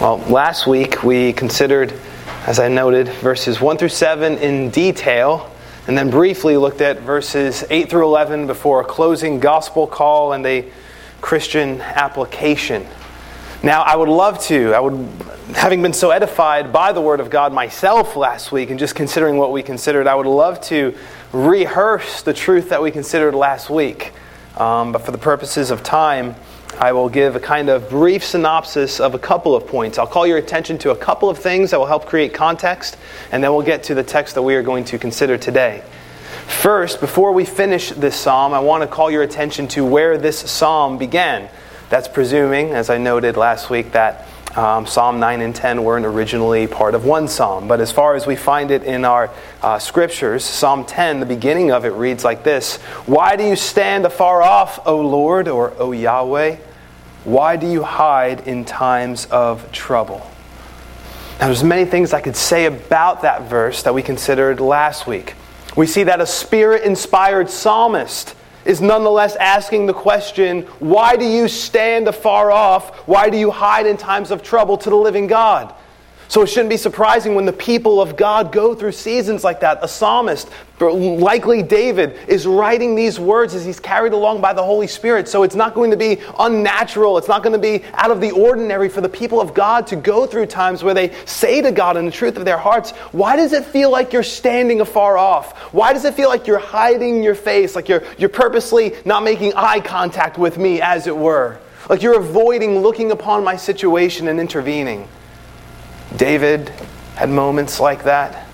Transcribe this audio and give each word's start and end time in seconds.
Well, 0.00 0.16
last 0.30 0.66
week 0.66 1.02
we 1.02 1.34
considered, 1.34 1.92
as 2.46 2.58
I 2.58 2.68
noted, 2.68 3.08
verses 3.08 3.60
1 3.60 3.76
through 3.76 3.90
7 3.90 4.38
in 4.38 4.70
detail, 4.70 5.54
and 5.86 5.98
then 5.98 6.08
briefly 6.08 6.56
looked 6.56 6.80
at 6.80 7.00
verses 7.00 7.64
8 7.68 7.90
through 7.90 8.06
11 8.06 8.46
before 8.46 8.80
a 8.80 8.84
closing 8.84 9.40
gospel 9.40 9.86
call 9.86 10.32
and 10.32 10.46
a 10.46 10.64
Christian 11.20 11.82
application. 11.82 12.86
Now, 13.62 13.82
I 13.82 13.94
would 13.94 14.08
love 14.08 14.40
to, 14.44 14.72
I 14.72 14.80
would, 14.80 15.06
having 15.54 15.82
been 15.82 15.92
so 15.92 16.12
edified 16.12 16.72
by 16.72 16.92
the 16.92 17.02
Word 17.02 17.20
of 17.20 17.28
God 17.28 17.52
myself 17.52 18.16
last 18.16 18.52
week 18.52 18.70
and 18.70 18.78
just 18.78 18.94
considering 18.94 19.36
what 19.36 19.52
we 19.52 19.62
considered, 19.62 20.06
I 20.06 20.14
would 20.14 20.24
love 20.24 20.62
to 20.62 20.96
rehearse 21.30 22.22
the 22.22 22.32
truth 22.32 22.70
that 22.70 22.80
we 22.80 22.90
considered 22.90 23.34
last 23.34 23.68
week. 23.68 24.14
Um, 24.56 24.92
but 24.92 25.02
for 25.02 25.12
the 25.12 25.18
purposes 25.18 25.70
of 25.70 25.82
time, 25.82 26.36
I 26.80 26.92
will 26.92 27.10
give 27.10 27.36
a 27.36 27.40
kind 27.40 27.68
of 27.68 27.90
brief 27.90 28.24
synopsis 28.24 29.00
of 29.00 29.14
a 29.14 29.18
couple 29.18 29.54
of 29.54 29.66
points. 29.66 29.98
I'll 29.98 30.06
call 30.06 30.26
your 30.26 30.38
attention 30.38 30.78
to 30.78 30.92
a 30.92 30.96
couple 30.96 31.28
of 31.28 31.36
things 31.36 31.72
that 31.72 31.78
will 31.78 31.84
help 31.84 32.06
create 32.06 32.32
context, 32.32 32.96
and 33.30 33.44
then 33.44 33.52
we'll 33.52 33.66
get 33.66 33.82
to 33.84 33.94
the 33.94 34.02
text 34.02 34.34
that 34.34 34.40
we 34.40 34.54
are 34.54 34.62
going 34.62 34.84
to 34.84 34.98
consider 34.98 35.36
today. 35.36 35.84
First, 36.46 36.98
before 36.98 37.32
we 37.32 37.44
finish 37.44 37.90
this 37.90 38.16
psalm, 38.16 38.54
I 38.54 38.60
want 38.60 38.82
to 38.82 38.86
call 38.86 39.10
your 39.10 39.22
attention 39.22 39.68
to 39.68 39.84
where 39.84 40.16
this 40.16 40.38
psalm 40.38 40.96
began. 40.96 41.50
That's 41.90 42.08
presuming, 42.08 42.70
as 42.70 42.88
I 42.88 42.96
noted 42.96 43.36
last 43.36 43.68
week, 43.68 43.92
that 43.92 44.26
um, 44.56 44.86
Psalm 44.86 45.20
9 45.20 45.42
and 45.42 45.54
10 45.54 45.84
weren't 45.84 46.06
originally 46.06 46.66
part 46.66 46.94
of 46.94 47.04
one 47.04 47.28
psalm. 47.28 47.68
But 47.68 47.82
as 47.82 47.92
far 47.92 48.14
as 48.14 48.26
we 48.26 48.36
find 48.36 48.70
it 48.70 48.84
in 48.84 49.04
our 49.04 49.30
uh, 49.60 49.78
scriptures, 49.78 50.46
Psalm 50.46 50.86
10, 50.86 51.20
the 51.20 51.26
beginning 51.26 51.72
of 51.72 51.84
it 51.84 51.90
reads 51.90 52.24
like 52.24 52.42
this 52.42 52.78
Why 53.04 53.36
do 53.36 53.44
you 53.44 53.54
stand 53.54 54.06
afar 54.06 54.42
off, 54.42 54.80
O 54.86 54.98
Lord, 55.02 55.46
or 55.46 55.74
O 55.78 55.92
Yahweh? 55.92 56.56
Why 57.24 57.56
do 57.56 57.66
you 57.66 57.82
hide 57.82 58.46
in 58.46 58.64
times 58.64 59.26
of 59.26 59.70
trouble? 59.72 60.30
Now, 61.38 61.46
there's 61.46 61.64
many 61.64 61.84
things 61.84 62.12
I 62.12 62.20
could 62.20 62.36
say 62.36 62.66
about 62.66 63.22
that 63.22 63.42
verse 63.42 63.82
that 63.82 63.94
we 63.94 64.02
considered 64.02 64.60
last 64.60 65.06
week. 65.06 65.34
We 65.76 65.86
see 65.86 66.02
that 66.04 66.20
a 66.20 66.26
spirit 66.26 66.82
inspired 66.82 67.50
psalmist 67.50 68.34
is 68.64 68.80
nonetheless 68.80 69.36
asking 69.36 69.86
the 69.86 69.94
question 69.94 70.62
why 70.80 71.16
do 71.16 71.24
you 71.24 71.48
stand 71.48 72.08
afar 72.08 72.50
off? 72.50 72.94
Why 73.06 73.30
do 73.30 73.36
you 73.38 73.50
hide 73.50 73.86
in 73.86 73.96
times 73.96 74.30
of 74.30 74.42
trouble 74.42 74.76
to 74.78 74.90
the 74.90 74.96
living 74.96 75.26
God? 75.26 75.74
So 76.30 76.42
it 76.42 76.46
shouldn't 76.46 76.70
be 76.70 76.76
surprising 76.76 77.34
when 77.34 77.44
the 77.44 77.52
people 77.52 78.00
of 78.00 78.16
God 78.16 78.52
go 78.52 78.72
through 78.72 78.92
seasons 78.92 79.42
like 79.42 79.58
that. 79.62 79.80
A 79.82 79.88
psalmist, 79.88 80.48
likely 80.78 81.60
David, 81.60 82.16
is 82.28 82.46
writing 82.46 82.94
these 82.94 83.18
words 83.18 83.52
as 83.52 83.64
he's 83.64 83.80
carried 83.80 84.12
along 84.12 84.40
by 84.40 84.52
the 84.52 84.62
Holy 84.62 84.86
Spirit. 84.86 85.26
So 85.26 85.42
it's 85.42 85.56
not 85.56 85.74
going 85.74 85.90
to 85.90 85.96
be 85.96 86.18
unnatural. 86.38 87.18
It's 87.18 87.26
not 87.26 87.42
going 87.42 87.54
to 87.54 87.58
be 87.58 87.84
out 87.94 88.12
of 88.12 88.20
the 88.20 88.30
ordinary 88.30 88.88
for 88.88 89.00
the 89.00 89.08
people 89.08 89.40
of 89.40 89.54
God 89.54 89.88
to 89.88 89.96
go 89.96 90.24
through 90.24 90.46
times 90.46 90.84
where 90.84 90.94
they 90.94 91.12
say 91.24 91.60
to 91.62 91.72
God 91.72 91.96
in 91.96 92.04
the 92.04 92.12
truth 92.12 92.36
of 92.36 92.44
their 92.44 92.58
hearts, 92.58 92.92
Why 93.10 93.34
does 93.34 93.52
it 93.52 93.64
feel 93.64 93.90
like 93.90 94.12
you're 94.12 94.22
standing 94.22 94.80
afar 94.80 95.18
off? 95.18 95.58
Why 95.72 95.92
does 95.92 96.04
it 96.04 96.14
feel 96.14 96.28
like 96.28 96.46
you're 96.46 96.60
hiding 96.60 97.24
your 97.24 97.34
face, 97.34 97.74
like 97.74 97.88
you're, 97.88 98.04
you're 98.18 98.28
purposely 98.28 98.94
not 99.04 99.24
making 99.24 99.54
eye 99.54 99.80
contact 99.80 100.38
with 100.38 100.58
me, 100.58 100.80
as 100.80 101.08
it 101.08 101.16
were? 101.16 101.58
Like 101.88 102.02
you're 102.02 102.20
avoiding 102.20 102.78
looking 102.78 103.10
upon 103.10 103.42
my 103.42 103.56
situation 103.56 104.28
and 104.28 104.38
intervening. 104.38 105.08
David 106.16 106.68
had 107.14 107.30
moments 107.30 107.80
like 107.80 108.04
that. 108.04 108.48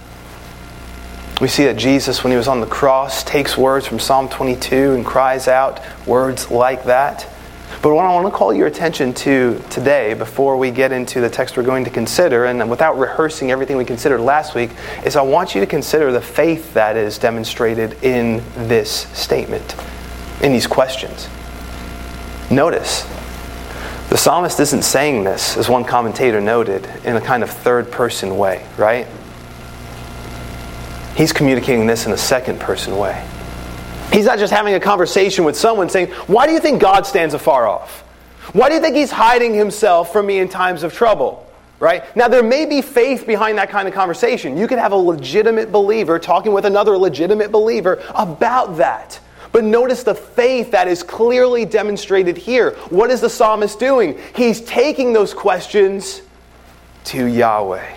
We 1.41 1.49
see 1.49 1.65
that 1.65 1.77
Jesus, 1.77 2.25
when 2.25 2.31
he 2.31 2.37
was 2.37 2.49
on 2.49 2.61
the 2.61 2.67
cross, 2.67 3.23
takes 3.23 3.57
words 3.59 3.87
from 3.87 3.99
Psalm 3.99 4.29
22 4.29 4.95
and 4.95 5.05
cries 5.05 5.49
out 5.49 5.81
words 6.07 6.51
like 6.51 6.85
that. 6.85 7.29
But 7.83 7.95
what 7.95 8.07
I 8.07 8.15
want 8.15 8.27
to 8.27 8.31
call 8.31 8.55
your 8.55 8.67
attention 8.67 9.13
to 9.15 9.63
today, 9.71 10.15
before 10.15 10.57
we 10.57 10.71
get 10.71 10.93
into 10.93 11.21
the 11.21 11.29
text 11.29 11.57
we're 11.57 11.63
going 11.63 11.85
to 11.85 11.91
consider, 11.91 12.47
and 12.47 12.71
without 12.71 12.99
rehearsing 12.99 13.51
everything 13.51 13.77
we 13.77 13.85
considered 13.85 14.21
last 14.21 14.55
week, 14.55 14.71
is 15.05 15.15
I 15.15 15.23
want 15.23 15.55
you 15.55 15.61
to 15.61 15.67
consider 15.67 16.11
the 16.11 16.21
faith 16.21 16.73
that 16.75 16.97
is 16.97 17.19
demonstrated 17.19 18.03
in 18.03 18.43
this 18.57 18.91
statement, 18.91 19.77
in 20.43 20.53
these 20.53 20.67
questions. 20.67 21.29
Notice, 22.51 23.05
the 24.17 24.23
psalmist 24.23 24.59
isn't 24.59 24.81
saying 24.81 25.25
this, 25.25 25.59
as 25.59 25.69
one 25.69 25.85
commentator 25.85 26.41
noted, 26.41 26.89
in 27.05 27.17
a 27.17 27.21
kind 27.21 27.43
of 27.43 27.51
third 27.51 27.93
person 27.93 28.39
way, 28.39 28.67
right? 28.79 29.07
He's 31.15 31.35
communicating 31.35 31.87
this 31.87 32.07
in 32.07 32.13
a 32.13 32.17
second 32.17 32.59
person 32.59 32.97
way. 32.97 33.29
He's 34.11 34.25
not 34.25 34.39
just 34.39 34.55
having 34.55 34.73
a 34.73 34.81
conversation 34.81 35.45
with 35.45 35.55
someone 35.55 35.91
saying, 35.91 36.13
Why 36.29 36.47
do 36.47 36.55
you 36.55 36.61
think 36.61 36.81
God 36.81 37.05
stands 37.05 37.35
afar 37.35 37.67
off? 37.67 38.01
Why 38.55 38.71
do 38.71 38.77
you 38.77 38.81
think 38.81 38.97
he's 38.97 39.11
hiding 39.11 39.53
himself 39.53 40.15
from 40.15 40.25
me 40.25 40.39
in 40.39 40.49
times 40.49 40.83
of 40.83 40.95
trouble? 40.95 41.47
Right? 41.79 42.03
Now, 42.17 42.27
there 42.29 42.43
may 42.43 42.65
be 42.65 42.81
faith 42.81 43.27
behind 43.27 43.59
that 43.59 43.69
kind 43.69 43.87
of 43.87 43.93
conversation. 43.93 44.57
You 44.57 44.67
could 44.67 44.79
have 44.79 44.93
a 44.93 44.97
legitimate 44.97 45.71
believer 45.71 46.19
talking 46.19 46.55
with 46.55 46.65
another 46.65 46.97
legitimate 46.97 47.53
believer 47.53 48.03
about 48.15 48.79
that. 48.79 49.21
But 49.57 49.65
notice 49.65 50.03
the 50.03 50.15
faith 50.15 50.73
that 50.73 50.87
is 50.87 51.03
clearly 51.03 51.65
demonstrated 51.65 52.37
here. 52.37 52.73
What 52.91 53.11
is 53.11 53.23
the 53.23 53.31
psalmist 53.31 53.79
doing? 53.81 54.21
He's 54.35 54.61
taking 54.61 55.15
those 55.15 55.33
questions 55.33 56.21
to 57.05 57.25
Yahweh. 57.25 57.97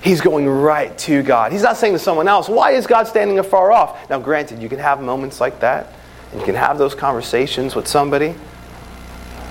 He's 0.00 0.22
going 0.22 0.48
right 0.48 0.96
to 1.00 1.22
God. 1.22 1.52
He's 1.52 1.62
not 1.62 1.76
saying 1.76 1.92
to 1.92 1.98
someone 1.98 2.28
else, 2.28 2.48
Why 2.48 2.70
is 2.70 2.86
God 2.86 3.06
standing 3.08 3.38
afar 3.38 3.72
off? 3.72 4.08
Now, 4.08 4.18
granted, 4.18 4.62
you 4.62 4.70
can 4.70 4.78
have 4.78 5.02
moments 5.02 5.38
like 5.38 5.60
that, 5.60 5.92
and 6.32 6.40
you 6.40 6.46
can 6.46 6.54
have 6.54 6.78
those 6.78 6.94
conversations 6.94 7.74
with 7.74 7.86
somebody, 7.86 8.34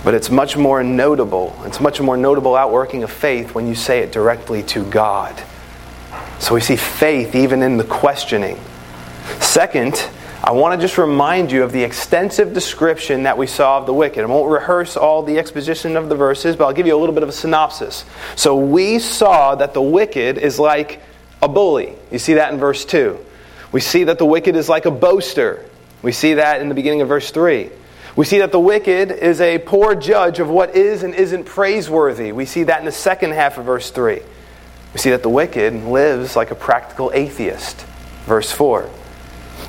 but 0.04 0.16
it's 0.16 0.32
much 0.32 0.58
more 0.58 0.84
notable. 0.84 1.56
It's 1.64 1.80
much 1.80 2.02
more 2.02 2.18
notable 2.18 2.56
outworking 2.56 3.04
of 3.04 3.12
faith 3.12 3.54
when 3.54 3.68
you 3.68 3.76
say 3.76 4.00
it 4.00 4.12
directly 4.12 4.64
to 4.64 4.84
God. 4.86 5.40
So 6.40 6.56
we 6.56 6.62
see 6.62 6.76
faith 6.76 7.36
even 7.36 7.62
in 7.62 7.78
the 7.78 7.84
questioning. 7.84 8.60
Second, 9.42 10.10
I 10.46 10.52
want 10.52 10.80
to 10.80 10.88
just 10.88 11.00
remind 11.00 11.52
you 11.52 11.64
of 11.64 11.72
the 11.72 11.82
extensive 11.82 12.54
description 12.54 13.24
that 13.24 13.36
we 13.36 13.48
saw 13.48 13.80
of 13.80 13.88
the 13.88 13.94
wicked. 13.96 14.24
I 14.24 14.28
won't 14.28 14.48
rehearse 14.48 14.96
all 14.96 15.24
the 15.24 15.40
exposition 15.40 15.98
of 15.98 16.08
the 16.08 16.16
verses, 16.16 16.56
but 16.56 16.66
I'll 16.66 16.74
give 16.74 16.86
you 16.86 16.96
a 16.96 17.00
little 17.00 17.16
bit 17.16 17.24
of 17.24 17.30
a 17.30 17.32
synopsis. 17.32 18.06
So 18.36 18.56
we 18.56 19.00
saw 19.00 19.56
that 19.56 19.74
the 19.74 19.82
wicked 19.82 20.38
is 20.38 20.60
like 20.60 21.02
a 21.42 21.48
bully. 21.48 21.96
You 22.12 22.20
see 22.20 22.36
that 22.36 22.54
in 22.54 22.60
verse 22.60 22.86
2. 22.86 23.18
We 23.72 23.80
see 23.80 24.04
that 24.04 24.20
the 24.20 24.26
wicked 24.28 24.56
is 24.56 24.70
like 24.70 24.86
a 24.86 24.92
boaster. 24.92 25.66
We 26.04 26.12
see 26.12 26.36
that 26.36 26.62
in 26.62 26.70
the 26.70 26.76
beginning 26.76 27.02
of 27.02 27.08
verse 27.08 27.32
3. 27.32 27.72
We 28.16 28.26
see 28.26 28.38
that 28.38 28.52
the 28.52 28.60
wicked 28.60 29.10
is 29.10 29.42
a 29.42 29.58
poor 29.58 29.96
judge 29.96 30.38
of 30.38 30.48
what 30.48 30.76
is 30.76 31.02
and 31.02 31.16
isn't 31.16 31.46
praiseworthy. 31.46 32.32
We 32.34 32.46
see 32.46 32.66
that 32.66 32.78
in 32.78 32.86
the 32.86 32.92
second 32.92 33.32
half 33.32 33.58
of 33.58 33.66
verse 33.66 33.90
3. 33.90 34.22
We 34.94 35.00
see 35.00 35.10
that 35.10 35.24
the 35.24 35.30
wicked 35.30 35.74
lives 35.74 36.36
like 36.36 36.52
a 36.52 36.56
practical 36.56 37.10
atheist. 37.16 37.82
Verse 38.28 38.52
4. 38.52 38.88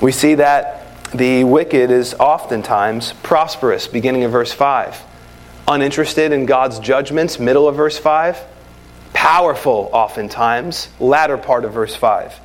We 0.01 0.13
see 0.13 0.35
that 0.35 0.83
the 1.13 1.45
wicked 1.45 1.91
is 1.91 2.15
oftentimes 2.15 3.15
prosperous, 3.23 3.89
beginning 3.89 4.25
of 4.25 4.33
verse 4.33 4.53
5. 4.53 5.03
Uninterested 5.67 6.33
in 6.33 6.45
God's 6.45 6.79
judgments, 6.81 7.39
middle 7.39 7.67
of 7.67 7.77
verse 7.77 7.97
5. 7.97 8.39
Powerful, 9.15 9.89
oftentimes, 9.93 10.89
latter 11.01 11.39
part 11.39 11.65
of 11.65 11.73
verse 11.73 11.97
5. 11.97 12.39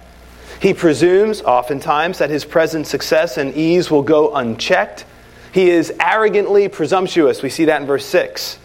He 0.61 0.73
presumes, 0.73 1.41
oftentimes, 1.41 2.19
that 2.19 2.29
his 2.29 2.45
present 2.45 2.87
success 2.87 3.37
and 3.37 3.53
ease 3.53 3.91
will 3.91 4.03
go 4.03 4.33
unchecked. 4.33 5.05
He 5.51 5.69
is 5.69 5.91
arrogantly 5.99 6.69
presumptuous. 6.69 7.41
We 7.41 7.49
see 7.49 7.65
that 7.65 7.81
in 7.81 7.87
verse 7.87 8.05
6. 8.05 8.59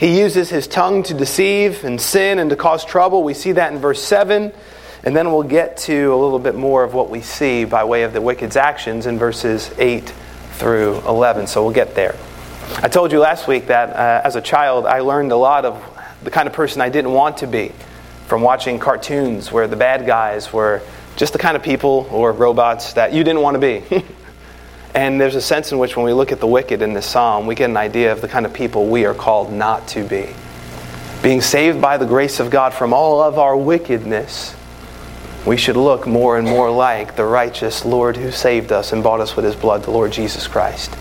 He 0.00 0.18
uses 0.18 0.50
his 0.50 0.66
tongue 0.66 1.04
to 1.04 1.14
deceive 1.14 1.84
and 1.84 2.00
sin 2.00 2.40
and 2.40 2.50
to 2.50 2.56
cause 2.56 2.84
trouble. 2.84 3.22
We 3.22 3.34
see 3.34 3.52
that 3.52 3.72
in 3.72 3.78
verse 3.78 4.02
7. 4.02 4.52
And 5.06 5.14
then 5.14 5.30
we'll 5.30 5.44
get 5.44 5.76
to 5.78 6.12
a 6.12 6.16
little 6.16 6.40
bit 6.40 6.56
more 6.56 6.82
of 6.82 6.92
what 6.92 7.10
we 7.10 7.20
see 7.20 7.64
by 7.64 7.84
way 7.84 8.02
of 8.02 8.12
the 8.12 8.20
wicked's 8.20 8.56
actions 8.56 9.06
in 9.06 9.20
verses 9.20 9.72
8 9.78 10.12
through 10.54 10.98
11. 11.06 11.46
So 11.46 11.62
we'll 11.62 11.72
get 11.72 11.94
there. 11.94 12.16
I 12.78 12.88
told 12.88 13.12
you 13.12 13.20
last 13.20 13.46
week 13.46 13.68
that 13.68 13.90
uh, 13.90 14.26
as 14.26 14.34
a 14.34 14.40
child, 14.40 14.84
I 14.84 14.98
learned 14.98 15.30
a 15.30 15.36
lot 15.36 15.64
of 15.64 15.80
the 16.24 16.32
kind 16.32 16.48
of 16.48 16.52
person 16.52 16.80
I 16.80 16.88
didn't 16.88 17.12
want 17.12 17.36
to 17.38 17.46
be 17.46 17.70
from 18.26 18.42
watching 18.42 18.80
cartoons 18.80 19.52
where 19.52 19.68
the 19.68 19.76
bad 19.76 20.06
guys 20.06 20.52
were 20.52 20.82
just 21.14 21.32
the 21.32 21.38
kind 21.38 21.56
of 21.56 21.62
people 21.62 22.08
or 22.10 22.32
robots 22.32 22.94
that 22.94 23.12
you 23.12 23.22
didn't 23.22 23.42
want 23.42 23.54
to 23.54 23.60
be. 23.60 24.04
and 24.96 25.20
there's 25.20 25.36
a 25.36 25.40
sense 25.40 25.70
in 25.70 25.78
which 25.78 25.96
when 25.96 26.04
we 26.04 26.12
look 26.12 26.32
at 26.32 26.40
the 26.40 26.48
wicked 26.48 26.82
in 26.82 26.94
this 26.94 27.06
psalm, 27.06 27.46
we 27.46 27.54
get 27.54 27.70
an 27.70 27.76
idea 27.76 28.10
of 28.10 28.22
the 28.22 28.28
kind 28.28 28.44
of 28.44 28.52
people 28.52 28.88
we 28.88 29.04
are 29.06 29.14
called 29.14 29.52
not 29.52 29.86
to 29.86 30.02
be. 30.02 30.34
Being 31.22 31.42
saved 31.42 31.80
by 31.80 31.96
the 31.96 32.06
grace 32.06 32.40
of 32.40 32.50
God 32.50 32.74
from 32.74 32.92
all 32.92 33.20
of 33.22 33.38
our 33.38 33.56
wickedness 33.56 34.55
we 35.46 35.56
should 35.56 35.76
look 35.76 36.06
more 36.06 36.38
and 36.38 36.46
more 36.46 36.70
like 36.70 37.14
the 37.14 37.24
righteous 37.24 37.84
Lord 37.84 38.16
who 38.16 38.32
saved 38.32 38.72
us 38.72 38.92
and 38.92 39.02
bought 39.02 39.20
us 39.20 39.36
with 39.36 39.44
his 39.44 39.54
blood, 39.54 39.84
the 39.84 39.92
Lord 39.92 40.10
Jesus 40.12 40.48
Christ. 40.48 40.92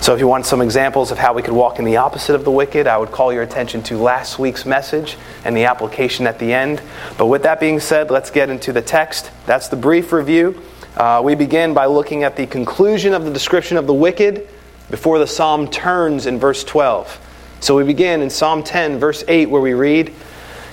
So, 0.00 0.14
if 0.14 0.18
you 0.18 0.26
want 0.26 0.46
some 0.46 0.62
examples 0.62 1.10
of 1.10 1.18
how 1.18 1.34
we 1.34 1.42
could 1.42 1.52
walk 1.52 1.78
in 1.78 1.84
the 1.84 1.98
opposite 1.98 2.34
of 2.34 2.44
the 2.44 2.50
wicked, 2.50 2.86
I 2.86 2.96
would 2.96 3.12
call 3.12 3.32
your 3.32 3.42
attention 3.42 3.82
to 3.84 3.98
last 3.98 4.38
week's 4.38 4.64
message 4.64 5.18
and 5.44 5.56
the 5.56 5.66
application 5.66 6.26
at 6.26 6.38
the 6.38 6.52
end. 6.52 6.82
But 7.18 7.26
with 7.26 7.42
that 7.42 7.60
being 7.60 7.78
said, 7.80 8.10
let's 8.10 8.30
get 8.30 8.48
into 8.48 8.72
the 8.72 8.80
text. 8.80 9.30
That's 9.46 9.68
the 9.68 9.76
brief 9.76 10.10
review. 10.10 10.60
Uh, 10.96 11.20
we 11.22 11.34
begin 11.34 11.74
by 11.74 11.86
looking 11.86 12.24
at 12.24 12.34
the 12.34 12.46
conclusion 12.46 13.14
of 13.14 13.24
the 13.24 13.30
description 13.30 13.76
of 13.76 13.86
the 13.86 13.94
wicked 13.94 14.48
before 14.90 15.18
the 15.18 15.26
psalm 15.26 15.68
turns 15.68 16.26
in 16.26 16.38
verse 16.38 16.64
12. 16.64 17.20
So 17.60 17.76
we 17.76 17.84
begin 17.84 18.22
in 18.22 18.30
Psalm 18.30 18.62
10, 18.64 18.98
verse 18.98 19.22
8, 19.28 19.50
where 19.50 19.60
we 19.60 19.74
read, 19.74 20.14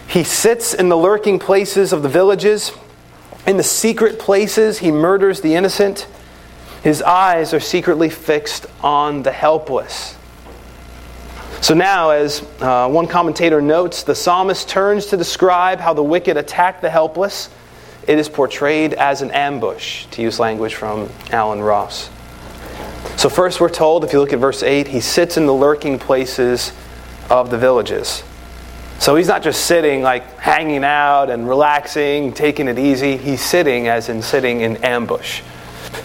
He 0.08 0.24
sits 0.24 0.74
in 0.74 0.88
the 0.90 0.98
lurking 0.98 1.38
places 1.38 1.94
of 1.94 2.02
the 2.02 2.10
villages. 2.10 2.72
In 3.46 3.58
the 3.58 3.64
secret 3.64 4.20
places, 4.20 4.80
he 4.80 4.92
murders 4.92 5.42
the 5.42 5.56
innocent. 5.56 6.08
His 6.84 7.02
eyes 7.02 7.54
are 7.54 7.60
secretly 7.60 8.10
fixed 8.10 8.66
on 8.82 9.24
the 9.24 9.32
helpless. 9.32 10.18
So 11.62 11.74
now, 11.74 12.12
as 12.12 12.44
uh, 12.62 12.88
one 12.88 13.08
commentator 13.08 13.62
notes, 13.62 14.04
the 14.04 14.16
psalmist 14.16 14.70
turns 14.70 15.08
to 15.08 15.18
describe 15.18 15.80
how 15.80 15.94
the 15.94 16.04
wicked 16.04 16.38
attack 16.38 16.82
the 16.82 16.90
helpless. 16.90 17.50
It 18.08 18.20
is 18.20 18.30
portrayed 18.30 18.94
as 18.94 19.22
an 19.22 19.32
ambush, 19.32 20.06
to 20.12 20.22
use 20.22 20.40
language 20.40 20.76
from 20.76 21.10
Allen 21.32 21.62
Ross. 21.62 22.10
So, 23.18 23.28
first, 23.28 23.60
we're 23.60 23.70
told, 23.70 24.04
if 24.04 24.14
you 24.14 24.20
look 24.20 24.32
at 24.32 24.40
verse 24.40 24.62
8, 24.64 24.88
he 24.88 25.02
sits 25.02 25.36
in 25.36 25.46
the 25.46 25.54
lurking 25.54 25.98
places 26.00 26.72
of 27.30 27.50
the 27.50 27.58
villages. 27.58 28.24
So 29.00 29.16
he's 29.16 29.28
not 29.28 29.44
just 29.44 29.66
sitting, 29.66 30.02
like 30.02 30.40
hanging 30.40 30.84
out 30.84 31.30
and 31.30 31.48
relaxing, 31.48 32.34
taking 32.34 32.68
it 32.68 32.80
easy. 32.80 33.18
He's 33.18 33.42
sitting, 33.42 33.88
as 33.88 34.10
in 34.10 34.22
sitting 34.22 34.62
in 34.62 34.78
ambush. 34.78 35.42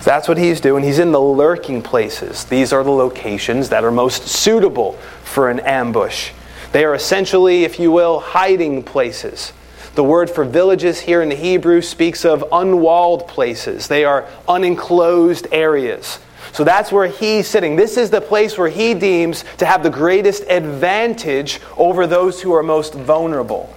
That's 0.05 0.29
what 0.29 0.39
he's 0.39 0.61
doing. 0.61 0.85
He's 0.85 0.99
in 0.99 1.12
the 1.12 1.21
lurking 1.21 1.83
places. 1.83 2.44
These 2.44 2.73
are 2.73 2.85
the 2.85 2.91
locations 2.91 3.69
that 3.71 3.85
are 3.85 3.91
most 3.91 4.29
suitable 4.29 4.93
for 5.25 5.49
an 5.49 5.61
ambush. 5.61 6.33
They 6.73 6.85
are 6.85 6.94
essentially, 6.94 7.65
if 7.65 7.79
you 7.79 7.91
will, 7.91 8.21
hiding 8.21 8.83
places. 8.83 9.53
The 9.94 10.05
word 10.05 10.31
for 10.31 10.44
villages 10.44 11.00
here 11.00 11.21
in 11.23 11.29
the 11.29 11.35
Hebrew 11.35 11.83
speaks 11.83 12.25
of 12.25 12.44
unwalled 12.50 13.29
places, 13.29 13.89
they 13.89 14.05
are 14.05 14.27
unenclosed 14.49 15.47
areas. 15.53 16.19
So 16.53 16.65
that's 16.65 16.93
where 16.93 17.07
he's 17.07 17.49
sitting. 17.49 17.77
This 17.77 17.97
is 17.97 18.11
the 18.11 18.21
place 18.21 18.59
where 18.59 18.69
he 18.69 18.95
deems 18.95 19.45
to 19.59 19.67
have 19.67 19.83
the 19.83 19.91
greatest 19.91 20.45
advantage 20.49 21.61
over 21.77 22.07
those 22.07 22.43
who 22.43 22.53
are 22.53 22.63
most 22.63 22.95
vulnerable. 22.95 23.75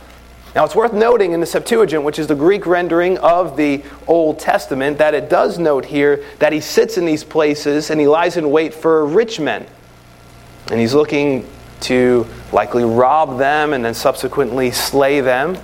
Now, 0.55 0.63
it's 0.63 0.75
worth 0.75 0.93
noting 0.93 1.33
in 1.33 1.41
the 1.41 1.45
Septuagint, 1.45 2.03
which 2.03 2.17
is 2.17 2.27
the 2.27 2.35
Greek 2.35 2.65
rendering 2.65 3.17
of 3.17 3.57
the 3.57 3.83
Old 4.07 4.39
Testament, 4.39 4.99
that 4.99 5.13
it 5.13 5.29
does 5.29 5.59
note 5.59 5.83
here 5.83 6.23
that 6.39 6.53
he 6.53 6.61
sits 6.61 6.97
in 6.97 7.05
these 7.05 7.25
places 7.25 7.89
and 7.89 7.99
he 7.99 8.07
lies 8.07 8.37
in 8.37 8.49
wait 8.49 8.73
for 8.73 9.05
rich 9.05 9.37
men. 9.37 9.65
And 10.71 10.79
he's 10.79 10.93
looking 10.93 11.45
to 11.81 12.25
likely 12.53 12.85
rob 12.85 13.37
them 13.37 13.73
and 13.73 13.83
then 13.83 13.93
subsequently 13.93 14.71
slay 14.71 15.19
them. 15.19 15.57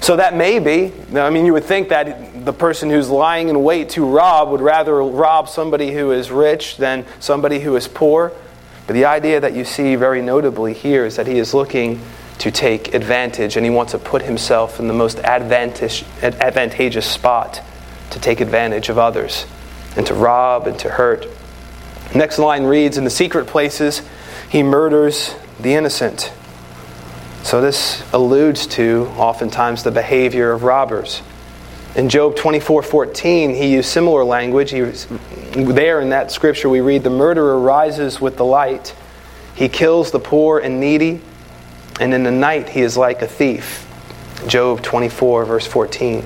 So 0.00 0.16
that 0.16 0.34
may 0.34 0.58
be, 0.58 0.92
I 1.14 1.30
mean, 1.30 1.44
you 1.44 1.52
would 1.52 1.64
think 1.64 1.90
that 1.90 2.44
the 2.44 2.52
person 2.52 2.88
who's 2.88 3.10
lying 3.10 3.48
in 3.48 3.62
wait 3.62 3.90
to 3.90 4.04
rob 4.04 4.48
would 4.50 4.62
rather 4.62 5.02
rob 5.02 5.48
somebody 5.48 5.92
who 5.92 6.10
is 6.12 6.30
rich 6.30 6.78
than 6.78 7.04
somebody 7.20 7.60
who 7.60 7.76
is 7.76 7.86
poor. 7.86 8.32
But 8.86 8.94
the 8.94 9.04
idea 9.04 9.40
that 9.40 9.52
you 9.52 9.64
see 9.64 9.96
very 9.96 10.22
notably 10.22 10.72
here 10.72 11.04
is 11.04 11.16
that 11.16 11.26
he 11.26 11.38
is 11.38 11.52
looking 11.52 12.00
to 12.38 12.50
take 12.50 12.94
advantage, 12.94 13.56
and 13.56 13.66
he 13.66 13.70
wants 13.70 13.92
to 13.92 13.98
put 13.98 14.22
himself 14.22 14.80
in 14.80 14.88
the 14.88 14.94
most 14.94 15.18
advantageous 15.18 17.06
spot 17.06 17.60
to 18.10 18.18
take 18.18 18.40
advantage 18.40 18.88
of 18.88 18.96
others 18.96 19.46
and 19.96 20.06
to 20.06 20.14
rob 20.14 20.66
and 20.66 20.78
to 20.78 20.88
hurt. 20.88 21.26
Next 22.14 22.38
line 22.38 22.64
reads 22.64 22.96
In 22.96 23.04
the 23.04 23.10
secret 23.10 23.46
places, 23.46 24.02
he 24.48 24.62
murders 24.62 25.34
the 25.60 25.74
innocent. 25.74 26.32
So, 27.42 27.60
this 27.60 28.02
alludes 28.12 28.66
to 28.68 29.06
oftentimes 29.16 29.82
the 29.82 29.90
behavior 29.90 30.52
of 30.52 30.62
robbers. 30.62 31.22
In 31.96 32.08
Job 32.08 32.36
24 32.36 32.82
14, 32.82 33.54
he 33.54 33.72
used 33.72 33.88
similar 33.88 34.24
language. 34.24 34.70
He 34.70 34.82
was, 34.82 35.06
there 35.52 36.00
in 36.00 36.10
that 36.10 36.30
scripture, 36.30 36.68
we 36.68 36.80
read, 36.80 37.02
The 37.02 37.10
murderer 37.10 37.58
rises 37.58 38.20
with 38.20 38.36
the 38.36 38.44
light, 38.44 38.94
he 39.54 39.68
kills 39.68 40.10
the 40.10 40.20
poor 40.20 40.58
and 40.58 40.80
needy 40.80 41.20
and 42.00 42.14
in 42.14 42.22
the 42.22 42.30
night 42.30 42.70
he 42.70 42.80
is 42.80 42.96
like 42.96 43.20
a 43.20 43.26
thief. 43.26 43.86
Job 44.46 44.82
24, 44.82 45.44
verse 45.44 45.66
14. 45.66 46.24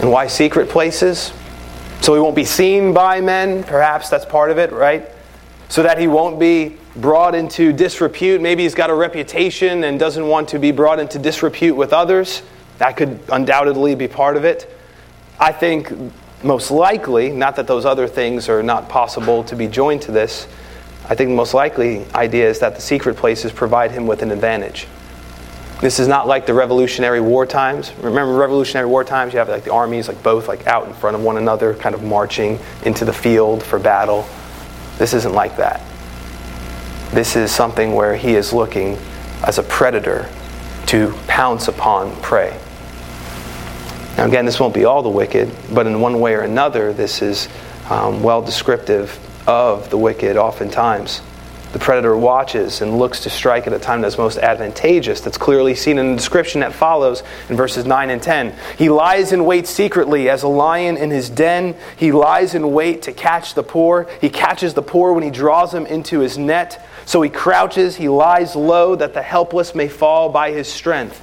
And 0.00 0.12
why 0.12 0.28
secret 0.28 0.68
places? 0.68 1.32
So 2.00 2.14
he 2.14 2.20
won't 2.20 2.36
be 2.36 2.44
seen 2.44 2.94
by 2.94 3.20
men. 3.20 3.64
Perhaps 3.64 4.08
that's 4.08 4.24
part 4.24 4.52
of 4.52 4.58
it, 4.58 4.70
right? 4.70 5.08
So 5.68 5.82
that 5.82 5.98
he 5.98 6.06
won't 6.06 6.38
be 6.38 6.78
brought 7.00 7.34
into 7.34 7.72
disrepute. 7.72 8.40
Maybe 8.40 8.62
he's 8.62 8.74
got 8.74 8.90
a 8.90 8.94
reputation 8.94 9.84
and 9.84 9.98
doesn't 9.98 10.26
want 10.26 10.48
to 10.50 10.58
be 10.58 10.72
brought 10.72 10.98
into 10.98 11.18
disrepute 11.18 11.76
with 11.76 11.92
others. 11.92 12.42
That 12.78 12.96
could 12.96 13.20
undoubtedly 13.30 13.94
be 13.94 14.08
part 14.08 14.36
of 14.36 14.44
it. 14.44 14.72
I 15.38 15.52
think 15.52 15.92
most 16.42 16.70
likely, 16.70 17.30
not 17.30 17.56
that 17.56 17.66
those 17.66 17.84
other 17.84 18.06
things 18.06 18.48
are 18.48 18.62
not 18.62 18.88
possible 18.88 19.44
to 19.44 19.56
be 19.56 19.66
joined 19.66 20.02
to 20.02 20.12
this, 20.12 20.46
I 21.08 21.14
think 21.14 21.30
the 21.30 21.36
most 21.36 21.54
likely 21.54 22.04
idea 22.14 22.48
is 22.48 22.58
that 22.60 22.74
the 22.74 22.80
secret 22.82 23.16
places 23.16 23.50
provide 23.50 23.90
him 23.90 24.06
with 24.06 24.22
an 24.22 24.30
advantage. 24.30 24.86
This 25.80 26.00
is 26.00 26.08
not 26.08 26.26
like 26.26 26.44
the 26.44 26.54
Revolutionary 26.54 27.20
War 27.20 27.46
times. 27.46 27.92
Remember 28.00 28.34
Revolutionary 28.34 28.88
War 28.88 29.04
times? 29.04 29.32
You 29.32 29.38
have 29.38 29.48
like 29.48 29.64
the 29.64 29.72
armies, 29.72 30.08
like 30.08 30.22
both, 30.22 30.48
like 30.48 30.66
out 30.66 30.86
in 30.86 30.92
front 30.92 31.16
of 31.16 31.22
one 31.22 31.38
another, 31.38 31.72
kind 31.74 31.94
of 31.94 32.02
marching 32.02 32.58
into 32.84 33.04
the 33.04 33.12
field 33.12 33.62
for 33.62 33.78
battle. 33.78 34.26
This 34.98 35.14
isn't 35.14 35.32
like 35.32 35.56
that. 35.56 35.80
This 37.12 37.36
is 37.36 37.50
something 37.50 37.94
where 37.94 38.16
he 38.16 38.34
is 38.34 38.52
looking 38.52 38.98
as 39.42 39.58
a 39.58 39.62
predator 39.62 40.28
to 40.86 41.14
pounce 41.26 41.68
upon 41.68 42.14
prey. 42.20 42.58
Now, 44.18 44.26
again, 44.26 44.44
this 44.44 44.60
won't 44.60 44.74
be 44.74 44.84
all 44.84 45.02
the 45.02 45.08
wicked, 45.08 45.50
but 45.72 45.86
in 45.86 46.00
one 46.00 46.20
way 46.20 46.34
or 46.34 46.42
another, 46.42 46.92
this 46.92 47.22
is 47.22 47.48
um, 47.88 48.22
well 48.22 48.42
descriptive 48.42 49.18
of 49.46 49.88
the 49.88 49.96
wicked 49.96 50.36
oftentimes. 50.36 51.22
The 51.72 51.78
predator 51.78 52.16
watches 52.16 52.80
and 52.80 52.98
looks 52.98 53.20
to 53.20 53.30
strike 53.30 53.66
at 53.66 53.74
a 53.74 53.78
time 53.78 54.00
that's 54.00 54.16
most 54.16 54.38
advantageous. 54.38 55.20
That's 55.20 55.36
clearly 55.36 55.74
seen 55.74 55.98
in 55.98 56.10
the 56.10 56.16
description 56.16 56.62
that 56.62 56.72
follows 56.72 57.22
in 57.50 57.56
verses 57.56 57.84
9 57.84 58.08
and 58.08 58.22
10. 58.22 58.54
He 58.78 58.88
lies 58.88 59.32
in 59.32 59.44
wait 59.44 59.66
secretly 59.66 60.30
as 60.30 60.42
a 60.42 60.48
lion 60.48 60.96
in 60.96 61.10
his 61.10 61.28
den. 61.28 61.74
He 61.96 62.10
lies 62.10 62.54
in 62.54 62.72
wait 62.72 63.02
to 63.02 63.12
catch 63.12 63.52
the 63.52 63.62
poor. 63.62 64.08
He 64.20 64.30
catches 64.30 64.72
the 64.72 64.82
poor 64.82 65.12
when 65.12 65.22
he 65.22 65.30
draws 65.30 65.70
them 65.70 65.84
into 65.84 66.20
his 66.20 66.38
net. 66.38 66.82
So 67.08 67.22
he 67.22 67.30
crouches, 67.30 67.96
he 67.96 68.10
lies 68.10 68.54
low 68.54 68.94
that 68.94 69.14
the 69.14 69.22
helpless 69.22 69.74
may 69.74 69.88
fall 69.88 70.28
by 70.28 70.50
his 70.50 70.70
strength. 70.70 71.18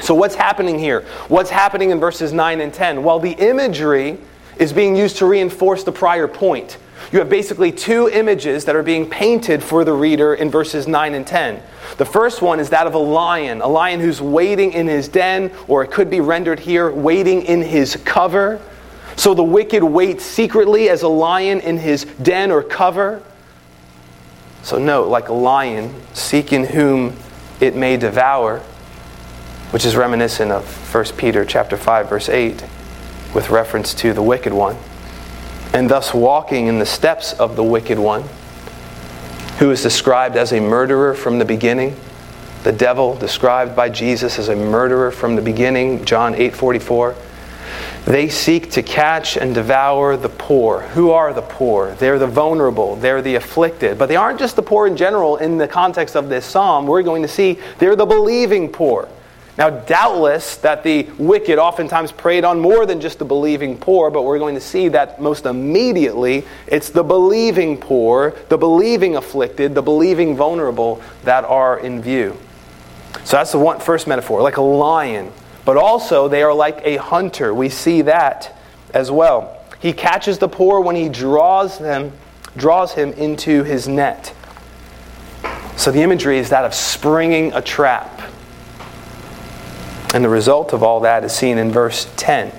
So, 0.00 0.14
what's 0.14 0.36
happening 0.36 0.78
here? 0.78 1.00
What's 1.26 1.50
happening 1.50 1.90
in 1.90 1.98
verses 1.98 2.32
9 2.32 2.60
and 2.60 2.72
10? 2.72 3.02
Well, 3.02 3.18
the 3.18 3.32
imagery 3.32 4.18
is 4.58 4.72
being 4.72 4.94
used 4.94 5.16
to 5.16 5.26
reinforce 5.26 5.82
the 5.82 5.90
prior 5.90 6.28
point. 6.28 6.78
You 7.10 7.18
have 7.18 7.28
basically 7.28 7.72
two 7.72 8.08
images 8.08 8.64
that 8.66 8.76
are 8.76 8.84
being 8.84 9.10
painted 9.10 9.60
for 9.60 9.84
the 9.84 9.92
reader 9.92 10.34
in 10.34 10.52
verses 10.52 10.86
9 10.86 11.14
and 11.14 11.26
10. 11.26 11.64
The 11.96 12.04
first 12.04 12.40
one 12.40 12.60
is 12.60 12.70
that 12.70 12.86
of 12.86 12.94
a 12.94 12.98
lion, 12.98 13.60
a 13.60 13.66
lion 13.66 13.98
who's 13.98 14.20
waiting 14.20 14.72
in 14.72 14.86
his 14.86 15.08
den, 15.08 15.50
or 15.66 15.82
it 15.82 15.90
could 15.90 16.10
be 16.10 16.20
rendered 16.20 16.60
here, 16.60 16.92
waiting 16.92 17.42
in 17.42 17.62
his 17.62 17.96
cover. 18.04 18.62
So 19.16 19.34
the 19.34 19.42
wicked 19.42 19.82
waits 19.82 20.24
secretly 20.24 20.88
as 20.88 21.02
a 21.02 21.08
lion 21.08 21.58
in 21.58 21.76
his 21.76 22.04
den 22.22 22.52
or 22.52 22.62
cover. 22.62 23.20
So 24.68 24.78
note, 24.78 25.08
like 25.08 25.30
a 25.30 25.32
lion 25.32 25.94
seeking 26.12 26.66
whom 26.66 27.16
it 27.58 27.74
may 27.74 27.96
devour, 27.96 28.58
which 29.70 29.86
is 29.86 29.96
reminiscent 29.96 30.52
of 30.52 30.94
1 30.94 31.04
Peter 31.16 31.46
chapter 31.46 31.78
5 31.78 32.10
verse 32.10 32.28
8 32.28 32.62
with 33.34 33.48
reference 33.48 33.94
to 33.94 34.12
the 34.12 34.20
wicked 34.20 34.52
one 34.52 34.76
and 35.72 35.88
thus 35.88 36.12
walking 36.12 36.66
in 36.66 36.80
the 36.80 36.84
steps 36.84 37.32
of 37.32 37.56
the 37.56 37.64
wicked 37.64 37.98
one, 37.98 38.24
who 39.58 39.70
is 39.70 39.82
described 39.82 40.36
as 40.36 40.52
a 40.52 40.60
murderer 40.60 41.14
from 41.14 41.38
the 41.38 41.46
beginning. 41.46 41.96
The 42.64 42.72
devil 42.72 43.16
described 43.16 43.74
by 43.74 43.88
Jesus 43.88 44.38
as 44.38 44.50
a 44.50 44.56
murderer 44.56 45.10
from 45.10 45.34
the 45.34 45.40
beginning, 45.40 46.04
John 46.04 46.34
8:44. 46.34 47.14
They 48.04 48.28
seek 48.28 48.70
to 48.72 48.82
catch 48.82 49.36
and 49.36 49.54
devour 49.54 50.16
the 50.16 50.28
poor. 50.28 50.80
Who 50.80 51.10
are 51.10 51.32
the 51.32 51.42
poor? 51.42 51.94
They're 51.96 52.18
the 52.18 52.26
vulnerable, 52.26 52.96
they're 52.96 53.22
the 53.22 53.34
afflicted. 53.34 53.98
But 53.98 54.06
they 54.06 54.16
aren't 54.16 54.38
just 54.38 54.56
the 54.56 54.62
poor 54.62 54.86
in 54.86 54.96
general 54.96 55.36
in 55.36 55.58
the 55.58 55.68
context 55.68 56.16
of 56.16 56.28
this 56.28 56.46
psalm. 56.46 56.86
We're 56.86 57.02
going 57.02 57.22
to 57.22 57.28
see 57.28 57.58
they're 57.78 57.96
the 57.96 58.06
believing 58.06 58.70
poor. 58.70 59.08
Now, 59.58 59.70
doubtless 59.70 60.56
that 60.58 60.84
the 60.84 61.02
wicked 61.18 61.58
oftentimes 61.58 62.12
preyed 62.12 62.44
on 62.44 62.60
more 62.60 62.86
than 62.86 63.00
just 63.00 63.18
the 63.18 63.24
believing 63.24 63.76
poor, 63.76 64.08
but 64.08 64.22
we're 64.22 64.38
going 64.38 64.54
to 64.54 64.60
see 64.60 64.86
that 64.88 65.20
most 65.20 65.46
immediately 65.46 66.46
it's 66.68 66.90
the 66.90 67.02
believing 67.02 67.76
poor, 67.76 68.36
the 68.50 68.56
believing 68.56 69.16
afflicted, 69.16 69.74
the 69.74 69.82
believing 69.82 70.36
vulnerable 70.36 71.02
that 71.24 71.44
are 71.44 71.80
in 71.80 72.00
view. 72.00 72.38
So 73.24 73.36
that's 73.36 73.50
the 73.50 73.58
one, 73.58 73.80
first 73.80 74.06
metaphor, 74.06 74.42
like 74.42 74.58
a 74.58 74.62
lion. 74.62 75.32
But 75.68 75.76
also, 75.76 76.28
they 76.28 76.42
are 76.42 76.54
like 76.54 76.80
a 76.82 76.96
hunter. 76.96 77.52
We 77.52 77.68
see 77.68 78.00
that 78.00 78.56
as 78.94 79.10
well. 79.10 79.62
He 79.80 79.92
catches 79.92 80.38
the 80.38 80.48
poor 80.48 80.80
when 80.80 80.96
he 80.96 81.10
draws 81.10 81.78
them, 81.78 82.12
draws 82.56 82.94
him 82.94 83.12
into 83.12 83.64
his 83.64 83.86
net. 83.86 84.34
So 85.76 85.90
the 85.90 86.00
imagery 86.00 86.38
is 86.38 86.48
that 86.48 86.64
of 86.64 86.72
springing 86.72 87.52
a 87.52 87.60
trap. 87.60 88.32
And 90.14 90.24
the 90.24 90.30
result 90.30 90.72
of 90.72 90.82
all 90.82 91.00
that 91.00 91.22
is 91.22 91.34
seen 91.34 91.58
in 91.58 91.70
verse 91.70 92.10
10. 92.16 92.50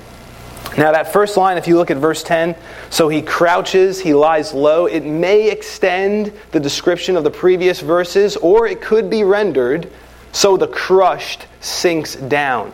Now, 0.77 0.91
that 0.91 1.11
first 1.11 1.35
line, 1.35 1.57
if 1.57 1.67
you 1.67 1.77
look 1.77 1.89
at 1.89 1.97
verse 1.97 2.21
10, 2.21 2.55
so 2.91 3.09
he 3.09 3.23
crouches, 3.23 3.99
he 3.99 4.13
lies 4.13 4.53
low, 4.53 4.85
it 4.85 5.03
may 5.03 5.49
extend 5.49 6.31
the 6.51 6.59
description 6.59 7.17
of 7.17 7.23
the 7.23 7.31
previous 7.31 7.81
verses, 7.81 8.37
or 8.37 8.67
it 8.67 8.81
could 8.81 9.09
be 9.09 9.23
rendered, 9.23 9.91
so 10.31 10.57
the 10.57 10.67
crushed 10.67 11.47
sinks 11.59 12.15
down. 12.15 12.71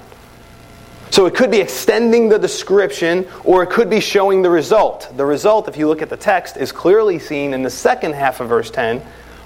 So 1.11 1.25
it 1.27 1.35
could 1.35 1.51
be 1.51 1.59
extending 1.59 2.29
the 2.29 2.39
description, 2.39 3.27
or 3.43 3.63
it 3.63 3.69
could 3.69 3.89
be 3.89 3.99
showing 3.99 4.41
the 4.41 4.49
result. 4.49 5.09
The 5.15 5.25
result, 5.25 5.67
if 5.67 5.77
you 5.77 5.87
look 5.87 6.01
at 6.01 6.09
the 6.09 6.17
text, 6.17 6.57
is 6.57 6.71
clearly 6.71 7.19
seen 7.19 7.53
in 7.53 7.63
the 7.63 7.69
second 7.69 8.15
half 8.15 8.41
of 8.41 8.49
verse 8.49 8.69
10, 8.69 9.01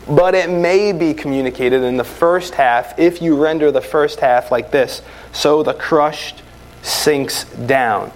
but 0.07 0.33
it 0.33 0.49
may 0.49 0.91
be 0.91 1.13
communicated 1.13 1.83
in 1.83 1.97
the 1.97 2.03
first 2.03 2.55
half 2.55 2.97
if 2.97 3.21
you 3.21 3.35
render 3.35 3.71
the 3.71 3.81
first 3.81 4.19
half 4.19 4.51
like 4.51 4.71
this 4.71 5.03
so 5.31 5.61
the 5.61 5.73
crushed 5.73 6.41
sinks 6.81 7.43
down. 7.43 8.11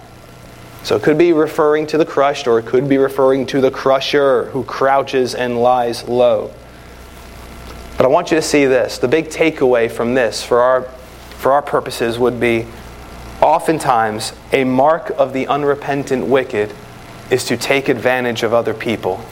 So 0.82 0.96
it 0.96 1.02
could 1.02 1.16
be 1.16 1.32
referring 1.32 1.86
to 1.88 1.98
the 1.98 2.04
crushed, 2.04 2.46
or 2.46 2.58
it 2.58 2.66
could 2.66 2.88
be 2.88 2.98
referring 2.98 3.46
to 3.46 3.60
the 3.60 3.70
crusher 3.70 4.46
who 4.46 4.64
crouches 4.64 5.34
and 5.34 5.58
lies 5.58 6.06
low. 6.06 6.52
But 7.96 8.04
I 8.04 8.08
want 8.08 8.30
you 8.30 8.36
to 8.36 8.42
see 8.42 8.66
this. 8.66 8.98
The 8.98 9.08
big 9.08 9.28
takeaway 9.28 9.90
from 9.90 10.14
this 10.14 10.42
for 10.42 10.60
our, 10.60 10.82
for 11.38 11.52
our 11.52 11.62
purposes 11.62 12.18
would 12.18 12.38
be 12.38 12.66
oftentimes 13.44 14.32
a 14.52 14.64
mark 14.64 15.10
of 15.10 15.34
the 15.34 15.46
unrepentant 15.48 16.26
wicked 16.26 16.72
is 17.30 17.44
to 17.44 17.58
take 17.58 17.88
advantage 17.90 18.42
of 18.42 18.54
other 18.54 18.72
people. 18.72 19.22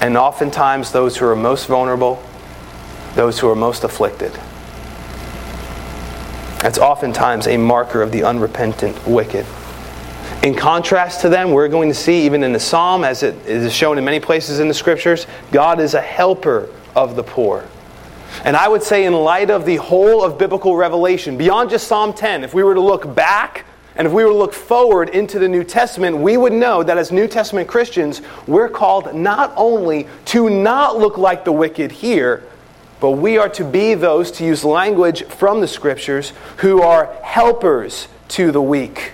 And 0.00 0.18
oftentimes, 0.18 0.92
those 0.92 1.16
who 1.16 1.26
are 1.26 1.34
most 1.34 1.66
vulnerable, 1.66 2.22
those 3.14 3.38
who 3.38 3.48
are 3.48 3.54
most 3.54 3.84
afflicted. 3.84 4.32
That's 6.60 6.78
oftentimes 6.78 7.46
a 7.46 7.56
marker 7.56 8.02
of 8.02 8.12
the 8.12 8.22
unrepentant 8.22 9.06
wicked. 9.06 9.46
In 10.42 10.54
contrast 10.54 11.22
to 11.22 11.30
them, 11.30 11.52
we're 11.52 11.68
going 11.68 11.88
to 11.88 11.94
see, 11.94 12.26
even 12.26 12.42
in 12.42 12.52
the 12.52 12.60
psalm, 12.60 13.02
as 13.02 13.22
it 13.22 13.34
is 13.46 13.72
shown 13.72 13.96
in 13.96 14.04
many 14.04 14.20
places 14.20 14.58
in 14.58 14.68
the 14.68 14.74
scriptures, 14.74 15.26
God 15.52 15.80
is 15.80 15.94
a 15.94 16.00
helper 16.00 16.68
of 16.94 17.16
the 17.16 17.22
poor. 17.22 17.66
And 18.44 18.56
I 18.56 18.68
would 18.68 18.82
say, 18.82 19.04
in 19.04 19.12
light 19.12 19.50
of 19.50 19.64
the 19.64 19.76
whole 19.76 20.24
of 20.24 20.38
biblical 20.38 20.76
revelation, 20.76 21.36
beyond 21.36 21.70
just 21.70 21.86
Psalm 21.86 22.12
10, 22.12 22.44
if 22.44 22.54
we 22.54 22.62
were 22.62 22.74
to 22.74 22.80
look 22.80 23.14
back 23.14 23.66
and 23.94 24.06
if 24.06 24.12
we 24.12 24.24
were 24.24 24.30
to 24.30 24.36
look 24.36 24.54
forward 24.54 25.10
into 25.10 25.38
the 25.38 25.48
New 25.48 25.64
Testament, 25.64 26.16
we 26.16 26.36
would 26.36 26.52
know 26.52 26.82
that 26.82 26.96
as 26.96 27.12
New 27.12 27.28
Testament 27.28 27.68
Christians, 27.68 28.22
we're 28.46 28.68
called 28.68 29.14
not 29.14 29.52
only 29.56 30.08
to 30.26 30.48
not 30.48 30.98
look 30.98 31.18
like 31.18 31.44
the 31.44 31.52
wicked 31.52 31.92
here, 31.92 32.42
but 33.00 33.12
we 33.12 33.36
are 33.36 33.48
to 33.50 33.64
be 33.64 33.94
those, 33.94 34.30
to 34.32 34.44
use 34.44 34.64
language 34.64 35.24
from 35.24 35.60
the 35.60 35.68
scriptures, 35.68 36.32
who 36.58 36.80
are 36.80 37.12
helpers 37.22 38.08
to 38.28 38.50
the 38.50 38.62
weak. 38.62 39.12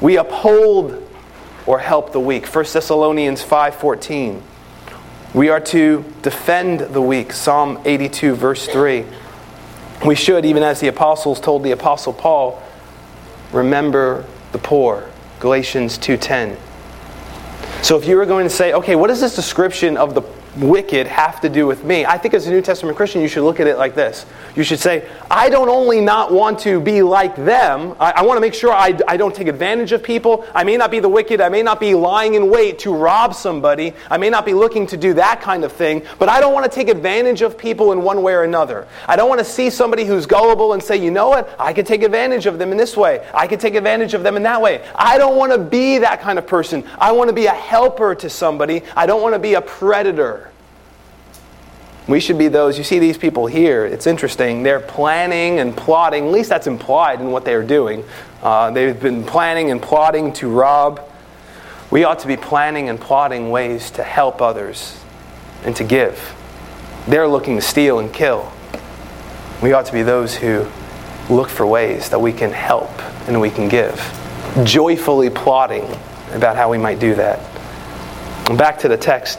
We 0.00 0.16
uphold 0.16 1.04
or 1.66 1.78
help 1.80 2.12
the 2.12 2.20
weak. 2.20 2.46
1 2.46 2.72
Thessalonians 2.72 3.42
5:14. 3.42 4.42
We 5.34 5.50
are 5.50 5.60
to 5.60 6.04
defend 6.22 6.80
the 6.80 7.02
weak. 7.02 7.32
Psalm 7.32 7.80
82 7.84 8.34
verse 8.34 8.66
3. 8.66 9.04
We 10.06 10.14
should 10.14 10.44
even 10.44 10.62
as 10.62 10.80
the 10.80 10.88
apostles 10.88 11.40
told 11.40 11.64
the 11.64 11.72
apostle 11.72 12.12
Paul, 12.12 12.62
remember 13.52 14.24
the 14.52 14.58
poor. 14.58 15.10
Galatians 15.40 15.98
2:10. 15.98 16.56
So 17.82 17.96
if 17.96 18.06
you 18.06 18.16
were 18.16 18.26
going 18.26 18.44
to 18.44 18.50
say, 18.50 18.72
okay, 18.72 18.96
what 18.96 19.10
is 19.10 19.20
this 19.20 19.36
description 19.36 19.96
of 19.96 20.14
the 20.14 20.22
wicked 20.60 21.06
have 21.06 21.40
to 21.42 21.48
do 21.48 21.66
with 21.66 21.84
me? 21.84 22.04
I 22.04 22.18
think 22.18 22.34
as 22.34 22.46
a 22.46 22.50
New 22.50 22.62
Testament 22.62 22.96
Christian, 22.96 23.22
you 23.22 23.28
should 23.28 23.44
look 23.44 23.60
at 23.60 23.66
it 23.66 23.78
like 23.78 23.94
this. 23.94 24.26
You 24.56 24.62
should 24.62 24.80
say, 24.80 25.08
I 25.30 25.50
don't 25.50 25.68
only 25.68 26.00
not 26.00 26.32
want 26.32 26.58
to 26.60 26.80
be 26.80 27.02
like 27.02 27.36
them, 27.36 27.94
I, 28.00 28.12
I 28.16 28.22
want 28.22 28.36
to 28.36 28.40
make 28.40 28.54
sure 28.54 28.72
I, 28.72 28.98
I 29.06 29.16
don't 29.16 29.34
take 29.34 29.46
advantage 29.46 29.92
of 29.92 30.02
people. 30.02 30.44
I 30.54 30.64
may 30.64 30.76
not 30.76 30.90
be 30.90 31.00
the 31.00 31.08
wicked, 31.08 31.40
I 31.40 31.48
may 31.48 31.62
not 31.62 31.80
be 31.80 31.94
lying 31.94 32.34
in 32.34 32.50
wait 32.50 32.80
to 32.80 32.94
rob 32.94 33.34
somebody, 33.34 33.94
I 34.10 34.18
may 34.18 34.30
not 34.30 34.44
be 34.44 34.54
looking 34.54 34.86
to 34.88 34.96
do 34.96 35.14
that 35.14 35.40
kind 35.40 35.64
of 35.64 35.72
thing, 35.72 36.02
but 36.18 36.28
I 36.28 36.40
don't 36.40 36.52
want 36.52 36.64
to 36.64 36.74
take 36.74 36.88
advantage 36.88 37.42
of 37.42 37.56
people 37.56 37.92
in 37.92 38.02
one 38.02 38.22
way 38.22 38.32
or 38.34 38.42
another. 38.42 38.88
I 39.06 39.16
don't 39.16 39.28
want 39.28 39.38
to 39.38 39.44
see 39.44 39.70
somebody 39.70 40.04
who's 40.04 40.26
gullible 40.26 40.72
and 40.72 40.82
say, 40.82 40.96
you 40.96 41.10
know 41.10 41.28
what, 41.28 41.54
I 41.58 41.72
could 41.72 41.86
take 41.86 42.02
advantage 42.02 42.46
of 42.46 42.58
them 42.58 42.72
in 42.72 42.78
this 42.78 42.96
way, 42.96 43.26
I 43.32 43.46
could 43.46 43.60
take 43.60 43.74
advantage 43.74 44.14
of 44.14 44.22
them 44.22 44.36
in 44.36 44.42
that 44.42 44.60
way. 44.60 44.84
I 44.94 45.18
don't 45.18 45.36
want 45.36 45.52
to 45.52 45.58
be 45.58 45.98
that 45.98 46.20
kind 46.20 46.38
of 46.38 46.46
person. 46.46 46.84
I 46.98 47.12
want 47.12 47.28
to 47.28 47.34
be 47.34 47.46
a 47.46 47.52
helper 47.52 48.14
to 48.16 48.28
somebody, 48.28 48.82
I 48.96 49.06
don't 49.06 49.22
want 49.22 49.34
to 49.34 49.38
be 49.38 49.54
a 49.54 49.60
predator. 49.60 50.47
We 52.08 52.20
should 52.20 52.38
be 52.38 52.48
those, 52.48 52.78
you 52.78 52.84
see 52.84 52.98
these 52.98 53.18
people 53.18 53.46
here, 53.46 53.84
it's 53.84 54.06
interesting. 54.06 54.62
They're 54.62 54.80
planning 54.80 55.58
and 55.58 55.76
plotting, 55.76 56.26
at 56.26 56.32
least 56.32 56.48
that's 56.48 56.66
implied 56.66 57.20
in 57.20 57.30
what 57.30 57.44
they're 57.44 57.62
doing. 57.62 58.02
Uh, 58.42 58.70
they've 58.70 58.98
been 58.98 59.22
planning 59.24 59.70
and 59.70 59.80
plotting 59.80 60.32
to 60.34 60.48
rob. 60.48 61.02
We 61.90 62.04
ought 62.04 62.20
to 62.20 62.26
be 62.26 62.38
planning 62.38 62.88
and 62.88 62.98
plotting 62.98 63.50
ways 63.50 63.90
to 63.92 64.02
help 64.02 64.40
others 64.40 64.98
and 65.64 65.76
to 65.76 65.84
give. 65.84 66.34
They're 67.06 67.28
looking 67.28 67.56
to 67.56 67.62
steal 67.62 67.98
and 67.98 68.12
kill. 68.12 68.50
We 69.62 69.74
ought 69.74 69.86
to 69.86 69.92
be 69.92 70.02
those 70.02 70.34
who 70.34 70.66
look 71.28 71.50
for 71.50 71.66
ways 71.66 72.08
that 72.08 72.20
we 72.20 72.32
can 72.32 72.52
help 72.52 72.90
and 73.28 73.38
we 73.38 73.50
can 73.50 73.68
give, 73.68 74.00
joyfully 74.64 75.28
plotting 75.28 75.84
about 76.32 76.56
how 76.56 76.70
we 76.70 76.78
might 76.78 77.00
do 77.00 77.14
that. 77.16 77.38
And 78.48 78.56
back 78.56 78.78
to 78.78 78.88
the 78.88 78.96
text. 78.96 79.38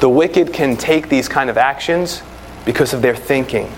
The 0.00 0.08
wicked 0.08 0.54
can 0.54 0.78
take 0.78 1.10
these 1.10 1.28
kind 1.28 1.50
of 1.50 1.58
actions 1.58 2.22
because 2.64 2.94
of 2.94 3.02
their 3.02 3.14
thinking. 3.14 3.70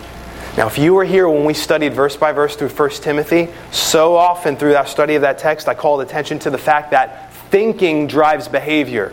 Now, 0.56 0.68
if 0.68 0.78
you 0.78 0.94
were 0.94 1.04
here 1.04 1.28
when 1.28 1.44
we 1.44 1.52
studied 1.52 1.94
verse 1.94 2.16
by 2.16 2.30
verse 2.30 2.54
through 2.54 2.68
1 2.68 2.90
Timothy, 2.90 3.48
so 3.72 4.14
often 4.14 4.54
through 4.54 4.72
that 4.72 4.88
study 4.88 5.16
of 5.16 5.22
that 5.22 5.38
text, 5.38 5.66
I 5.66 5.74
called 5.74 6.00
attention 6.00 6.38
to 6.40 6.50
the 6.50 6.58
fact 6.58 6.92
that 6.92 7.32
thinking 7.50 8.06
drives 8.06 8.46
behavior. 8.46 9.12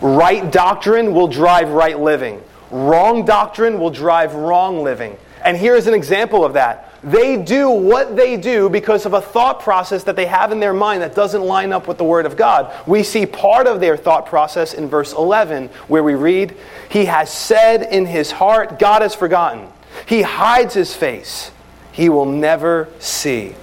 Right 0.00 0.50
doctrine 0.50 1.14
will 1.14 1.28
drive 1.28 1.68
right 1.68 1.98
living, 1.98 2.42
wrong 2.72 3.24
doctrine 3.24 3.78
will 3.78 3.90
drive 3.90 4.34
wrong 4.34 4.82
living. 4.82 5.16
And 5.44 5.56
here 5.56 5.76
is 5.76 5.86
an 5.86 5.94
example 5.94 6.44
of 6.44 6.54
that. 6.54 6.87
They 7.10 7.36
do 7.36 7.70
what 7.70 8.16
they 8.16 8.36
do 8.36 8.68
because 8.68 9.06
of 9.06 9.14
a 9.14 9.20
thought 9.20 9.60
process 9.60 10.04
that 10.04 10.16
they 10.16 10.26
have 10.26 10.52
in 10.52 10.60
their 10.60 10.74
mind 10.74 11.02
that 11.02 11.14
doesn't 11.14 11.42
line 11.42 11.72
up 11.72 11.88
with 11.88 11.98
the 11.98 12.04
Word 12.04 12.26
of 12.26 12.36
God. 12.36 12.72
We 12.86 13.02
see 13.02 13.24
part 13.24 13.66
of 13.66 13.80
their 13.80 13.96
thought 13.96 14.26
process 14.26 14.74
in 14.74 14.88
verse 14.88 15.12
11, 15.12 15.68
where 15.88 16.02
we 16.02 16.14
read, 16.14 16.56
He 16.90 17.06
has 17.06 17.32
said 17.32 17.82
in 17.82 18.06
his 18.06 18.30
heart, 18.30 18.78
God 18.78 19.02
has 19.02 19.14
forgotten. 19.14 19.68
He 20.06 20.22
hides 20.22 20.74
his 20.74 20.94
face. 20.94 21.50
He 21.92 22.08
will 22.08 22.26
never 22.26 22.88
see. 22.98 23.54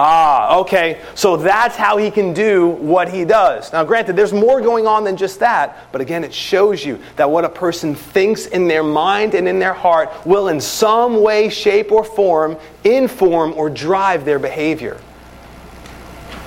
Ah, 0.00 0.58
okay. 0.58 1.00
So 1.16 1.36
that's 1.36 1.74
how 1.74 1.96
he 1.96 2.12
can 2.12 2.32
do 2.32 2.68
what 2.68 3.08
he 3.08 3.24
does. 3.24 3.72
Now, 3.72 3.82
granted, 3.82 4.14
there's 4.14 4.32
more 4.32 4.60
going 4.60 4.86
on 4.86 5.02
than 5.02 5.16
just 5.16 5.40
that, 5.40 5.88
but 5.90 6.00
again, 6.00 6.22
it 6.22 6.32
shows 6.32 6.84
you 6.84 7.00
that 7.16 7.28
what 7.28 7.44
a 7.44 7.48
person 7.48 7.96
thinks 7.96 8.46
in 8.46 8.68
their 8.68 8.84
mind 8.84 9.34
and 9.34 9.48
in 9.48 9.58
their 9.58 9.72
heart 9.72 10.08
will, 10.24 10.46
in 10.46 10.60
some 10.60 11.20
way, 11.20 11.48
shape, 11.48 11.90
or 11.90 12.04
form, 12.04 12.56
inform 12.84 13.52
or 13.54 13.68
drive 13.68 14.24
their 14.24 14.38
behavior. 14.38 15.00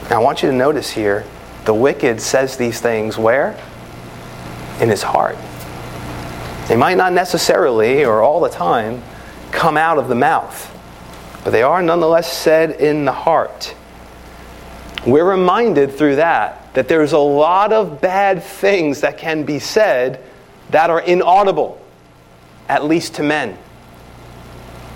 Now, 0.10 0.22
I 0.22 0.24
want 0.24 0.42
you 0.44 0.50
to 0.50 0.56
notice 0.56 0.90
here 0.90 1.26
the 1.66 1.74
wicked 1.74 2.22
says 2.22 2.56
these 2.56 2.80
things 2.80 3.18
where? 3.18 3.62
In 4.80 4.88
his 4.88 5.04
heart. 5.04 5.36
They 6.70 6.78
might 6.78 6.96
not 6.96 7.12
necessarily 7.12 8.06
or 8.06 8.22
all 8.22 8.40
the 8.40 8.50
time 8.50 9.04
come 9.52 9.76
out 9.76 9.98
of 9.98 10.08
the 10.08 10.16
mouth 10.16 10.71
but 11.44 11.52
they 11.52 11.64
are 11.64 11.82
nonetheless 11.82 12.32
said 12.32 12.80
in 12.80 13.06
the 13.06 13.12
heart. 13.12 13.76
We're 15.06 15.30
reminded 15.30 15.94
through 15.94 16.18
that 16.18 16.74
that 16.74 16.88
there's 16.88 17.12
a 17.12 17.18
lot 17.18 17.74
of 17.74 18.00
bad 18.00 18.44
things 18.44 19.02
that 19.02 19.18
can 19.18 19.44
be 19.44 19.60
said 19.60 20.24
that 20.70 20.90
are 20.90 21.02
inaudible, 21.02 21.84
at 22.70 22.86
least 22.86 23.16
to 23.16 23.24
men. 23.24 23.58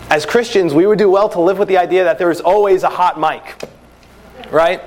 As 0.10 0.26
Christians, 0.26 0.74
we 0.74 0.86
would 0.86 1.00
do 1.00 1.10
well 1.10 1.28
to 1.30 1.42
live 1.42 1.58
with 1.58 1.68
the 1.68 1.78
idea 1.78 2.04
that 2.06 2.18
there 2.18 2.32
is 2.32 2.40
always 2.40 2.84
a 2.84 2.90
hot 2.90 3.20
mic, 3.20 3.70
right? 4.52 4.82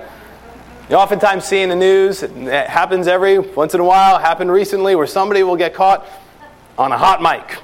You 0.89 0.97
oftentimes 0.97 1.45
see 1.45 1.61
in 1.61 1.69
the 1.69 1.77
news, 1.77 2.23
it 2.23 2.69
happens 2.69 3.07
every 3.09 3.39
once 3.39 3.75
in 3.75 3.81
a 3.81 3.85
while, 3.85 4.19
happened 4.19 4.51
recently, 4.51 4.95
where 4.95 5.07
somebody 5.07 5.43
will 5.43 5.57
get 5.57 5.75
caught 5.75 6.07
on 6.79 6.93
a 6.93 6.97
hot 6.97 7.21
mic. 7.21 7.59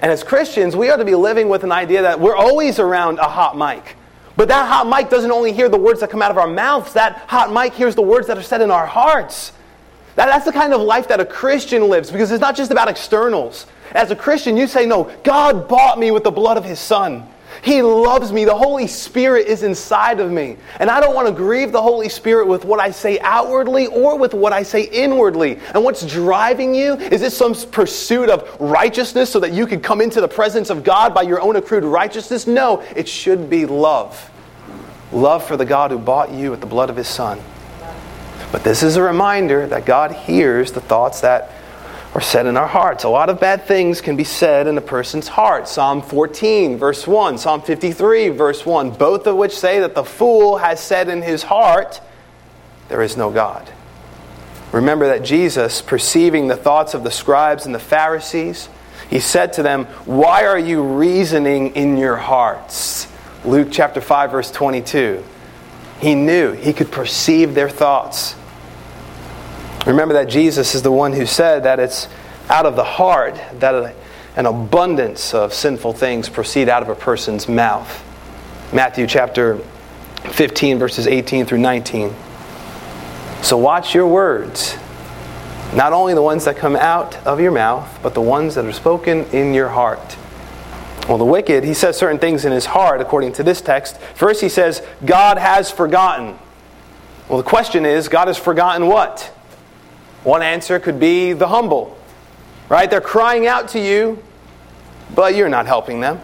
And 0.00 0.12
as 0.12 0.22
Christians, 0.22 0.76
we 0.76 0.90
ought 0.90 0.96
to 0.96 1.04
be 1.04 1.14
living 1.14 1.48
with 1.48 1.64
an 1.64 1.72
idea 1.72 2.02
that 2.02 2.20
we're 2.20 2.36
always 2.36 2.78
around 2.78 3.18
a 3.18 3.28
hot 3.28 3.56
mic. 3.56 3.96
But 4.36 4.48
that 4.48 4.68
hot 4.68 4.88
mic 4.88 5.10
doesn't 5.10 5.32
only 5.32 5.52
hear 5.52 5.68
the 5.68 5.78
words 5.78 6.00
that 6.00 6.10
come 6.10 6.22
out 6.22 6.30
of 6.30 6.38
our 6.38 6.46
mouths, 6.46 6.92
that 6.92 7.16
hot 7.26 7.52
mic 7.52 7.74
hears 7.74 7.96
the 7.96 8.02
words 8.02 8.28
that 8.28 8.38
are 8.38 8.42
said 8.42 8.60
in 8.60 8.70
our 8.70 8.86
hearts. 8.86 9.52
That, 10.14 10.26
that's 10.26 10.44
the 10.44 10.52
kind 10.52 10.72
of 10.72 10.80
life 10.80 11.08
that 11.08 11.20
a 11.20 11.24
Christian 11.24 11.88
lives 11.88 12.10
because 12.10 12.30
it's 12.30 12.40
not 12.40 12.56
just 12.56 12.70
about 12.70 12.88
externals. 12.88 13.66
As 13.92 14.10
a 14.10 14.16
Christian, 14.16 14.56
you 14.56 14.66
say, 14.66 14.86
No, 14.86 15.04
God 15.24 15.68
bought 15.68 15.98
me 15.98 16.10
with 16.10 16.24
the 16.24 16.30
blood 16.30 16.56
of 16.56 16.64
His 16.64 16.78
Son. 16.78 17.26
He 17.62 17.82
loves 17.82 18.32
me. 18.32 18.44
The 18.44 18.56
Holy 18.56 18.86
Spirit 18.86 19.46
is 19.46 19.62
inside 19.62 20.20
of 20.20 20.30
me. 20.30 20.56
And 20.78 20.90
I 20.90 21.00
don't 21.00 21.14
want 21.14 21.28
to 21.28 21.34
grieve 21.34 21.72
the 21.72 21.82
Holy 21.82 22.08
Spirit 22.08 22.46
with 22.46 22.64
what 22.64 22.80
I 22.80 22.90
say 22.90 23.18
outwardly 23.20 23.86
or 23.86 24.18
with 24.18 24.34
what 24.34 24.52
I 24.52 24.62
say 24.62 24.82
inwardly. 24.82 25.58
And 25.74 25.82
what's 25.82 26.06
driving 26.06 26.74
you? 26.74 26.94
Is 26.94 27.20
this 27.20 27.36
some 27.36 27.54
pursuit 27.54 28.30
of 28.30 28.60
righteousness 28.60 29.30
so 29.30 29.40
that 29.40 29.52
you 29.52 29.66
could 29.66 29.82
come 29.82 30.00
into 30.00 30.20
the 30.20 30.28
presence 30.28 30.70
of 30.70 30.84
God 30.84 31.14
by 31.14 31.22
your 31.22 31.40
own 31.40 31.56
accrued 31.56 31.84
righteousness? 31.84 32.46
No, 32.46 32.80
it 32.94 33.08
should 33.08 33.50
be 33.50 33.66
love. 33.66 34.30
love 35.12 35.44
for 35.44 35.56
the 35.56 35.64
God 35.64 35.90
who 35.90 35.98
bought 35.98 36.30
you 36.30 36.50
with 36.50 36.60
the 36.60 36.66
blood 36.66 36.90
of 36.90 36.96
his 36.96 37.08
Son. 37.08 37.40
But 38.50 38.64
this 38.64 38.82
is 38.82 38.96
a 38.96 39.02
reminder 39.02 39.66
that 39.66 39.84
God 39.84 40.12
hears 40.12 40.72
the 40.72 40.80
thoughts 40.80 41.20
that 41.20 41.52
are 42.18 42.20
said 42.20 42.46
in 42.46 42.56
our 42.56 42.66
hearts. 42.66 43.04
A 43.04 43.08
lot 43.08 43.30
of 43.30 43.38
bad 43.38 43.62
things 43.66 44.00
can 44.00 44.16
be 44.16 44.24
said 44.24 44.66
in 44.66 44.76
a 44.76 44.80
person's 44.80 45.28
heart. 45.28 45.68
Psalm 45.68 46.02
14, 46.02 46.76
verse 46.76 47.06
1, 47.06 47.38
Psalm 47.38 47.62
53, 47.62 48.30
verse 48.30 48.66
1, 48.66 48.90
both 48.90 49.28
of 49.28 49.36
which 49.36 49.56
say 49.56 49.78
that 49.78 49.94
the 49.94 50.02
fool 50.02 50.58
has 50.58 50.80
said 50.80 51.08
in 51.08 51.22
his 51.22 51.44
heart, 51.44 52.00
There 52.88 53.02
is 53.02 53.16
no 53.16 53.30
God. 53.30 53.70
Remember 54.72 55.06
that 55.06 55.22
Jesus, 55.22 55.80
perceiving 55.80 56.48
the 56.48 56.56
thoughts 56.56 56.92
of 56.92 57.04
the 57.04 57.10
scribes 57.12 57.66
and 57.66 57.74
the 57.74 57.78
Pharisees, 57.78 58.68
he 59.08 59.20
said 59.20 59.52
to 59.52 59.62
them, 59.62 59.84
Why 60.04 60.44
are 60.44 60.58
you 60.58 60.82
reasoning 60.82 61.76
in 61.76 61.98
your 61.98 62.16
hearts? 62.16 63.06
Luke 63.44 63.68
chapter 63.70 64.00
5, 64.00 64.32
verse 64.32 64.50
22. 64.50 65.22
He 66.00 66.16
knew, 66.16 66.50
he 66.50 66.72
could 66.72 66.90
perceive 66.90 67.54
their 67.54 67.70
thoughts. 67.70 68.34
Remember 69.86 70.14
that 70.14 70.28
Jesus 70.28 70.74
is 70.74 70.82
the 70.82 70.92
one 70.92 71.12
who 71.12 71.24
said 71.26 71.62
that 71.64 71.80
it's 71.80 72.08
out 72.48 72.66
of 72.66 72.76
the 72.76 72.84
heart 72.84 73.40
that 73.60 73.94
an 74.36 74.46
abundance 74.46 75.34
of 75.34 75.52
sinful 75.54 75.94
things 75.94 76.28
proceed 76.28 76.68
out 76.68 76.82
of 76.82 76.88
a 76.88 76.94
person's 76.94 77.48
mouth. 77.48 78.04
Matthew 78.72 79.06
chapter 79.06 79.58
15, 80.24 80.78
verses 80.78 81.06
18 81.06 81.46
through 81.46 81.58
19. 81.58 82.14
So 83.42 83.56
watch 83.56 83.94
your 83.94 84.06
words. 84.06 84.76
Not 85.74 85.92
only 85.92 86.14
the 86.14 86.22
ones 86.22 86.44
that 86.44 86.56
come 86.56 86.76
out 86.76 87.16
of 87.26 87.40
your 87.40 87.52
mouth, 87.52 87.98
but 88.02 88.14
the 88.14 88.20
ones 88.20 88.54
that 88.56 88.64
are 88.64 88.72
spoken 88.72 89.24
in 89.26 89.54
your 89.54 89.68
heart. 89.68 90.16
Well, 91.08 91.18
the 91.18 91.24
wicked, 91.24 91.64
he 91.64 91.72
says 91.72 91.96
certain 91.96 92.18
things 92.18 92.44
in 92.44 92.52
his 92.52 92.66
heart, 92.66 93.00
according 93.00 93.32
to 93.34 93.42
this 93.42 93.60
text. 93.60 93.98
First, 94.14 94.40
he 94.40 94.48
says, 94.48 94.82
God 95.04 95.38
has 95.38 95.70
forgotten. 95.70 96.38
Well, 97.28 97.38
the 97.38 97.48
question 97.48 97.86
is, 97.86 98.08
God 98.08 98.28
has 98.28 98.36
forgotten 98.36 98.86
what? 98.86 99.34
One 100.24 100.42
answer 100.42 100.78
could 100.80 100.98
be 100.98 101.32
the 101.32 101.48
humble, 101.48 101.96
right? 102.68 102.90
They're 102.90 103.00
crying 103.00 103.46
out 103.46 103.68
to 103.68 103.80
you, 103.80 104.22
but 105.14 105.34
you're 105.34 105.48
not 105.48 105.66
helping 105.66 106.00
them. 106.00 106.20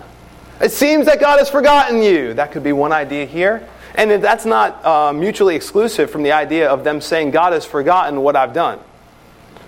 It 0.61 0.73
seems 0.73 1.07
that 1.07 1.21
God 1.21 1.39
has 1.39 1.51
forgotten 1.51 2.03
you. 2.03 2.35
That 2.35 2.53
could 2.53 2.63
be 2.63 2.73
one 2.73 2.93
idea 2.93 3.27
here. 3.27 3.67
And 3.97 4.11
that's 4.23 4.45
not 4.45 4.85
uh, 4.85 5.13
mutually 5.13 5.55
exclusive 5.55 6.11
from 6.11 6.23
the 6.23 6.33
idea 6.33 6.69
of 6.69 6.83
them 6.85 7.01
saying, 7.01 7.31
God 7.31 7.53
has 7.53 7.65
forgotten 7.65 8.21
what 8.21 8.35
I've 8.35 8.53
done. 8.53 8.81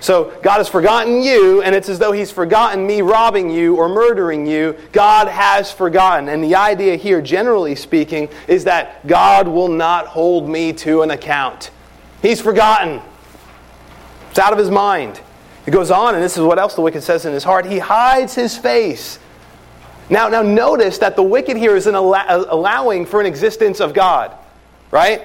So 0.00 0.38
God 0.42 0.59
has 0.59 0.68
forgotten 0.68 1.23
you, 1.23 1.62
and 1.62 1.75
it's 1.75 1.88
as 1.88 1.99
though 1.99 2.12
He's 2.12 2.30
forgotten 2.30 2.87
me 2.87 3.00
robbing 3.00 3.50
you 3.50 3.76
or 3.76 3.88
murdering 3.88 4.47
you. 4.47 4.76
God 4.92 5.28
has 5.28 5.73
forgotten. 5.73 6.28
And 6.28 6.45
the 6.45 6.54
idea 6.54 6.97
here, 6.97 7.23
generally 7.23 7.75
speaking, 7.75 8.28
is 8.47 8.64
that 8.64 9.06
God 9.06 9.49
will 9.49 9.68
not 9.68 10.06
hold 10.06 10.49
me 10.49 10.73
to 10.75 11.02
an 11.02 11.11
account. 11.11 11.71
He's 12.21 12.40
forgotten. 12.40 13.00
It's 14.36 14.44
out 14.44 14.52
of 14.52 14.58
his 14.58 14.70
mind. 14.70 15.20
It 15.66 15.70
goes 15.70 15.90
on, 15.90 16.14
and 16.14 16.22
this 16.22 16.36
is 16.36 16.42
what 16.42 16.58
else 16.58 16.74
the 16.74 16.82
wicked 16.82 17.02
says 17.02 17.24
in 17.24 17.32
his 17.32 17.42
heart. 17.42 17.66
He 17.66 17.78
hides 17.78 18.34
his 18.34 18.56
face 18.56 19.18
now, 20.08 20.28
now 20.28 20.42
notice 20.42 20.98
that 20.98 21.16
the 21.16 21.22
wicked 21.22 21.56
here 21.56 21.74
is 21.74 21.86
allow- 21.86 22.26
uh, 22.26 22.44
allowing 22.48 23.06
for 23.06 23.20
an 23.20 23.26
existence 23.26 23.80
of 23.80 23.92
God, 23.92 24.30
right? 24.90 25.22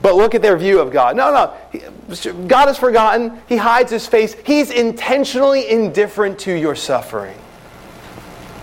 But 0.00 0.14
look 0.14 0.34
at 0.34 0.42
their 0.42 0.56
view 0.56 0.80
of 0.80 0.92
God. 0.92 1.16
No, 1.16 1.32
no. 1.32 2.30
God 2.46 2.68
is 2.68 2.76
forgotten. 2.76 3.40
He 3.48 3.56
hides 3.56 3.90
his 3.90 4.06
face. 4.06 4.36
He's 4.44 4.70
intentionally 4.70 5.68
indifferent 5.68 6.38
to 6.40 6.52
your 6.52 6.74
suffering. 6.74 7.36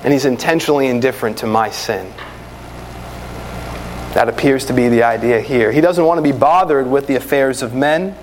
And 0.04 0.14
he's 0.14 0.26
intentionally 0.26 0.88
indifferent 0.88 1.38
to 1.40 1.48
my 1.48 1.70
sin. 1.70 2.12
That 4.14 4.30
appears 4.30 4.66
to 4.68 4.74
be 4.74 4.88
the 4.90 5.04
idea 5.04 5.42
here. 5.42 5.72
He 5.72 5.82
doesn't 5.82 6.04
want 6.04 6.18
to 6.18 6.22
be 6.22 6.32
bothered 6.32 6.88
with 6.88 7.08
the 7.08 7.16
affairs 7.16 7.62
of 7.62 7.74
men. 7.74 8.16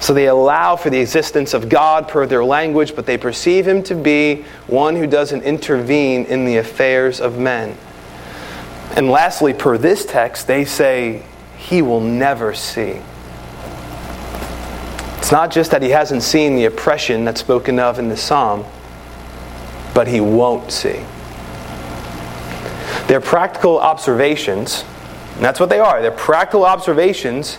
So 0.00 0.14
they 0.14 0.28
allow 0.28 0.76
for 0.76 0.88
the 0.88 0.98
existence 0.98 1.52
of 1.52 1.68
God 1.68 2.08
per 2.08 2.26
their 2.26 2.42
language, 2.42 2.96
but 2.96 3.04
they 3.04 3.18
perceive 3.18 3.68
him 3.68 3.82
to 3.84 3.94
be 3.94 4.46
one 4.66 4.96
who 4.96 5.06
doesn't 5.06 5.42
intervene 5.42 6.24
in 6.24 6.46
the 6.46 6.56
affairs 6.56 7.20
of 7.20 7.38
men. 7.38 7.76
And 8.96 9.10
lastly, 9.10 9.52
per 9.52 9.76
this 9.76 10.06
text, 10.06 10.46
they 10.46 10.64
say, 10.64 11.22
He 11.58 11.82
will 11.82 12.00
never 12.00 12.54
see. 12.54 13.00
It's 15.18 15.30
not 15.30 15.50
just 15.50 15.70
that 15.70 15.82
he 15.82 15.90
hasn't 15.90 16.22
seen 16.22 16.56
the 16.56 16.64
oppression 16.64 17.26
that's 17.26 17.40
spoken 17.40 17.78
of 17.78 17.98
in 17.98 18.08
the 18.08 18.16
psalm, 18.16 18.64
but 19.94 20.08
he 20.08 20.20
won't 20.20 20.72
see. 20.72 21.04
They're 23.06 23.20
practical 23.20 23.78
observations, 23.78 24.82
and 25.34 25.44
that's 25.44 25.60
what 25.60 25.68
they 25.68 25.78
are. 25.78 26.00
Their 26.00 26.10
practical 26.10 26.64
observations 26.64 27.58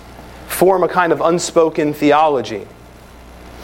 form 0.52 0.84
a 0.84 0.88
kind 0.88 1.12
of 1.12 1.22
unspoken 1.22 1.94
theology. 1.94 2.68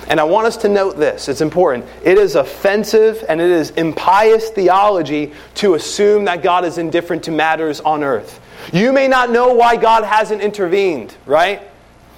And 0.08 0.22
I 0.22 0.24
want 0.24 0.48
us 0.48 0.58
to 0.58 0.70
note 0.70 0.98
this, 0.98 1.28
it's 1.28 1.42
important. 1.42 1.86
It 2.04 2.18
is 2.18 2.36
offensive 2.36 3.26
and 3.28 3.42
it 3.42 3.50
is 3.50 3.72
impious 3.72 4.50
theology 4.50 5.34
to 5.56 5.74
assume 5.74 6.26
that 6.26 6.42
God 6.42 6.64
is 6.64 6.78
indifferent 6.78 7.24
to 7.26 7.32
matters 7.32 7.82
on 7.82 8.04
earth. 8.04 8.40
You 8.72 8.94
may 8.94 9.08
not 9.08 9.30
know 9.32 9.54
why 9.54 9.76
God 9.76 10.06
hasn't 10.06 10.42
intervened, 10.42 11.16
right? 11.26 11.62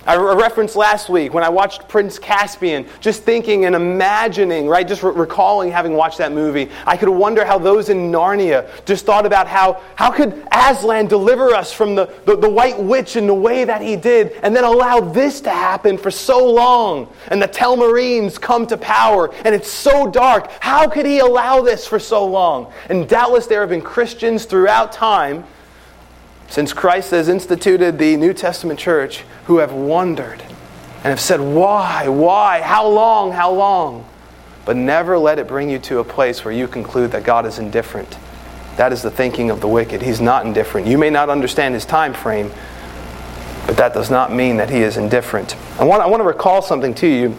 I 0.10 0.16
referenced 0.16 0.76
last 0.76 1.08
week 1.08 1.36
when 1.36 1.44
I 1.44 1.50
watched 1.50 1.88
Prince 1.88 2.18
Caspian, 2.18 2.88
just 3.00 3.22
thinking 3.22 3.66
and 3.66 3.76
imagining, 3.76 4.68
right? 4.68 4.88
Just 4.88 5.04
re- 5.04 5.12
recalling 5.14 5.70
having 5.70 5.94
watched 5.94 6.18
that 6.18 6.32
movie. 6.32 6.72
I 6.84 6.98
could 6.98 7.10
wonder 7.10 7.46
how 7.46 7.60
those 7.60 7.90
in 7.90 8.12
Narnia 8.12 8.68
just 8.86 9.06
thought 9.06 9.28
about 9.28 9.46
how, 9.46 9.84
how 9.94 10.10
could 10.10 10.48
Aslan 10.52 11.06
deliver 11.06 11.54
us 11.54 11.72
from 11.72 11.94
the, 11.94 12.12
the, 12.26 12.36
the 12.36 12.50
White 12.50 12.80
Witch 12.80 13.18
in 13.18 13.28
the 13.28 13.36
way 13.36 13.66
that 13.66 13.84
he 13.84 13.96
did, 13.96 14.32
and 14.42 14.56
then 14.56 14.64
allow 14.64 15.00
this 15.00 15.42
to 15.42 15.52
happen 15.52 15.96
for 15.96 16.10
so 16.10 16.44
long, 16.44 17.08
and 17.28 17.40
the 17.40 17.48
Telmarines 17.48 18.42
come 18.42 18.66
to 18.66 18.78
power, 18.78 19.32
and 19.46 19.54
it's 19.54 19.72
so 19.72 20.10
dark. 20.10 20.50
How 20.60 20.88
could 20.90 21.06
he 21.06 21.20
allow 21.20 21.62
this 21.62 21.86
for 21.86 22.00
so 22.00 22.26
long? 22.26 22.74
And 22.90 23.08
doubtless 23.08 23.46
there 23.46 23.60
have 23.62 23.70
been 23.70 23.84
Christians 23.84 24.46
throughout 24.46 24.92
time 24.92 25.44
since 26.50 26.74
Christ 26.74 27.12
has 27.12 27.30
instituted 27.30 28.00
the 28.00 28.18
New 28.18 28.34
Testament 28.34 28.80
church 28.80 29.24
who 29.46 29.60
have 29.60 29.72
wondered 29.72 30.42
and 30.42 31.06
have 31.06 31.20
said, 31.20 31.40
Why? 31.40 32.08
Why? 32.08 32.62
How 32.62 32.88
long? 32.88 33.32
How 33.32 33.52
long? 33.52 34.06
But 34.66 34.76
never 34.76 35.18
let 35.18 35.40
it 35.40 35.48
bring 35.48 35.70
you 35.70 35.80
to 35.80 36.00
a 36.00 36.04
place 36.04 36.44
where 36.44 36.54
you 36.54 36.68
conclude 36.68 37.12
that 37.12 37.24
God 37.24 37.46
is 37.46 37.60
indifferent. 37.60 38.18
That 38.76 38.92
is 38.92 39.02
the 39.02 39.12
thinking 39.12 39.50
of 39.50 39.62
the 39.62 39.68
wicked. 39.68 40.02
He's 40.02 40.22
not 40.22 40.46
indifferent. 40.46 40.88
You 40.88 40.98
may 40.98 41.10
not 41.10 41.30
understand 41.30 41.74
his 41.74 41.86
time 41.86 42.14
frame, 42.14 42.52
but 43.66 43.78
that 43.78 43.94
does 43.94 44.10
not 44.10 44.34
mean 44.34 44.58
that 44.58 44.70
he 44.70 44.80
is 44.80 44.98
indifferent. 44.98 45.56
I 45.80 45.84
want, 45.84 46.02
I 46.02 46.08
want 46.08 46.22
to 46.22 46.26
recall 46.26 46.62
something 46.62 46.94
to 46.96 47.08
you. 47.08 47.32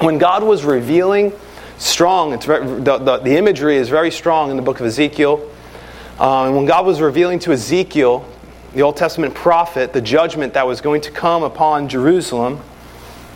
When 0.00 0.18
God 0.18 0.42
was 0.42 0.64
revealing, 0.64 1.32
strong, 1.78 2.32
it's, 2.32 2.46
the, 2.46 2.98
the, 3.02 3.18
the 3.18 3.36
imagery 3.36 3.76
is 3.76 3.88
very 3.88 4.10
strong 4.10 4.50
in 4.50 4.56
the 4.56 4.62
book 4.62 4.80
of 4.80 4.86
Ezekiel. 4.86 5.48
Uh, 6.18 6.46
and 6.46 6.56
when 6.56 6.66
God 6.66 6.86
was 6.86 7.00
revealing 7.00 7.38
to 7.40 7.52
Ezekiel 7.52 8.26
the 8.74 8.82
Old 8.82 8.96
Testament 8.96 9.34
prophet, 9.34 9.92
the 9.92 10.00
judgment 10.00 10.54
that 10.54 10.66
was 10.66 10.80
going 10.80 11.02
to 11.02 11.10
come 11.10 11.42
upon 11.42 11.88
Jerusalem, 11.88 12.60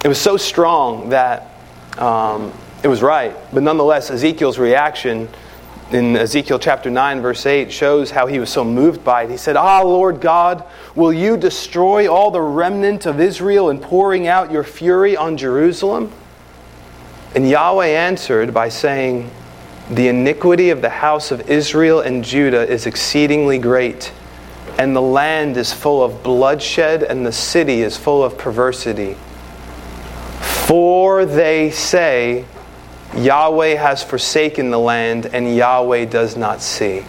it 0.04 0.08
was 0.08 0.20
so 0.20 0.36
strong 0.36 1.10
that 1.10 1.50
um, 1.98 2.52
it 2.82 2.88
was 2.88 3.02
right. 3.02 3.36
But 3.52 3.62
nonetheless, 3.62 4.10
Ezekiel's 4.10 4.58
reaction 4.58 5.28
in 5.92 6.16
Ezekiel 6.16 6.58
chapter 6.58 6.90
9, 6.90 7.20
verse 7.20 7.44
8, 7.44 7.70
shows 7.70 8.10
how 8.10 8.26
he 8.26 8.38
was 8.38 8.50
so 8.50 8.64
moved 8.64 9.04
by 9.04 9.24
it. 9.24 9.30
He 9.30 9.36
said, 9.36 9.56
Ah, 9.56 9.82
Lord 9.82 10.20
God, 10.20 10.64
will 10.94 11.12
you 11.12 11.36
destroy 11.36 12.12
all 12.12 12.30
the 12.30 12.40
remnant 12.40 13.06
of 13.06 13.20
Israel 13.20 13.70
in 13.70 13.78
pouring 13.78 14.26
out 14.26 14.50
your 14.50 14.64
fury 14.64 15.16
on 15.16 15.36
Jerusalem? 15.36 16.12
And 17.34 17.48
Yahweh 17.48 17.86
answered 17.86 18.54
by 18.54 18.70
saying, 18.70 19.30
The 19.90 20.08
iniquity 20.08 20.70
of 20.70 20.80
the 20.80 20.88
house 20.88 21.30
of 21.30 21.50
Israel 21.50 22.00
and 22.00 22.24
Judah 22.24 22.66
is 22.66 22.86
exceedingly 22.86 23.58
great 23.58 24.12
and 24.78 24.94
the 24.94 25.02
land 25.02 25.56
is 25.56 25.72
full 25.72 26.02
of 26.02 26.22
bloodshed, 26.22 27.02
and 27.02 27.24
the 27.24 27.32
city 27.32 27.82
is 27.82 27.96
full 27.96 28.22
of 28.22 28.36
perversity. 28.36 29.16
For 30.40 31.24
they 31.24 31.70
say, 31.70 32.44
Yahweh 33.16 33.76
has 33.76 34.02
forsaken 34.02 34.70
the 34.70 34.78
land, 34.78 35.26
and 35.26 35.56
Yahweh 35.56 36.04
does 36.06 36.36
not 36.36 36.60
see. 36.60 37.04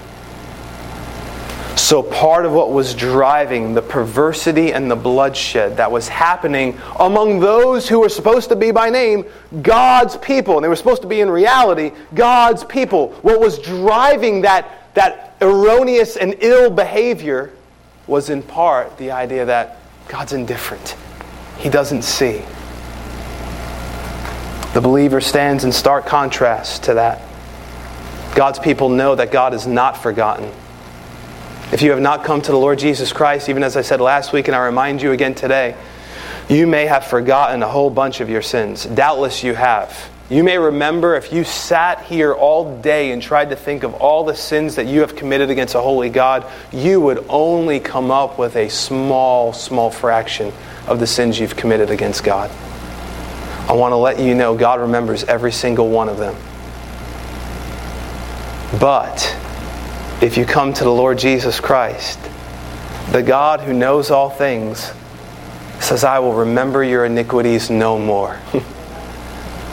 So, 1.76 2.02
part 2.02 2.46
of 2.46 2.54
what 2.54 2.72
was 2.72 2.96
driving 2.96 3.74
the 3.74 3.82
perversity 3.82 4.74
and 4.74 4.90
the 4.90 4.96
bloodshed 4.96 5.78
that 5.78 5.92
was 5.92 6.08
happening 6.08 6.80
among 7.00 7.40
those 7.40 7.88
who 7.88 8.00
were 8.00 8.10
supposed 8.10 8.50
to 8.50 8.56
be 8.56 8.72
by 8.72 8.90
name 8.90 9.26
God's 9.62 10.18
people, 10.18 10.56
and 10.56 10.64
they 10.64 10.70
were 10.70 10.76
supposed 10.76 11.02
to 11.04 11.08
be 11.08 11.22
in 11.22 11.30
reality 11.30 11.92
God's 12.16 12.64
people, 12.64 13.10
what 13.22 13.40
was 13.40 13.60
driving 13.60 14.42
that, 14.42 14.94
that 14.96 15.36
erroneous 15.42 16.18
and 16.18 16.36
ill 16.40 16.70
behavior 16.70 17.54
was 18.08 18.30
in 18.30 18.42
part 18.42 18.98
the 18.98 19.12
idea 19.12 19.46
that 19.46 19.78
God's 20.08 20.34
indifferent, 20.34 20.96
He 21.58 21.70
doesn't 21.70 22.04
see. 22.04 22.42
The 24.74 24.82
believer 24.82 25.22
stands 25.22 25.64
in 25.64 25.72
stark 25.72 26.06
contrast 26.06 26.84
to 26.84 26.96
that. 26.96 27.22
God's 28.36 28.60
people 28.60 28.90
know 28.90 29.16
that 29.16 29.32
God 29.32 29.54
is 29.54 29.66
not 29.66 29.98
forgotten. 29.98 30.52
If 31.72 31.82
you 31.82 31.92
have 31.92 32.00
not 32.00 32.24
come 32.24 32.42
to 32.42 32.52
the 32.52 32.58
Lord 32.58 32.80
Jesus 32.80 33.12
Christ, 33.12 33.50
even 33.50 33.64
as 33.64 33.76
I 33.76 33.82
said 33.82 34.00
last 34.00 34.32
week, 34.32 34.48
and 34.48 34.56
I 34.56 34.66
remind 34.66 35.02
you 35.02 35.12
again 35.12 35.36
today, 35.36 35.76
you 36.48 36.66
may 36.66 36.86
have 36.86 37.06
forgotten 37.06 37.62
a 37.62 37.68
whole 37.68 37.90
bunch 37.90 38.22
of 38.22 38.30
your 38.30 38.42
sins. 38.42 38.86
Doubtless 38.86 39.44
you 39.44 39.54
have. 39.54 40.10
You 40.30 40.44
may 40.44 40.58
remember 40.58 41.16
if 41.16 41.32
you 41.32 41.46
sat 41.46 42.04
here 42.04 42.34
all 42.34 42.80
day 42.82 43.12
and 43.12 43.22
tried 43.22 43.52
to 43.52 43.56
think 43.56 43.84
of 43.84 43.94
all 43.94 44.26
the 44.26 44.36
sins 44.36 44.76
that 44.76 44.86
you 44.86 45.00
have 45.00 45.16
committed 45.16 45.50
against 45.50 45.74
a 45.74 45.80
holy 45.80 46.10
God, 46.10 46.46
you 46.74 47.00
would 47.00 47.26
only 47.30 47.80
come 47.80 48.12
up 48.12 48.38
with 48.38 48.58
a 48.58 48.68
small, 48.68 49.54
small 49.54 49.90
fraction 49.90 50.52
of 50.86 51.00
the 51.00 51.08
sins 51.08 51.40
you've 51.40 51.56
committed 51.56 51.90
against 51.90 52.26
God. 52.26 52.52
I 53.70 53.74
want 53.74 53.94
to 53.94 53.98
let 53.98 54.20
you 54.20 54.36
know 54.36 54.58
God 54.58 54.82
remembers 54.82 55.24
every 55.24 55.54
single 55.54 55.90
one 55.90 56.10
of 56.10 56.18
them. 56.18 56.36
But 58.82 59.34
if 60.22 60.36
you 60.36 60.46
come 60.46 60.74
to 60.74 60.84
the 60.84 60.92
Lord 60.92 61.20
Jesus 61.20 61.62
Christ, 61.62 62.20
the 63.12 63.24
God 63.24 63.62
who 63.62 63.72
knows 63.72 64.12
all 64.12 64.30
things 64.30 64.92
says, 65.80 66.04
I 66.04 66.20
will 66.20 66.34
remember 66.34 66.84
your 66.84 67.06
iniquities 67.06 67.70
no 67.70 67.98
more. 67.98 68.38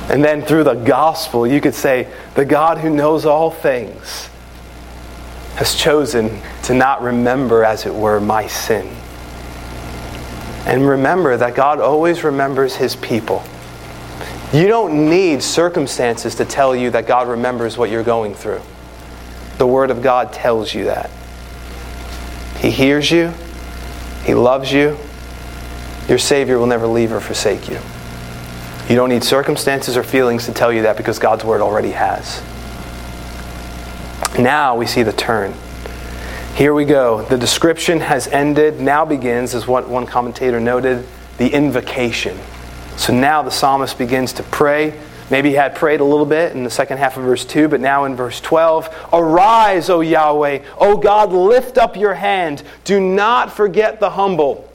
and 0.08 0.22
then 0.22 0.42
through 0.42 0.64
the 0.64 0.74
gospel, 0.74 1.46
you 1.46 1.60
could 1.60 1.74
say, 1.74 2.12
the 2.34 2.44
God 2.44 2.78
who 2.78 2.90
knows 2.90 3.24
all 3.24 3.50
things 3.50 4.28
has 5.56 5.74
chosen 5.74 6.40
to 6.64 6.74
not 6.74 7.00
remember, 7.02 7.64
as 7.64 7.86
it 7.86 7.94
were, 7.94 8.20
my 8.20 8.46
sin. 8.46 8.86
And 10.66 10.86
remember 10.86 11.36
that 11.36 11.54
God 11.54 11.80
always 11.80 12.24
remembers 12.24 12.76
his 12.76 12.96
people. 12.96 13.42
You 14.52 14.66
don't 14.68 15.08
need 15.08 15.42
circumstances 15.42 16.36
to 16.36 16.44
tell 16.44 16.76
you 16.76 16.90
that 16.90 17.06
God 17.06 17.28
remembers 17.28 17.76
what 17.76 17.90
you're 17.90 18.04
going 18.04 18.34
through. 18.34 18.62
The 19.58 19.66
Word 19.66 19.90
of 19.90 20.02
God 20.02 20.32
tells 20.32 20.74
you 20.74 20.84
that. 20.84 21.10
He 22.58 22.70
hears 22.70 23.10
you, 23.10 23.32
He 24.24 24.34
loves 24.34 24.72
you. 24.72 24.96
Your 26.08 26.18
Savior 26.18 26.58
will 26.58 26.66
never 26.66 26.86
leave 26.86 27.12
or 27.12 27.20
forsake 27.20 27.68
you. 27.68 27.78
You 28.88 28.96
don't 28.96 29.08
need 29.08 29.24
circumstances 29.24 29.96
or 29.96 30.02
feelings 30.02 30.46
to 30.46 30.52
tell 30.52 30.72
you 30.72 30.82
that 30.82 30.96
because 30.96 31.18
God's 31.18 31.44
Word 31.44 31.60
already 31.60 31.92
has. 31.92 32.42
Now 34.38 34.76
we 34.76 34.86
see 34.86 35.02
the 35.02 35.12
turn. 35.12 35.54
Here 36.54 36.74
we 36.74 36.84
go. 36.84 37.22
The 37.22 37.38
description 37.38 38.00
has 38.00 38.28
ended. 38.28 38.80
Now 38.80 39.04
begins, 39.04 39.54
as 39.54 39.66
what 39.66 39.88
one 39.88 40.06
commentator 40.06 40.60
noted, 40.60 41.06
the 41.38 41.48
invocation. 41.48 42.38
So 42.96 43.12
now 43.12 43.42
the 43.42 43.50
psalmist 43.50 43.98
begins 43.98 44.32
to 44.34 44.42
pray 44.44 44.98
Maybe 45.30 45.50
he 45.50 45.54
had 45.54 45.74
prayed 45.74 46.00
a 46.00 46.04
little 46.04 46.26
bit 46.26 46.52
in 46.52 46.64
the 46.64 46.70
second 46.70 46.98
half 46.98 47.16
of 47.16 47.24
verse 47.24 47.44
2, 47.44 47.68
but 47.68 47.80
now 47.80 48.04
in 48.04 48.14
verse 48.14 48.40
12 48.40 49.08
Arise, 49.12 49.88
O 49.88 50.00
Yahweh, 50.00 50.62
O 50.78 50.98
God, 50.98 51.32
lift 51.32 51.78
up 51.78 51.96
your 51.96 52.14
hand. 52.14 52.62
Do 52.84 53.00
not 53.00 53.52
forget 53.52 54.00
the 54.00 54.10
humble. 54.10 54.70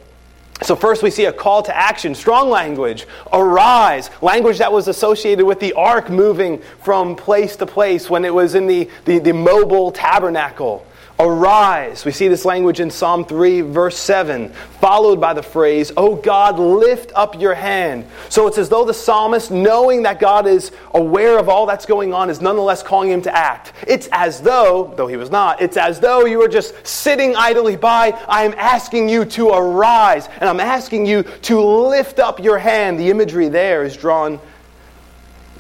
So, 0.62 0.76
first 0.76 1.04
we 1.04 1.10
see 1.10 1.26
a 1.26 1.32
call 1.32 1.64
to 1.64 1.76
action, 1.76 2.14
strong 2.14 2.50
language. 2.50 3.08
Arise, 3.32 4.10
language 4.22 4.58
that 4.58 4.72
was 4.72 4.90
associated 4.90 5.46
with 5.46 5.60
the 5.62 5.72
ark 5.74 6.10
moving 6.10 6.62
from 6.84 7.16
place 7.16 7.56
to 7.58 7.66
place 7.66 8.10
when 8.10 8.26
it 8.26 8.34
was 8.34 8.56
in 8.56 8.68
the, 8.68 8.90
the, 9.06 9.20
the 9.20 9.34
mobile 9.34 9.92
tabernacle. 9.92 10.86
Arise. 11.22 12.06
We 12.06 12.14
see 12.14 12.30
this 12.30 12.46
language 12.46 12.80
in 12.80 12.90
Psalm 12.90 13.26
3, 13.26 13.60
verse 13.60 13.98
7, 13.98 14.54
followed 14.80 15.20
by 15.20 15.34
the 15.34 15.44
phrase, 15.44 15.92
Oh 15.98 16.16
God, 16.16 16.58
lift 16.58 17.12
up 17.14 17.38
your 17.38 17.54
hand. 17.54 18.06
So 18.30 18.48
it's 18.48 18.58
as 18.58 18.70
though 18.70 18.86
the 18.86 18.94
psalmist, 18.94 19.52
knowing 19.52 20.04
that 20.04 20.22
God 20.22 20.48
is 20.48 20.72
aware 20.94 21.38
of 21.38 21.50
all 21.50 21.66
that's 21.66 21.86
going 21.86 22.14
on, 22.14 22.30
is 22.30 22.40
nonetheless 22.40 22.82
calling 22.82 23.12
him 23.12 23.22
to 23.24 23.36
act. 23.36 23.74
It's 23.86 24.08
as 24.14 24.42
though, 24.42 24.94
though 24.96 25.08
he 25.08 25.18
was 25.18 25.30
not, 25.30 25.62
it's 25.62 25.76
as 25.76 26.00
though 26.00 26.24
you 26.24 26.38
were 26.38 26.48
just 26.48 26.88
sitting 26.88 27.36
idly 27.36 27.76
by. 27.76 28.18
I 28.30 28.46
am 28.46 28.54
asking 28.58 29.10
you 29.10 29.26
to 29.26 29.50
arise, 29.50 30.30
and 30.40 30.48
I'm 30.48 30.62
asking 30.62 31.06
you 31.06 31.24
to 31.24 31.60
lift 31.60 32.20
up 32.20 32.40
your 32.40 32.58
hand. 32.58 32.98
The 32.98 33.10
imagery 33.10 33.50
there 33.50 33.84
is 33.84 33.98
drawn 33.98 34.40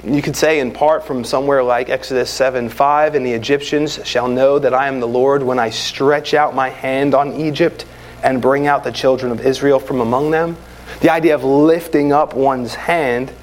you 0.03 0.21
could 0.21 0.35
say, 0.35 0.59
in 0.59 0.71
part, 0.71 1.05
from 1.05 1.23
somewhere 1.23 1.61
like 1.61 1.89
Exodus 1.89 2.29
7 2.29 2.69
5, 2.69 3.15
and 3.15 3.25
the 3.25 3.33
Egyptians 3.33 3.99
shall 4.05 4.27
know 4.27 4.57
that 4.57 4.73
I 4.73 4.87
am 4.87 4.99
the 4.99 5.07
Lord 5.07 5.43
when 5.43 5.59
I 5.59 5.71
stretch 5.71 6.33
out 6.33 6.55
my 6.55 6.69
hand 6.69 7.13
on 7.13 7.33
Egypt 7.33 7.85
and 8.23 8.41
bring 8.41 8.65
out 8.65 8.83
the 8.83 8.91
children 8.91 9.31
of 9.31 9.45
Israel 9.45 9.79
from 9.79 9.99
among 9.99 10.31
them. 10.31 10.55
The 11.01 11.11
idea 11.11 11.35
of 11.35 11.43
lifting 11.43 12.13
up 12.13 12.33
one's 12.33 12.75
hand, 12.75 13.33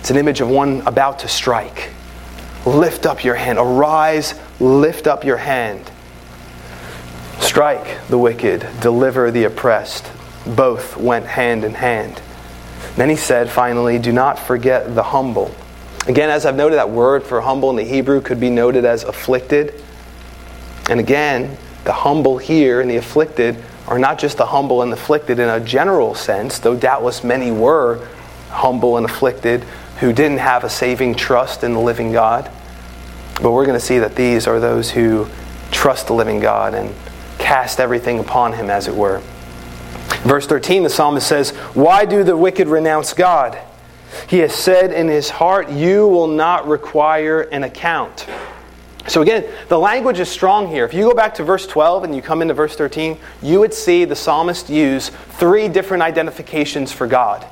it's 0.00 0.10
an 0.10 0.16
image 0.16 0.40
of 0.40 0.48
one 0.48 0.80
about 0.82 1.20
to 1.20 1.28
strike. 1.28 1.90
Lift 2.66 3.06
up 3.06 3.24
your 3.24 3.34
hand. 3.34 3.58
Arise, 3.58 4.34
lift 4.60 5.06
up 5.06 5.24
your 5.24 5.36
hand. 5.36 5.90
Strike 7.40 8.06
the 8.08 8.18
wicked, 8.18 8.66
deliver 8.80 9.30
the 9.30 9.44
oppressed. 9.44 10.10
Both 10.46 10.96
went 10.96 11.26
hand 11.26 11.64
in 11.64 11.74
hand. 11.74 12.20
Then 12.96 13.08
he 13.08 13.16
said, 13.16 13.50
finally, 13.50 13.98
do 13.98 14.12
not 14.12 14.38
forget 14.38 14.94
the 14.94 15.02
humble. 15.02 15.54
Again, 16.06 16.30
as 16.30 16.44
I've 16.44 16.56
noted, 16.56 16.76
that 16.76 16.90
word 16.90 17.22
for 17.22 17.40
humble 17.40 17.70
in 17.70 17.76
the 17.76 17.84
Hebrew 17.84 18.20
could 18.20 18.40
be 18.40 18.50
noted 18.50 18.84
as 18.84 19.04
afflicted. 19.04 19.82
And 20.90 21.00
again, 21.00 21.56
the 21.84 21.92
humble 21.92 22.38
here 22.38 22.80
and 22.80 22.90
the 22.90 22.96
afflicted 22.96 23.56
are 23.86 23.98
not 23.98 24.18
just 24.18 24.36
the 24.36 24.46
humble 24.46 24.82
and 24.82 24.92
afflicted 24.92 25.38
in 25.38 25.48
a 25.48 25.60
general 25.60 26.14
sense, 26.14 26.58
though 26.58 26.76
doubtless 26.76 27.24
many 27.24 27.50
were 27.50 28.06
humble 28.50 28.96
and 28.96 29.06
afflicted 29.06 29.62
who 30.00 30.12
didn't 30.12 30.38
have 30.38 30.64
a 30.64 30.70
saving 30.70 31.14
trust 31.14 31.64
in 31.64 31.72
the 31.72 31.80
living 31.80 32.12
God. 32.12 32.50
But 33.40 33.52
we're 33.52 33.64
going 33.64 33.78
to 33.78 33.84
see 33.84 33.98
that 33.98 34.14
these 34.14 34.46
are 34.46 34.60
those 34.60 34.90
who 34.90 35.28
trust 35.70 36.08
the 36.08 36.12
living 36.12 36.40
God 36.40 36.74
and 36.74 36.94
cast 37.38 37.80
everything 37.80 38.18
upon 38.18 38.52
him, 38.52 38.70
as 38.70 38.88
it 38.88 38.94
were. 38.94 39.22
Verse 40.22 40.46
13, 40.46 40.84
the 40.84 40.90
psalmist 40.90 41.26
says, 41.26 41.50
Why 41.74 42.04
do 42.04 42.22
the 42.22 42.36
wicked 42.36 42.68
renounce 42.68 43.12
God? 43.12 43.58
He 44.28 44.38
has 44.38 44.54
said 44.54 44.92
in 44.92 45.08
his 45.08 45.30
heart, 45.30 45.70
You 45.70 46.06
will 46.06 46.28
not 46.28 46.68
require 46.68 47.42
an 47.42 47.64
account. 47.64 48.26
So 49.08 49.20
again, 49.20 49.44
the 49.68 49.78
language 49.78 50.20
is 50.20 50.28
strong 50.28 50.68
here. 50.68 50.84
If 50.84 50.94
you 50.94 51.08
go 51.08 51.14
back 51.14 51.34
to 51.34 51.44
verse 51.44 51.66
12 51.66 52.04
and 52.04 52.14
you 52.14 52.22
come 52.22 52.40
into 52.40 52.54
verse 52.54 52.76
13, 52.76 53.18
you 53.42 53.58
would 53.58 53.74
see 53.74 54.04
the 54.04 54.14
psalmist 54.14 54.70
use 54.70 55.08
three 55.08 55.66
different 55.66 56.04
identifications 56.04 56.92
for 56.92 57.08
God. 57.08 57.44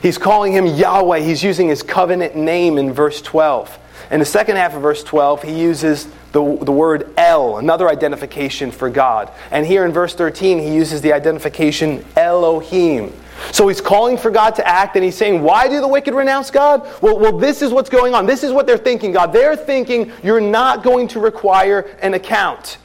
He's 0.00 0.16
calling 0.16 0.52
him 0.52 0.66
Yahweh. 0.66 1.20
He's 1.20 1.42
using 1.42 1.68
his 1.68 1.82
covenant 1.82 2.36
name 2.36 2.78
in 2.78 2.92
verse 2.92 3.20
12. 3.20 3.78
In 4.12 4.20
the 4.20 4.26
second 4.26 4.56
half 4.56 4.74
of 4.74 4.82
verse 4.82 5.02
12, 5.02 5.42
he 5.42 5.58
uses 5.58 6.06
the, 6.32 6.58
the 6.62 6.70
word 6.70 7.10
El, 7.16 7.56
another 7.56 7.88
identification 7.88 8.70
for 8.70 8.90
God. 8.90 9.32
And 9.50 9.64
here 9.64 9.86
in 9.86 9.92
verse 9.92 10.14
13, 10.14 10.58
he 10.58 10.74
uses 10.74 11.00
the 11.00 11.14
identification 11.14 12.04
Elohim. 12.14 13.14
So 13.52 13.68
he's 13.68 13.80
calling 13.80 14.18
for 14.18 14.30
God 14.30 14.54
to 14.56 14.68
act, 14.68 14.96
and 14.96 15.04
he's 15.04 15.16
saying, 15.16 15.42
Why 15.42 15.66
do 15.66 15.80
the 15.80 15.88
wicked 15.88 16.12
renounce 16.12 16.50
God? 16.50 16.86
Well, 17.00 17.18
well, 17.18 17.38
this 17.38 17.62
is 17.62 17.72
what's 17.72 17.88
going 17.88 18.14
on. 18.14 18.26
This 18.26 18.44
is 18.44 18.52
what 18.52 18.66
they're 18.66 18.76
thinking, 18.76 19.12
God. 19.12 19.32
They're 19.32 19.56
thinking 19.56 20.12
you're 20.22 20.42
not 20.42 20.82
going 20.82 21.08
to 21.08 21.20
require 21.20 21.80
an 22.02 22.12
account. 22.12 22.76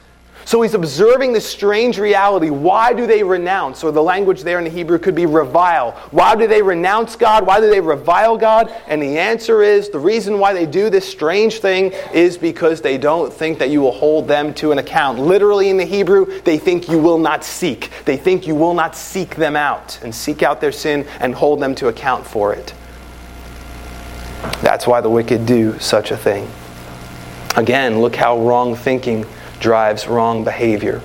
So 0.48 0.62
he's 0.62 0.72
observing 0.72 1.34
this 1.34 1.46
strange 1.46 1.98
reality. 1.98 2.48
Why 2.48 2.94
do 2.94 3.06
they 3.06 3.22
renounce? 3.22 3.84
Or 3.84 3.92
the 3.92 4.02
language 4.02 4.44
there 4.44 4.56
in 4.56 4.64
the 4.64 4.70
Hebrew 4.70 4.98
could 4.98 5.14
be 5.14 5.26
revile. 5.26 5.90
Why 6.10 6.36
do 6.36 6.46
they 6.46 6.62
renounce 6.62 7.16
God? 7.16 7.46
Why 7.46 7.60
do 7.60 7.68
they 7.68 7.82
revile 7.82 8.38
God? 8.38 8.72
And 8.86 9.02
the 9.02 9.18
answer 9.18 9.60
is 9.60 9.90
the 9.90 9.98
reason 9.98 10.38
why 10.38 10.54
they 10.54 10.64
do 10.64 10.88
this 10.88 11.06
strange 11.06 11.60
thing 11.60 11.92
is 12.14 12.38
because 12.38 12.80
they 12.80 12.96
don't 12.96 13.30
think 13.30 13.58
that 13.58 13.68
you 13.68 13.82
will 13.82 13.92
hold 13.92 14.26
them 14.26 14.54
to 14.54 14.72
an 14.72 14.78
account. 14.78 15.18
Literally 15.18 15.68
in 15.68 15.76
the 15.76 15.84
Hebrew, 15.84 16.40
they 16.40 16.56
think 16.56 16.88
you 16.88 16.98
will 16.98 17.18
not 17.18 17.44
seek. 17.44 17.90
They 18.06 18.16
think 18.16 18.46
you 18.46 18.54
will 18.54 18.72
not 18.72 18.96
seek 18.96 19.36
them 19.36 19.54
out 19.54 20.02
and 20.02 20.14
seek 20.14 20.42
out 20.42 20.62
their 20.62 20.72
sin 20.72 21.06
and 21.20 21.34
hold 21.34 21.60
them 21.60 21.74
to 21.74 21.88
account 21.88 22.26
for 22.26 22.54
it. 22.54 22.72
That's 24.62 24.86
why 24.86 25.02
the 25.02 25.10
wicked 25.10 25.44
do 25.44 25.78
such 25.78 26.10
a 26.10 26.16
thing. 26.16 26.50
Again, 27.54 28.00
look 28.00 28.16
how 28.16 28.38
wrong 28.40 28.74
thinking 28.74 29.26
drives 29.60 30.06
wrong 30.06 30.44
behavior. 30.44 31.02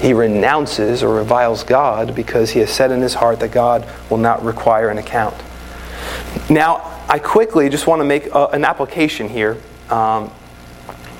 He 0.00 0.14
renounces 0.14 1.02
or 1.02 1.14
reviles 1.14 1.62
God 1.62 2.14
because 2.14 2.50
he 2.50 2.60
has 2.60 2.70
said 2.70 2.90
in 2.90 3.00
his 3.00 3.14
heart 3.14 3.40
that 3.40 3.52
God 3.52 3.86
will 4.08 4.18
not 4.18 4.42
require 4.42 4.88
an 4.88 4.98
account. 4.98 5.36
Now, 6.48 7.04
I 7.08 7.18
quickly 7.18 7.68
just 7.68 7.86
want 7.86 8.00
to 8.00 8.04
make 8.04 8.26
a, 8.26 8.46
an 8.46 8.64
application 8.64 9.28
here 9.28 9.58
um, 9.90 10.30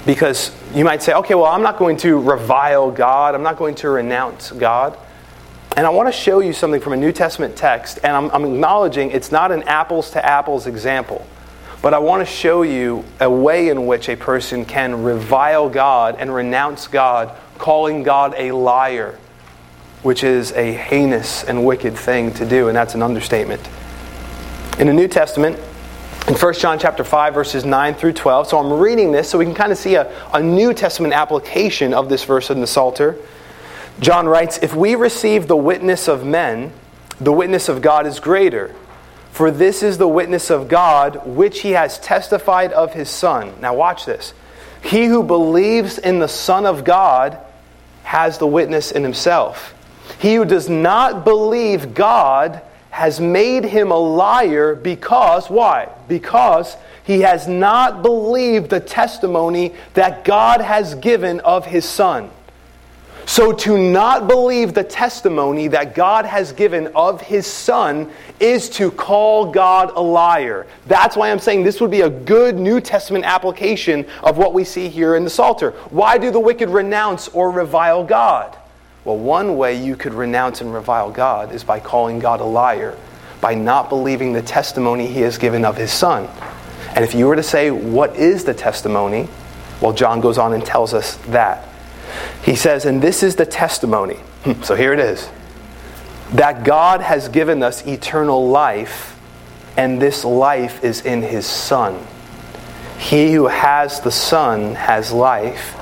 because 0.07 0.57
you 0.74 0.85
might 0.85 1.03
say, 1.03 1.12
okay, 1.14 1.35
well, 1.35 1.46
I'm 1.46 1.62
not 1.62 1.79
going 1.79 1.96
to 1.98 2.18
revile 2.18 2.90
God, 2.90 3.35
I'm 3.35 3.42
not 3.42 3.57
going 3.57 3.74
to 3.76 3.90
renounce 3.90 4.50
God. 4.53 4.96
And 5.76 5.87
I 5.87 5.90
want 5.90 6.09
to 6.09 6.12
show 6.12 6.40
you 6.40 6.53
something 6.53 6.81
from 6.81 6.94
a 6.94 6.96
New 6.96 7.12
Testament 7.12 7.57
text, 7.57 8.00
and 8.03 8.16
I'm, 8.16 8.31
I'm 8.31 8.44
acknowledging 8.44 9.11
it's 9.11 9.31
not 9.31 9.53
an 9.53 9.62
apples 9.64 10.11
to 10.12 10.24
apples 10.24 10.66
example. 10.66 11.26
But 11.83 11.95
I 11.95 11.99
want 11.99 12.27
to 12.27 12.31
show 12.31 12.62
you 12.62 13.05
a 13.21 13.31
way 13.31 13.69
in 13.69 13.87
which 13.87 14.09
a 14.09 14.16
person 14.16 14.64
can 14.66 15.03
revile 15.03 15.71
God 15.71 16.16
and 16.19 16.35
renounce 16.35 16.87
God, 16.87 17.35
calling 17.57 18.03
God 18.03 18.35
a 18.37 18.53
liar, 18.53 19.19
which 20.03 20.23
is 20.23 20.53
a 20.53 20.73
heinous 20.73 21.43
and 21.45 21.64
wicked 21.64 21.97
thing 21.97 22.35
to 22.35 22.47
do, 22.47 22.69
and 22.69 22.77
that's 22.77 22.95
an 22.95 23.03
understatement. 23.03 23.66
In 24.79 24.88
the 24.88 24.93
New 24.93 25.09
Testament, 25.09 25.59
in 26.29 26.35
1 26.35 26.55
John 26.55 26.79
chapter 26.79 27.03
5 27.03 27.35
verses 27.35 27.64
9 27.64 27.95
through 27.95 28.12
12. 28.12 28.49
So 28.49 28.59
I'm 28.59 28.79
reading 28.79 29.11
this 29.11 29.29
so 29.29 29.38
we 29.38 29.45
can 29.45 29.55
kind 29.55 29.73
of 29.73 29.79
see 29.79 29.95
a, 29.95 30.11
a 30.33 30.43
New 30.43 30.75
Testament 30.75 31.14
application 31.14 31.95
of 31.95 32.09
this 32.09 32.25
verse 32.25 32.51
in 32.51 32.61
the 32.61 32.66
Psalter. 32.66 33.16
John 34.01 34.27
writes, 34.27 34.59
If 34.62 34.75
we 34.75 34.95
receive 34.95 35.49
the 35.49 35.57
witness 35.57 36.09
of 36.09 36.25
men, 36.25 36.73
the 37.21 37.33
witness 37.33 37.69
of 37.69 37.83
God 37.83 38.07
is 38.07 38.21
greater. 38.21 38.75
For 39.33 39.51
this 39.51 39.83
is 39.83 39.99
the 39.99 40.09
witness 40.09 40.51
of 40.51 40.69
God, 40.69 41.27
which 41.27 41.61
he 41.61 41.71
has 41.71 41.99
testified 41.99 42.73
of 42.73 42.93
his 42.93 43.09
Son. 43.09 43.55
Now, 43.61 43.75
watch 43.75 44.05
this. 44.05 44.35
He 44.83 45.07
who 45.07 45.23
believes 45.23 45.99
in 45.99 46.19
the 46.19 46.29
Son 46.29 46.66
of 46.66 46.85
God 46.85 47.38
has 48.03 48.38
the 48.38 48.47
witness 48.47 48.90
in 48.90 49.03
himself. 49.03 49.75
He 50.19 50.35
who 50.35 50.45
does 50.45 50.69
not 50.69 51.25
believe 51.25 51.95
God 51.95 52.61
has 52.90 53.21
made 53.21 53.64
him 53.64 53.90
a 53.90 53.99
liar 53.99 54.75
because, 54.75 55.49
why? 55.49 55.88
Because 56.09 56.77
he 57.05 57.21
has 57.21 57.47
not 57.47 58.03
believed 58.03 58.71
the 58.71 58.81
testimony 58.81 59.75
that 59.95 60.25
God 60.25 60.61
has 60.61 60.95
given 60.97 61.40
of 61.40 61.66
his 61.66 61.85
Son. 61.85 62.31
So, 63.31 63.53
to 63.53 63.79
not 63.79 64.27
believe 64.27 64.75
the 64.75 64.83
testimony 64.83 65.69
that 65.69 65.95
God 65.95 66.25
has 66.25 66.51
given 66.51 66.88
of 66.97 67.21
his 67.21 67.47
Son 67.47 68.11
is 68.40 68.69
to 68.71 68.90
call 68.90 69.53
God 69.53 69.93
a 69.95 70.01
liar. 70.01 70.66
That's 70.88 71.16
why 71.16 71.31
I'm 71.31 71.38
saying 71.38 71.62
this 71.62 71.81
would 71.81 71.93
be 71.93 72.01
a 72.01 72.11
good 72.11 72.59
New 72.59 72.81
Testament 72.81 73.25
application 73.25 74.05
of 74.25 74.37
what 74.37 74.53
we 74.53 74.64
see 74.64 74.88
here 74.88 75.14
in 75.14 75.23
the 75.23 75.31
Psalter. 75.31 75.71
Why 75.90 76.19
do 76.19 76.33
the 76.33 76.40
wicked 76.40 76.71
renounce 76.71 77.29
or 77.29 77.53
revile 77.53 78.03
God? 78.03 78.59
Well, 79.05 79.16
one 79.16 79.57
way 79.57 79.81
you 79.81 79.95
could 79.95 80.12
renounce 80.12 80.61
and 80.61 80.75
revile 80.75 81.12
God 81.12 81.53
is 81.53 81.62
by 81.62 81.79
calling 81.79 82.19
God 82.19 82.40
a 82.40 82.45
liar, 82.45 82.99
by 83.40 83.55
not 83.55 83.88
believing 83.88 84.33
the 84.33 84.43
testimony 84.43 85.07
he 85.07 85.21
has 85.21 85.38
given 85.38 85.64
of 85.64 85.77
his 85.77 85.93
Son. 85.93 86.29
And 86.97 87.05
if 87.05 87.14
you 87.14 87.29
were 87.29 87.37
to 87.37 87.45
say, 87.45 87.71
What 87.71 88.16
is 88.16 88.43
the 88.43 88.55
testimony? 88.55 89.29
Well, 89.81 89.93
John 89.93 90.21
goes 90.21 90.37
on 90.37 90.53
and 90.53 90.66
tells 90.66 90.93
us 90.93 91.14
that. 91.29 91.69
He 92.42 92.57
says, 92.57 92.85
And 92.85 93.03
this 93.03 93.23
is 93.23 93.37
the 93.37 93.46
testimony. 93.46 94.16
Hmm, 94.44 94.62
so 94.62 94.75
here 94.75 94.92
it 94.92 95.01
is 95.01 95.29
that 96.33 96.64
God 96.64 97.01
has 97.01 97.29
given 97.29 97.62
us 97.62 97.87
eternal 97.87 98.49
life, 98.49 99.18
and 99.77 100.01
this 100.01 100.25
life 100.25 100.85
is 100.85 101.05
in 101.05 101.23
his 101.23 101.44
Son. 101.46 102.07
He 102.99 103.33
who 103.33 103.49
has 103.49 104.01
the 104.01 104.12
Son 104.12 104.75
has 104.75 105.11
life. 105.11 105.77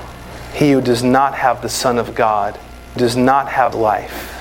He 0.55 0.73
who 0.73 0.81
does 0.81 1.03
not 1.03 1.35
have 1.35 1.61
the 1.61 1.69
Son 1.69 1.99
of 1.99 2.15
God 2.15 2.59
does 2.97 3.17
not 3.17 3.49
have 3.51 3.75
life. 3.75 4.35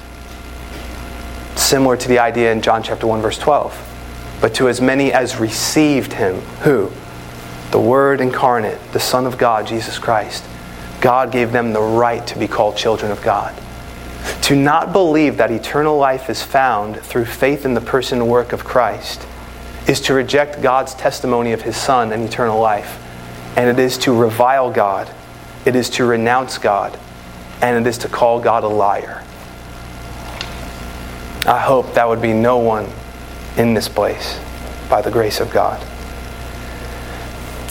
Similar 1.58 1.98
to 1.98 2.08
the 2.08 2.20
idea 2.20 2.52
in 2.52 2.62
John 2.62 2.84
chapter 2.84 3.08
1 3.08 3.22
verse 3.22 3.38
12. 3.38 4.38
But 4.40 4.54
to 4.56 4.70
as 4.70 4.80
many 4.80 5.12
as 5.12 5.38
received 5.38 6.14
him, 6.14 6.36
who? 6.62 6.92
The 7.72 7.80
Word 7.80 8.22
incarnate, 8.22 8.80
the 8.94 9.00
Son 9.00 9.26
of 9.26 9.38
God, 9.38 9.68
Jesus 9.68 10.00
Christ. 10.00 10.44
God 11.02 11.32
gave 11.32 11.52
them 11.52 11.74
the 11.74 11.82
right 11.82 12.26
to 12.28 12.40
be 12.40 12.48
called 12.48 12.76
children 12.76 13.12
of 13.12 13.22
God. 13.22 13.56
To 14.44 14.56
not 14.56 14.94
believe 14.94 15.38
that 15.38 15.52
eternal 15.52 15.98
life 15.98 16.30
is 16.30 16.42
found 16.42 16.98
through 16.98 17.26
faith 17.26 17.66
in 17.66 17.74
the 17.74 17.82
person 17.82 18.20
and 18.20 18.30
work 18.30 18.54
of 18.54 18.64
Christ 18.64 19.26
is 19.88 20.02
to 20.02 20.14
reject 20.14 20.62
God's 20.62 20.94
testimony 20.96 21.54
of 21.54 21.62
his 21.62 21.78
Son 21.78 22.12
and 22.12 22.24
eternal 22.24 22.60
life. 22.60 23.04
And 23.56 23.70
it 23.70 23.80
is 23.80 23.98
to 24.00 24.14
revile 24.14 24.72
God. 24.72 25.10
It 25.66 25.76
is 25.76 25.90
to 25.92 26.06
renounce 26.06 26.58
God 26.58 26.98
and 27.62 27.86
it 27.86 27.90
is 27.90 27.98
to 28.00 28.08
call 28.08 28.40
God 28.40 28.64
a 28.64 28.68
liar. 28.68 29.24
I 31.46 31.60
hope 31.60 31.94
that 31.94 32.08
would 32.08 32.22
be 32.22 32.34
no 32.34 32.58
one 32.58 32.90
in 33.56 33.74
this 33.74 33.88
place 33.88 34.40
by 34.90 35.02
the 35.02 35.12
grace 35.12 35.40
of 35.40 35.50
God. 35.50 35.82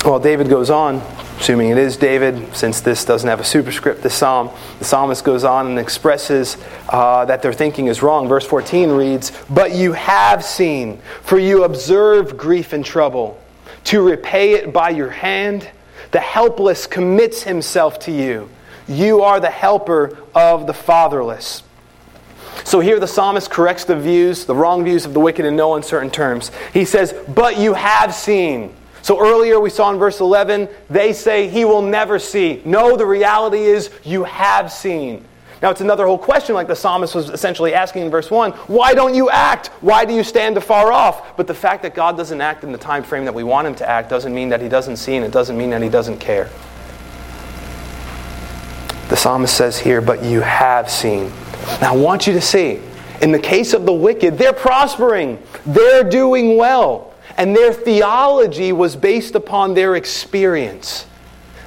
Well, 0.05 0.19
David 0.19 0.49
goes 0.49 0.71
on, 0.71 1.03
assuming 1.39 1.71
it 1.71 1.79
is 1.79 1.97
David, 1.97 2.57
since 2.57 2.81
this 2.81 3.05
doesn't 3.05 3.29
have 3.29 3.41
a 3.41 3.45
superscript, 3.45 4.03
this 4.03 4.15
psalm, 4.15 4.51
the 4.79 4.85
psalmist 4.85 5.25
goes 5.25 5.45
on 5.45 5.67
and 5.67 5.79
expresses 5.79 6.57
uh, 6.89 7.25
that 7.27 7.43
their 7.43 7.53
thinking 7.53 7.87
is 7.87 8.03
wrong. 8.03 8.29
Verse 8.29 8.47
14 8.47 8.91
reads, 8.91 9.33
But 9.51 9.75
you 9.75 9.93
have 9.93 10.45
seen, 10.45 11.01
for 11.23 11.39
you 11.39 11.65
observe 11.65 12.37
grief 12.37 12.73
and 12.73 12.85
trouble. 12.85 13.41
To 13.85 14.03
repay 14.03 14.55
it 14.55 14.73
by 14.73 14.91
your 14.91 15.11
hand, 15.11 15.69
the 16.11 16.21
helpless 16.21 16.87
commits 16.87 17.43
himself 17.43 17.99
to 18.01 18.13
you. 18.13 18.49
You 18.89 19.23
are 19.23 19.41
the 19.41 19.51
helper 19.51 20.19
of 20.35 20.67
the 20.67 20.75
fatherless. 20.75 21.63
So 22.65 22.81
here 22.81 22.99
the 22.99 23.07
psalmist 23.07 23.51
corrects 23.51 23.85
the 23.85 23.97
views, 23.97 24.45
the 24.45 24.55
wrong 24.55 24.85
views 24.85 25.05
of 25.05 25.15
the 25.15 25.21
wicked 25.21 25.45
in 25.45 25.57
no 25.57 25.75
uncertain 25.75 26.11
terms. 26.11 26.51
He 26.73 26.85
says, 26.85 27.15
But 27.29 27.59
you 27.59 27.75
have 27.75 28.15
seen. 28.15 28.75
So 29.07 29.21
earlier 29.21 29.61
we 29.61 29.71
saw 29.71 29.93
in 29.93 30.01
verse 30.01 30.19
11, 30.19 30.69
they 30.91 31.13
say, 31.13 31.47
He 31.47 31.65
will 31.65 31.81
never 31.81 32.19
see. 32.19 32.61
No, 32.65 32.97
the 32.97 33.07
reality 33.07 33.63
is, 33.63 33.89
you 34.03 34.25
have 34.25 34.73
seen. 34.73 35.25
Now 35.63 35.71
it's 35.71 35.81
another 35.81 36.07
whole 36.07 36.19
question, 36.19 36.57
like 36.57 36.67
the 36.67 36.75
psalmist 36.75 37.15
was 37.15 37.31
essentially 37.31 37.73
asking 37.73 38.03
in 38.03 38.11
verse 38.11 38.33
1 38.33 38.51
why 38.51 38.95
don't 38.95 39.15
you 39.15 39.31
act? 39.31 39.69
Why 39.81 40.05
do 40.05 40.13
you 40.13 40.25
stand 40.25 40.57
afar 40.57 40.91
off? 40.91 41.37
But 41.37 41.47
the 41.47 41.55
fact 41.55 41.85
that 41.85 41.95
God 41.95 42.17
doesn't 42.17 42.41
act 42.41 42.65
in 42.65 42.73
the 42.73 42.79
time 42.79 43.05
frame 43.05 43.25
that 43.27 43.33
we 43.33 43.45
want 43.45 43.69
him 43.69 43.77
to 43.77 43.89
act 43.89 44.11
doesn't 44.11 44.35
mean 44.35 44.49
that 44.49 44.61
he 44.61 44.69
doesn't 44.69 44.97
see, 44.97 45.15
and 45.15 45.25
it 45.25 45.31
doesn't 45.31 45.57
mean 45.57 45.71
that 45.71 45.83
he 45.83 45.89
doesn't 45.89 46.19
care. 46.19 46.51
The 49.09 49.17
psalmist 49.17 49.57
says 49.57 49.79
here, 49.79 50.01
but 50.01 50.25
you 50.25 50.41
have 50.41 50.91
seen. 50.91 51.31
Now 51.81 51.95
I 51.95 51.97
want 51.97 52.27
you 52.27 52.33
to 52.33 52.41
see, 52.41 52.81
in 53.23 53.31
the 53.31 53.39
case 53.39 53.73
of 53.73 53.87
the 53.87 53.93
wicked, 53.93 54.37
they're 54.37 54.53
prospering, 54.53 55.41
they're 55.65 56.03
doing 56.03 56.57
well, 56.57 57.13
and 57.37 57.55
their 57.55 57.73
theology 57.73 58.73
was 58.73 58.97
based 58.97 59.35
upon 59.35 59.75
their 59.75 59.97
experience. 59.97 61.07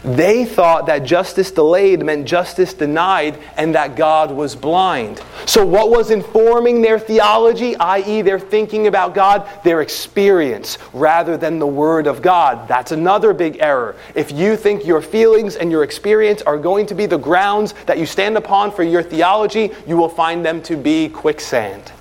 They 0.03 0.45
thought 0.45 0.85
that 0.85 0.99
justice 0.99 1.51
delayed 1.51 2.05
meant 2.05 2.25
justice 2.25 2.73
denied 2.73 3.37
and 3.57 3.75
that 3.75 3.97
God 3.97 4.31
was 4.31 4.55
blind. 4.55 5.21
So, 5.45 5.65
what 5.65 5.89
was 5.89 6.09
informing 6.09 6.81
their 6.81 6.97
theology, 6.97 7.75
i.e., 7.75 8.21
their 8.21 8.39
thinking 8.39 8.87
about 8.87 9.13
God? 9.13 9.47
Their 9.65 9.81
experience 9.81 10.77
rather 10.93 11.35
than 11.35 11.59
the 11.59 11.67
Word 11.67 12.07
of 12.07 12.21
God. 12.21 12.67
That's 12.69 12.93
another 12.93 13.33
big 13.33 13.57
error. 13.59 13.97
If 14.15 14.31
you 14.31 14.55
think 14.55 14.85
your 14.85 15.01
feelings 15.01 15.57
and 15.57 15.69
your 15.69 15.83
experience 15.83 16.41
are 16.43 16.57
going 16.57 16.85
to 16.87 16.95
be 16.95 17.05
the 17.05 17.17
grounds 17.17 17.73
that 17.85 17.97
you 17.97 18.05
stand 18.05 18.37
upon 18.37 18.71
for 18.71 18.83
your 18.83 19.03
theology, 19.03 19.71
you 19.85 19.97
will 19.97 20.09
find 20.09 20.45
them 20.45 20.61
to 20.63 20.77
be 20.77 21.09
quicksand. 21.09 21.91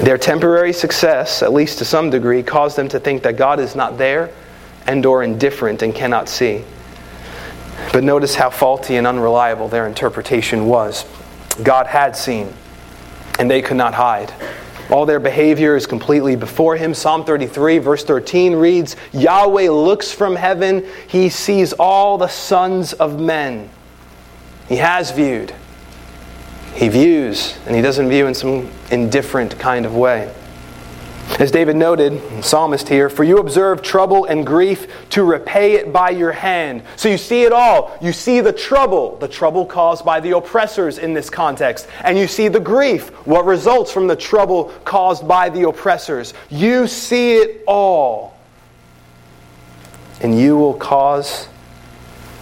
Their 0.00 0.16
temporary 0.16 0.72
success, 0.72 1.42
at 1.42 1.52
least 1.52 1.78
to 1.78 1.84
some 1.84 2.08
degree, 2.10 2.42
caused 2.44 2.76
them 2.76 2.88
to 2.90 3.00
think 3.00 3.24
that 3.24 3.36
God 3.36 3.58
is 3.58 3.74
not 3.74 3.98
there 3.98 4.30
and 4.86 5.04
or 5.04 5.24
indifferent 5.24 5.82
and 5.82 5.92
cannot 5.92 6.28
see. 6.28 6.64
But 7.92 8.04
notice 8.04 8.36
how 8.36 8.50
faulty 8.50 8.96
and 8.96 9.06
unreliable 9.06 9.68
their 9.68 9.86
interpretation 9.86 10.66
was. 10.66 11.04
God 11.64 11.86
had 11.86 12.16
seen, 12.16 12.52
and 13.40 13.50
they 13.50 13.60
could 13.60 13.76
not 13.76 13.94
hide. 13.94 14.32
All 14.88 15.04
their 15.04 15.20
behavior 15.20 15.76
is 15.76 15.86
completely 15.86 16.36
before 16.36 16.76
him. 16.76 16.94
Psalm 16.94 17.24
33, 17.24 17.78
verse 17.78 18.04
13 18.04 18.54
reads 18.54 18.96
Yahweh 19.12 19.68
looks 19.68 20.12
from 20.12 20.36
heaven, 20.36 20.86
he 21.08 21.28
sees 21.28 21.72
all 21.72 22.18
the 22.18 22.28
sons 22.28 22.92
of 22.94 23.20
men. 23.20 23.68
He 24.68 24.76
has 24.76 25.10
viewed. 25.10 25.52
He 26.74 26.88
views, 26.88 27.58
and 27.66 27.74
he 27.74 27.82
doesn't 27.82 28.08
view 28.08 28.26
in 28.26 28.34
some 28.34 28.70
indifferent 28.90 29.58
kind 29.58 29.86
of 29.86 29.94
way. 29.94 30.32
As 31.38 31.52
David 31.52 31.76
noted, 31.76 32.20
psalmist 32.42 32.88
here, 32.88 33.08
for 33.08 33.22
you 33.22 33.38
observe 33.38 33.80
trouble 33.80 34.24
and 34.24 34.44
grief 34.44 34.88
to 35.10 35.22
repay 35.22 35.74
it 35.74 35.92
by 35.92 36.10
your 36.10 36.32
hand. 36.32 36.82
So 36.96 37.08
you 37.08 37.18
see 37.18 37.42
it 37.42 37.52
all. 37.52 37.96
You 38.00 38.12
see 38.12 38.40
the 38.40 38.52
trouble, 38.52 39.16
the 39.18 39.28
trouble 39.28 39.64
caused 39.64 40.04
by 40.04 40.18
the 40.18 40.36
oppressors 40.36 40.98
in 40.98 41.12
this 41.12 41.30
context. 41.30 41.86
And 42.02 42.18
you 42.18 42.26
see 42.26 42.48
the 42.48 42.58
grief, 42.58 43.10
what 43.24 43.44
results 43.44 43.92
from 43.92 44.08
the 44.08 44.16
trouble 44.16 44.72
caused 44.84 45.28
by 45.28 45.50
the 45.50 45.68
oppressors. 45.68 46.34
You 46.50 46.88
see 46.88 47.36
it 47.36 47.62
all. 47.68 48.36
And 50.20 50.36
you 50.36 50.56
will 50.56 50.74
cause 50.74 51.46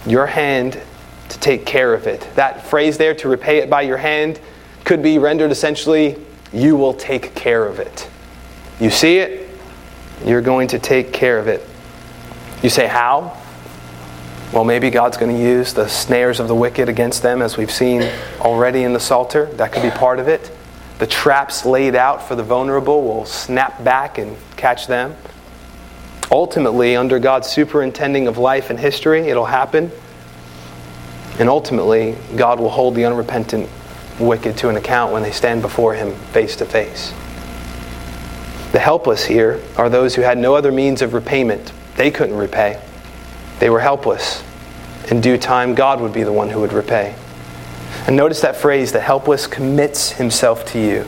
your 0.07 0.25
hand 0.25 0.81
to 1.29 1.39
take 1.39 1.67
care 1.67 1.93
of 1.93 2.07
it. 2.07 2.27
That 2.33 2.65
phrase 2.65 2.97
there, 2.97 3.13
to 3.15 3.27
repay 3.27 3.57
it 3.57 3.69
by 3.69 3.83
your 3.83 3.97
hand, 3.97 4.39
could 4.85 5.03
be 5.03 5.19
rendered 5.19 5.51
essentially, 5.51 6.17
you 6.53 6.75
will 6.75 6.93
take 6.93 7.35
care 7.35 7.65
of 7.65 7.79
it. 7.79 8.09
You 8.79 8.89
see 8.89 9.17
it, 9.17 9.49
you're 10.25 10.41
going 10.41 10.69
to 10.69 10.79
take 10.79 11.13
care 11.13 11.39
of 11.39 11.47
it. 11.47 11.67
You 12.63 12.69
say, 12.69 12.87
How? 12.87 13.37
Well, 14.53 14.63
maybe 14.63 14.89
God's 14.89 15.17
going 15.17 15.35
to 15.35 15.41
use 15.41 15.73
the 15.73 15.89
snares 15.89 16.39
of 16.39 16.47
the 16.47 16.55
wicked 16.55 16.87
against 16.87 17.21
them, 17.21 17.41
as 17.41 17.57
we've 17.57 17.71
seen 17.71 18.09
already 18.39 18.83
in 18.83 18.93
the 18.93 18.99
Psalter. 18.99 19.47
That 19.55 19.73
could 19.73 19.83
be 19.83 19.89
part 19.89 20.19
of 20.19 20.29
it. 20.29 20.51
The 20.99 21.07
traps 21.07 21.65
laid 21.65 21.95
out 21.95 22.27
for 22.27 22.35
the 22.35 22.43
vulnerable 22.43 23.03
will 23.03 23.25
snap 23.25 23.83
back 23.83 24.17
and 24.17 24.37
catch 24.55 24.87
them. 24.87 25.15
Ultimately, 26.31 26.95
under 26.95 27.19
God's 27.19 27.49
superintending 27.49 28.27
of 28.27 28.37
life 28.37 28.69
and 28.69 28.79
history, 28.79 29.27
it'll 29.27 29.45
happen. 29.45 29.91
And 31.39 31.49
ultimately, 31.49 32.15
God 32.35 32.59
will 32.59 32.69
hold 32.69 32.95
the 32.95 33.05
unrepentant 33.05 33.69
wicked 34.19 34.57
to 34.57 34.69
an 34.69 34.75
account 34.75 35.13
when 35.13 35.23
they 35.23 35.31
stand 35.31 35.61
before 35.61 35.93
Him 35.93 36.13
face 36.31 36.55
to 36.57 36.65
face. 36.65 37.11
The 38.71 38.79
helpless 38.79 39.25
here 39.25 39.61
are 39.77 39.89
those 39.89 40.15
who 40.15 40.21
had 40.21 40.37
no 40.37 40.55
other 40.55 40.71
means 40.71 41.01
of 41.01 41.13
repayment. 41.13 41.71
They 41.95 42.11
couldn't 42.11 42.35
repay. 42.35 42.81
They 43.59 43.69
were 43.69 43.79
helpless. 43.79 44.43
In 45.09 45.21
due 45.21 45.37
time, 45.37 45.73
God 45.73 46.01
would 46.01 46.13
be 46.13 46.23
the 46.23 46.33
one 46.33 46.49
who 46.49 46.59
would 46.59 46.73
repay. 46.73 47.15
And 48.05 48.15
notice 48.15 48.41
that 48.41 48.57
phrase, 48.57 48.91
the 48.91 48.99
helpless 48.99 49.47
commits 49.47 50.11
himself 50.11 50.65
to 50.73 50.79
you. 50.79 51.05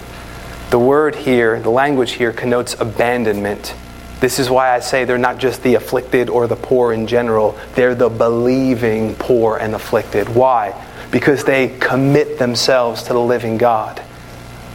The 0.69 0.79
word 0.79 1.15
here, 1.15 1.59
the 1.59 1.69
language 1.69 2.11
here, 2.11 2.31
connotes 2.31 2.75
abandonment. 2.79 3.75
This 4.19 4.39
is 4.39 4.49
why 4.49 4.73
I 4.75 4.79
say 4.79 5.05
they're 5.05 5.17
not 5.17 5.37
just 5.37 5.63
the 5.63 5.75
afflicted 5.75 6.29
or 6.29 6.47
the 6.47 6.55
poor 6.55 6.93
in 6.93 7.07
general, 7.07 7.57
they're 7.75 7.95
the 7.95 8.09
believing 8.09 9.15
poor 9.15 9.57
and 9.57 9.73
afflicted. 9.75 10.29
Why? 10.29 10.73
Because 11.11 11.43
they 11.43 11.75
commit 11.79 12.37
themselves 12.37 13.03
to 13.03 13.13
the 13.13 13.19
living 13.19 13.57
God. 13.57 14.03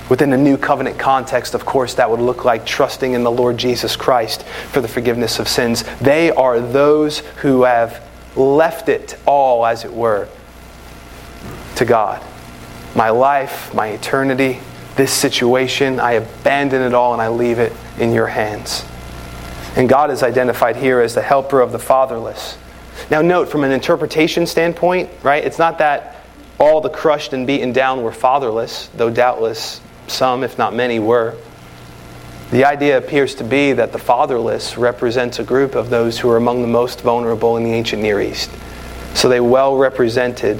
Within 0.09 0.31
the 0.31 0.37
new 0.37 0.59
covenant 0.59 0.99
context, 0.99 1.55
of 1.55 1.65
course, 1.65 1.95
that 1.95 2.11
would 2.11 2.21
look 2.21 2.45
like 2.45 2.67
trusting 2.67 3.15
in 3.15 3.23
the 3.23 3.31
Lord 3.31 3.57
Jesus 3.57 3.97
Christ 3.97 4.43
for 4.43 4.81
the 4.81 4.89
forgiveness 4.89 5.39
of 5.39 5.49
sins. 5.49 5.83
They 6.01 6.31
are 6.31 6.61
those 6.61 7.21
who 7.21 7.63
have 7.63 8.07
left 8.37 8.89
it 8.89 9.17
all, 9.27 9.65
as 9.65 9.85
it 9.85 9.93
were, 9.93 10.29
to 11.77 11.85
God. 11.85 12.23
My 12.95 13.11
life, 13.11 13.73
my 13.73 13.89
eternity, 13.89 14.61
this 14.97 15.13
situation, 15.13 15.99
I 15.99 16.13
abandon 16.13 16.83
it 16.83 16.95
all 16.95 17.13
and 17.13 17.23
I 17.23 17.29
leave 17.29 17.59
it 17.59 17.73
in 17.99 18.13
your 18.13 18.27
hands. 18.29 18.85
And 19.77 19.89
God 19.89 20.11
is 20.11 20.23
identified 20.23 20.77
here 20.77 21.01
as 21.01 21.15
the 21.15 21.23
helper 21.23 21.61
of 21.61 21.73
the 21.73 21.79
fatherless. 21.79 22.57
Now, 23.11 23.23
note 23.23 23.49
from 23.49 23.65
an 23.65 23.73
interpretation 23.73 24.47
standpoint, 24.47 25.11
right, 25.23 25.43
it's 25.45 25.59
not 25.59 25.79
that 25.79 26.24
all 26.65 26.81
the 26.81 26.89
crushed 26.89 27.35
and 27.35 27.47
beaten 27.47 27.73
down 27.73 28.03
were 28.03 28.11
fatherless, 28.11 28.89
though 28.97 29.11
doubtless 29.11 29.83
some, 30.07 30.43
if 30.43 30.57
not 30.57 30.75
many, 30.75 30.99
were. 30.99 31.37
The 32.53 32.65
idea 32.65 32.97
appears 32.97 33.35
to 33.37 33.45
be 33.45 33.75
that 33.75 33.93
the 33.93 33.99
fatherless 33.99 34.79
represents 34.79 35.39
a 35.39 35.45
group 35.45 35.75
of 35.75 35.91
those 35.91 36.19
who 36.19 36.31
are 36.31 36.39
among 36.39 36.63
the 36.63 36.69
most 36.69 37.03
vulnerable 37.03 37.59
in 37.59 37.65
the 37.65 37.73
ancient 37.73 38.01
Near 38.01 38.19
East. 38.19 38.51
So 39.13 39.29
they 39.29 39.41
well 39.41 39.77
represented 39.77 40.59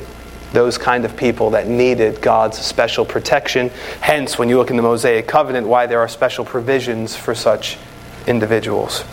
those 0.53 0.77
kind 0.77 1.07
of 1.07 1.17
people 1.17 1.51
that 1.51 1.69
needed 1.69 2.21
God's 2.21 2.59
special 2.59 3.07
protection. 3.07 3.71
Hence, 4.01 4.39
when 4.39 4.51
you 4.51 4.59
look 4.59 4.71
in 4.71 4.77
the 4.77 4.83
Mosaic 4.83 5.27
covenant, 5.27 5.67
why 5.67 5.87
there 5.87 6.01
are 6.01 6.09
special 6.09 6.45
provisions 6.45 7.17
for 7.17 7.35
such 7.35 7.79
individuals. 8.27 9.05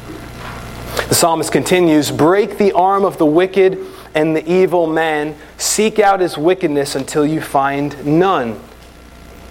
The 1.07 1.15
psalmist 1.15 1.53
continues 1.53 2.11
Break 2.11 2.57
the 2.57 2.73
arm 2.73 3.05
of 3.05 3.17
the 3.17 3.25
wicked 3.25 3.79
and 4.13 4.35
the 4.35 4.51
evil 4.51 4.87
man, 4.87 5.35
seek 5.57 5.99
out 5.99 6.19
his 6.19 6.37
wickedness 6.37 6.95
until 6.95 7.25
you 7.25 7.41
find 7.41 8.05
none. 8.05 8.59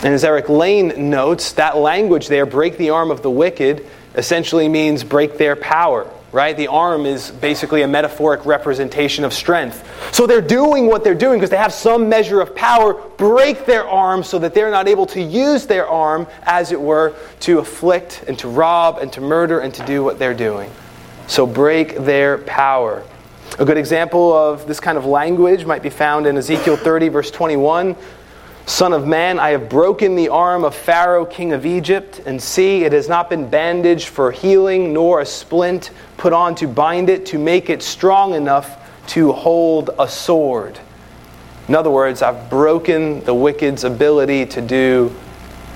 And 0.02 0.14
as 0.14 0.24
Eric 0.24 0.48
Lane 0.48 1.10
notes, 1.10 1.52
that 1.52 1.76
language 1.76 2.28
there, 2.28 2.46
break 2.46 2.78
the 2.78 2.90
arm 2.90 3.10
of 3.10 3.22
the 3.22 3.30
wicked, 3.30 3.86
essentially 4.14 4.68
means 4.68 5.04
break 5.04 5.38
their 5.38 5.56
power 5.56 6.10
right? 6.32 6.56
The 6.56 6.68
arm 6.68 7.06
is 7.06 7.30
basically 7.30 7.82
a 7.82 7.88
metaphoric 7.88 8.46
representation 8.46 9.24
of 9.24 9.32
strength. 9.32 10.14
So 10.14 10.26
they're 10.26 10.40
doing 10.40 10.86
what 10.86 11.02
they're 11.02 11.14
doing 11.14 11.38
because 11.38 11.50
they 11.50 11.56
have 11.56 11.72
some 11.72 12.08
measure 12.08 12.40
of 12.40 12.54
power. 12.54 12.94
Break 12.94 13.66
their 13.66 13.86
arm 13.86 14.22
so 14.22 14.38
that 14.38 14.54
they're 14.54 14.70
not 14.70 14.86
able 14.86 15.06
to 15.06 15.20
use 15.20 15.66
their 15.66 15.88
arm, 15.88 16.26
as 16.44 16.72
it 16.72 16.80
were, 16.80 17.14
to 17.40 17.58
afflict 17.58 18.24
and 18.28 18.38
to 18.38 18.48
rob 18.48 18.98
and 18.98 19.12
to 19.12 19.20
murder 19.20 19.60
and 19.60 19.74
to 19.74 19.84
do 19.86 20.04
what 20.04 20.18
they're 20.18 20.34
doing. 20.34 20.70
So 21.26 21.46
break 21.46 21.96
their 21.96 22.38
power. 22.38 23.04
A 23.58 23.64
good 23.64 23.76
example 23.76 24.32
of 24.32 24.66
this 24.66 24.80
kind 24.80 24.96
of 24.96 25.04
language 25.04 25.66
might 25.66 25.82
be 25.82 25.90
found 25.90 26.26
in 26.26 26.36
Ezekiel 26.36 26.76
30, 26.76 27.08
verse 27.08 27.30
21, 27.30 27.96
Son 28.66 28.92
of 28.92 29.06
man, 29.06 29.40
I 29.40 29.50
have 29.50 29.68
broken 29.68 30.14
the 30.14 30.28
arm 30.28 30.62
of 30.64 30.76
Pharaoh, 30.76 31.26
king 31.26 31.52
of 31.52 31.66
Egypt, 31.66 32.20
and 32.24 32.40
see, 32.40 32.84
it 32.84 32.92
has 32.92 33.08
not 33.08 33.28
been 33.28 33.50
bandaged 33.50 34.08
for 34.08 34.30
healing, 34.30 34.92
nor 34.92 35.20
a 35.20 35.26
splint 35.26 35.90
put 36.16 36.32
on 36.32 36.54
to 36.54 36.68
bind 36.68 37.10
it, 37.10 37.26
to 37.26 37.38
make 37.38 37.68
it 37.68 37.82
strong 37.82 38.34
enough 38.34 38.78
to 39.08 39.32
hold 39.32 39.90
a 39.98 40.08
sword. 40.08 40.78
In 41.66 41.74
other 41.74 41.90
words, 41.90 42.22
I've 42.22 42.48
broken 42.48 43.24
the 43.24 43.34
wicked's 43.34 43.82
ability 43.82 44.46
to 44.46 44.60
do 44.60 45.08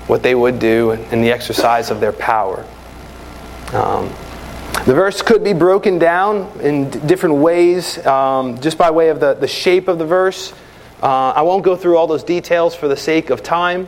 what 0.07 0.23
they 0.23 0.33
would 0.33 0.57
do 0.59 0.91
in 0.91 1.21
the 1.21 1.31
exercise 1.31 1.91
of 1.91 1.99
their 1.99 2.13
power. 2.13 2.65
Um, 3.73 4.13
the 4.83 4.93
verse 4.93 5.21
could 5.21 5.43
be 5.43 5.53
broken 5.53 5.97
down 5.97 6.59
in 6.59 6.89
different 7.07 7.35
ways, 7.35 8.05
um, 8.05 8.59
just 8.61 8.77
by 8.77 8.91
way 8.91 9.09
of 9.09 9.19
the, 9.19 9.33
the 9.33 9.47
shape 9.47 9.87
of 9.87 9.97
the 9.97 10.05
verse. 10.05 10.53
Uh, 11.01 11.29
I 11.29 11.41
won't 11.41 11.63
go 11.63 11.75
through 11.75 11.97
all 11.97 12.07
those 12.07 12.23
details 12.23 12.75
for 12.75 12.87
the 12.87 12.97
sake 12.97 13.29
of 13.29 13.41
time. 13.41 13.87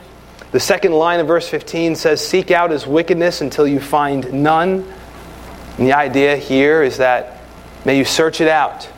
The 0.52 0.60
second 0.60 0.94
line 0.94 1.20
of 1.20 1.28
verse 1.28 1.48
15 1.48 1.96
says, 1.96 2.26
Seek 2.26 2.52
out 2.52 2.72
his 2.72 2.88
wickedness 2.88 3.42
until 3.42 3.68
you 3.68 3.80
find 3.80 4.32
none. 4.34 4.92
And 5.78 5.88
the 5.88 5.94
idea 5.94 6.36
here 6.38 6.82
is 6.82 6.98
that 6.98 7.42
may 7.86 7.98
you 7.98 8.06
search 8.06 8.42
it 8.42 8.48
out, 8.48 8.90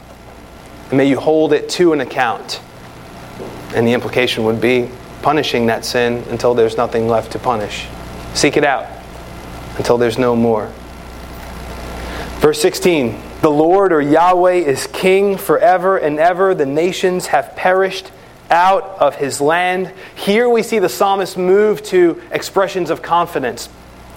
and 0.90 0.98
may 0.98 1.10
you 1.10 1.20
hold 1.20 1.52
it 1.52 1.70
to 1.70 1.92
an 1.92 2.02
account. 2.02 2.62
And 3.76 3.86
the 3.86 3.94
implication 3.94 4.46
would 4.46 4.62
be 4.62 4.90
punishing 5.22 5.66
that 5.66 5.84
sin 5.84 6.24
until 6.30 6.54
there's 6.54 6.78
nothing 6.78 7.08
left 7.08 7.34
to 7.34 7.40
punish. 7.40 7.88
Seek 8.34 8.56
it 8.56 8.64
out 8.64 8.86
until 9.78 9.98
there's 9.98 10.18
no 10.18 10.36
more. 10.36 10.72
Verse 12.40 12.62
16 12.62 13.22
the 13.42 13.50
Lord 13.50 13.94
or 13.94 14.02
Yahweh 14.02 14.56
is 14.56 14.88
king 14.88 15.38
forever 15.38 15.98
and 15.98 16.20
ever. 16.20 16.54
The 16.54 16.66
nations 16.66 17.28
have 17.28 17.56
perished 17.56 18.12
out 18.50 18.84
of 19.00 19.16
his 19.16 19.40
land. 19.40 19.94
Here 20.16 20.50
we 20.50 20.62
see 20.62 20.80
the 20.80 20.90
psalmist 20.90 21.38
move 21.38 21.84
to 21.84 22.22
expressions 22.32 22.90
of 22.90 23.02
confidence. 23.02 23.70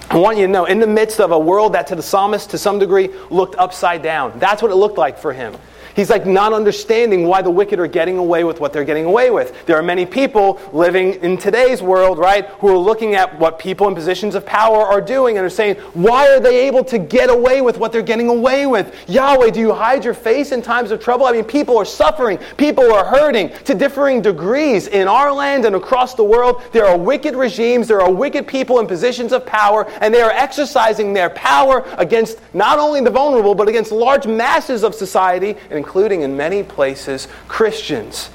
I 0.09 0.17
want 0.17 0.37
you 0.37 0.45
to 0.45 0.51
know, 0.51 0.65
in 0.65 0.79
the 0.79 0.87
midst 0.87 1.19
of 1.21 1.31
a 1.31 1.39
world 1.39 1.73
that 1.73 1.87
to 1.87 1.95
the 1.95 2.03
psalmist, 2.03 2.49
to 2.49 2.57
some 2.57 2.79
degree, 2.79 3.09
looked 3.29 3.55
upside 3.55 4.03
down, 4.03 4.37
that's 4.39 4.61
what 4.61 4.71
it 4.71 4.75
looked 4.75 4.97
like 4.97 5.17
for 5.17 5.31
him. 5.31 5.55
He's 5.95 6.09
like 6.09 6.25
not 6.25 6.53
understanding 6.53 7.27
why 7.27 7.41
the 7.41 7.51
wicked 7.51 7.79
are 7.79 7.87
getting 7.87 8.17
away 8.17 8.43
with 8.43 8.59
what 8.59 8.73
they're 8.73 8.83
getting 8.83 9.05
away 9.05 9.29
with. 9.29 9.65
There 9.65 9.77
are 9.77 9.83
many 9.83 10.05
people 10.05 10.59
living 10.71 11.13
in 11.15 11.37
today's 11.37 11.81
world, 11.81 12.17
right, 12.17 12.45
who 12.45 12.69
are 12.69 12.77
looking 12.77 13.15
at 13.15 13.37
what 13.39 13.59
people 13.59 13.87
in 13.87 13.95
positions 13.95 14.35
of 14.35 14.45
power 14.45 14.83
are 14.83 15.01
doing 15.01 15.37
and 15.37 15.45
are 15.45 15.49
saying, 15.49 15.75
why 15.93 16.27
are 16.29 16.39
they 16.39 16.67
able 16.67 16.83
to 16.85 16.97
get 16.97 17.29
away 17.29 17.61
with 17.61 17.77
what 17.77 17.91
they're 17.91 18.01
getting 18.01 18.27
away 18.27 18.65
with? 18.65 18.95
Yahweh, 19.07 19.51
do 19.51 19.59
you 19.59 19.73
hide 19.73 20.03
your 20.03 20.13
face 20.13 20.51
in 20.51 20.61
times 20.61 20.91
of 20.91 20.99
trouble? 20.99 21.25
I 21.25 21.31
mean, 21.31 21.43
people 21.43 21.77
are 21.77 21.85
suffering, 21.85 22.39
people 22.57 22.91
are 22.91 23.05
hurting 23.05 23.51
to 23.65 23.75
differing 23.75 24.21
degrees 24.21 24.87
in 24.87 25.07
our 25.07 25.31
land 25.31 25.65
and 25.65 25.75
across 25.75 26.15
the 26.15 26.23
world. 26.23 26.63
There 26.71 26.85
are 26.85 26.97
wicked 26.97 27.35
regimes, 27.35 27.87
there 27.87 28.01
are 28.01 28.11
wicked 28.11 28.47
people 28.47 28.79
in 28.79 28.87
positions 28.87 29.31
of 29.31 29.45
power, 29.45 29.87
and 30.01 30.13
they 30.13 30.21
are 30.21 30.31
exercising 30.31 31.13
their 31.13 31.29
power 31.31 31.85
against 31.97 32.39
not 32.53 32.79
only 32.79 33.01
the 33.01 33.09
vulnerable, 33.09 33.53
but 33.55 33.67
against 33.67 33.91
large 33.91 34.25
masses 34.25 34.83
of 34.83 34.95
society 34.95 35.55
and 35.69 35.82
including 35.83 36.21
in 36.21 36.37
many 36.37 36.63
places 36.63 37.27
Christians. 37.49 38.29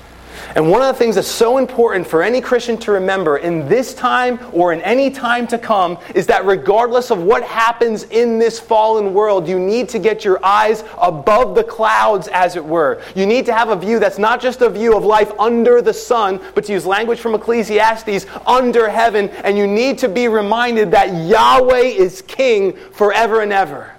And 0.55 0.71
one 0.71 0.83
of 0.83 0.89
the 0.89 0.99
things 0.99 1.15
that's 1.15 1.27
so 1.27 1.57
important 1.57 2.07
for 2.07 2.23
any 2.23 2.43
Christian 2.43 2.77
to 2.79 2.93
remember 2.93 3.39
in 3.39 3.67
this 3.69 3.95
time 3.95 4.39
or 4.53 4.75
in 4.75 4.83
any 4.83 5.11
time 5.11 5.47
to 5.47 5.57
come 5.59 5.97
is 6.15 6.27
that 6.27 6.45
regardless 6.45 7.11
of 7.11 7.23
what 7.23 7.43
happens 7.43 8.03
in 8.05 8.39
this 8.39 8.61
fallen 8.61 9.15
world, 9.15 9.49
you 9.49 9.59
need 9.59 9.89
to 9.89 9.99
get 9.99 10.27
your 10.27 10.45
eyes 10.45 10.85
above 11.01 11.55
the 11.55 11.65
clouds, 11.65 12.29
as 12.29 12.55
it 12.55 12.65
were. 12.65 13.03
You 13.15 13.25
need 13.25 13.47
to 13.47 13.55
have 13.55 13.71
a 13.71 13.77
view 13.77 13.99
that's 13.99 14.19
not 14.19 14.43
just 14.43 14.61
a 14.61 14.69
view 14.69 14.95
of 14.95 15.05
life 15.05 15.33
under 15.39 15.81
the 15.81 15.95
sun, 15.95 16.39
but 16.55 16.65
to 16.67 16.73
use 16.73 16.85
language 16.85 17.19
from 17.19 17.35
Ecclesiastes, 17.35 18.27
under 18.47 18.91
heaven. 18.91 19.31
And 19.31 19.57
you 19.57 19.67
need 19.67 19.99
to 19.99 20.09
be 20.09 20.29
reminded 20.29 20.91
that 20.91 21.27
Yahweh 21.27 21.95
is 21.97 22.21
king 22.23 22.75
forever 22.93 23.41
and 23.41 23.53
ever 23.53 23.95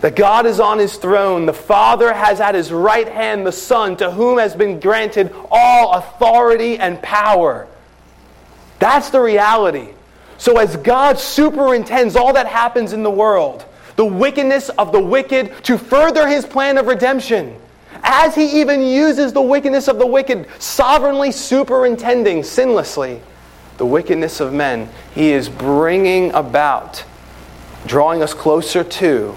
that 0.00 0.14
God 0.14 0.46
is 0.46 0.60
on 0.60 0.78
his 0.78 0.96
throne. 0.96 1.46
The 1.46 1.52
Father 1.52 2.12
has 2.12 2.40
at 2.40 2.54
his 2.54 2.72
right 2.72 3.08
hand 3.08 3.46
the 3.46 3.52
Son, 3.52 3.96
to 3.96 4.10
whom 4.10 4.38
has 4.38 4.54
been 4.54 4.78
granted 4.80 5.34
all 5.50 5.94
authority 5.94 6.78
and 6.78 7.02
power. 7.02 7.66
That's 8.78 9.10
the 9.10 9.20
reality. 9.20 9.88
So, 10.38 10.58
as 10.58 10.76
God 10.76 11.18
superintends 11.18 12.14
all 12.14 12.32
that 12.34 12.46
happens 12.46 12.92
in 12.92 13.02
the 13.02 13.10
world, 13.10 13.64
the 13.96 14.04
wickedness 14.04 14.68
of 14.70 14.92
the 14.92 15.00
wicked 15.02 15.64
to 15.64 15.76
further 15.76 16.28
his 16.28 16.46
plan 16.46 16.78
of 16.78 16.86
redemption, 16.86 17.56
as 18.04 18.36
he 18.36 18.60
even 18.60 18.82
uses 18.82 19.32
the 19.32 19.42
wickedness 19.42 19.88
of 19.88 19.98
the 19.98 20.06
wicked, 20.06 20.46
sovereignly 20.60 21.32
superintending 21.32 22.42
sinlessly 22.42 23.20
the 23.78 23.86
wickedness 23.86 24.38
of 24.38 24.52
men, 24.52 24.88
he 25.14 25.32
is 25.32 25.48
bringing 25.48 26.32
about, 26.32 27.04
drawing 27.86 28.22
us 28.22 28.34
closer 28.34 28.84
to 28.84 29.34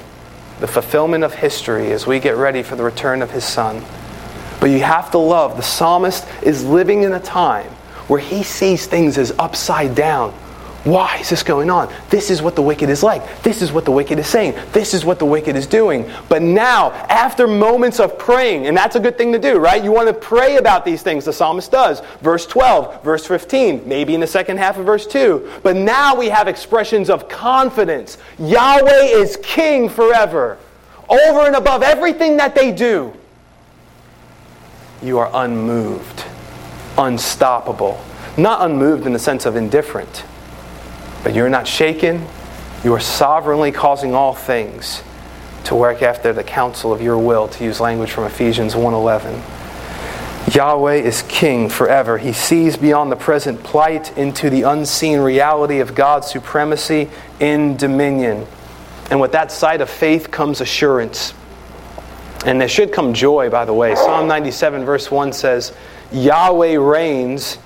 the 0.62 0.68
fulfillment 0.68 1.24
of 1.24 1.34
history 1.34 1.92
as 1.92 2.06
we 2.06 2.20
get 2.20 2.38
ready 2.38 2.62
for 2.62 2.76
the 2.76 2.84
return 2.84 3.24
of 3.24 3.32
his 3.32 3.44
son. 3.44 3.84
But 4.60 4.70
you 4.70 4.82
have 4.82 5.10
to 5.12 5.18
love, 5.18 5.58
the 5.58 5.64
psalmist 5.64 6.26
is 6.44 6.64
living 6.64 7.02
in 7.02 7.14
a 7.14 7.20
time 7.20 7.70
where 8.08 8.20
he 8.20 8.44
sees 8.44 8.86
things 8.86 9.18
as 9.18 9.34
upside 9.40 9.96
down. 9.96 10.38
Why 10.84 11.18
is 11.18 11.30
this 11.30 11.44
going 11.44 11.70
on? 11.70 11.94
This 12.10 12.32
is 12.32 12.42
what 12.42 12.56
the 12.56 12.62
wicked 12.64 12.90
is 12.90 13.04
like. 13.04 13.44
This 13.44 13.62
is 13.62 13.72
what 13.72 13.86
the 13.86 13.92
wicked 13.92 14.18
is 14.18 14.26
saying. 14.26 14.56
This 14.72 14.96
is 14.96 15.06
what 15.06 15.20
the 15.20 15.26
wicked 15.26 15.56
is 15.56 15.68
doing. 15.68 16.10
But 16.28 16.42
now, 16.42 16.92
after 16.92 17.48
moments 17.48 18.00
of 18.00 18.18
praying, 18.18 18.66
and 18.66 18.76
that's 18.76 18.96
a 18.96 19.00
good 19.00 19.16
thing 19.16 19.32
to 19.34 19.38
do, 19.38 19.60
right? 19.60 19.84
You 19.84 19.92
want 19.92 20.08
to 20.08 20.14
pray 20.14 20.58
about 20.58 20.84
these 20.84 21.04
things, 21.04 21.26
the 21.26 21.34
psalmist 21.34 21.72
does. 21.72 22.02
Verse 22.22 22.48
12, 22.48 23.04
verse 23.04 23.28
15, 23.28 23.88
maybe 23.88 24.16
in 24.16 24.20
the 24.20 24.28
second 24.28 24.58
half 24.58 24.80
of 24.80 24.88
verse 24.88 25.06
2. 25.06 25.60
But 25.62 25.76
now 25.76 26.16
we 26.16 26.30
have 26.30 26.48
expressions 26.48 27.12
of 27.12 27.30
confidence. 27.30 28.18
Yahweh 28.40 29.04
is 29.04 29.38
king 29.44 29.88
forever, 29.88 30.58
over 31.10 31.42
and 31.42 31.56
above 31.56 31.84
everything 31.84 32.38
that 32.38 32.56
they 32.56 32.72
do. 32.72 33.14
You 35.04 35.20
are 35.20 35.30
unmoved, 35.32 36.26
unstoppable. 36.98 38.04
Not 38.36 38.66
unmoved 38.68 39.06
in 39.06 39.14
the 39.14 39.20
sense 39.20 39.46
of 39.46 39.56
indifferent 39.56 40.24
but 41.24 41.34
you're 41.34 41.50
not 41.50 41.68
shaken. 41.68 42.26
You 42.84 42.94
are 42.94 43.00
sovereignly 43.00 43.72
causing 43.72 44.16
all 44.16 44.34
things 44.34 45.04
to 45.66 45.76
work 45.76 46.02
after 46.02 46.34
the 46.34 46.44
counsel 46.44 46.92
of 46.92 47.02
your 47.02 47.18
will, 47.18 47.48
to 47.48 47.64
use 47.64 47.80
language 47.80 48.12
from 48.12 48.24
Ephesians 48.24 48.76
1:11. 48.76 49.42
Yahweh 50.54 50.96
is 50.96 51.22
king 51.28 51.70
forever. 51.70 52.18
He 52.18 52.34
sees 52.34 52.76
beyond 52.76 53.12
the 53.12 53.16
present 53.16 53.64
plight 53.64 54.18
into 54.18 54.50
the 54.50 54.64
unseen 54.64 55.20
reality 55.20 55.80
of 55.80 55.94
God's 55.94 56.28
supremacy 56.28 57.10
in 57.40 57.78
dominion. 57.78 58.48
And 59.12 59.22
with 59.22 59.32
that 59.34 59.52
sight 59.52 59.82
of 59.82 59.90
faith 59.90 60.32
comes 60.32 60.60
assurance. 60.60 61.34
And 62.44 62.60
there 62.60 62.68
should 62.68 62.92
come 62.92 63.14
joy, 63.14 63.50
by 63.50 63.66
the 63.66 63.74
way. 63.74 63.94
Psalm 63.94 64.28
97, 64.28 64.84
verse 64.84 65.12
1 65.12 65.32
says, 65.32 65.74
Yahweh 66.12 66.76
reigns 66.80 67.60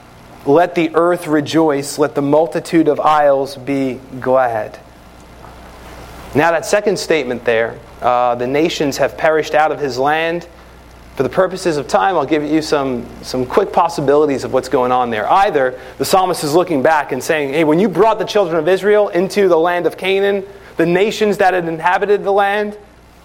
let 0.45 0.75
the 0.75 0.95
earth 0.95 1.27
rejoice, 1.27 1.97
let 1.97 2.15
the 2.15 2.21
multitude 2.21 2.87
of 2.87 2.99
isles 2.99 3.55
be 3.55 3.99
glad. 4.19 4.79
Now, 6.35 6.51
that 6.51 6.65
second 6.65 6.99
statement 6.99 7.45
there, 7.45 7.79
uh, 8.01 8.35
the 8.35 8.47
nations 8.47 8.97
have 8.97 9.17
perished 9.17 9.55
out 9.55 9.71
of 9.71 9.79
his 9.79 9.97
land. 9.97 10.47
For 11.15 11.23
the 11.23 11.29
purposes 11.29 11.77
of 11.77 11.87
time, 11.87 12.15
I'll 12.15 12.25
give 12.25 12.43
you 12.43 12.61
some, 12.61 13.05
some 13.23 13.45
quick 13.45 13.71
possibilities 13.71 14.43
of 14.43 14.51
what's 14.51 14.67
going 14.67 14.91
on 14.91 15.09
there. 15.09 15.31
Either 15.31 15.79
the 15.97 16.03
psalmist 16.03 16.43
is 16.43 16.53
looking 16.53 16.83
back 16.83 17.13
and 17.13 17.23
saying, 17.23 17.53
hey, 17.53 17.63
when 17.63 17.79
you 17.79 17.87
brought 17.87 18.19
the 18.19 18.25
children 18.25 18.57
of 18.57 18.67
Israel 18.67 19.07
into 19.07 19.47
the 19.47 19.57
land 19.57 19.87
of 19.87 19.97
Canaan, 19.97 20.43
the 20.75 20.85
nations 20.85 21.37
that 21.37 21.53
had 21.53 21.69
inhabited 21.69 22.25
the 22.25 22.33
land, 22.33 22.77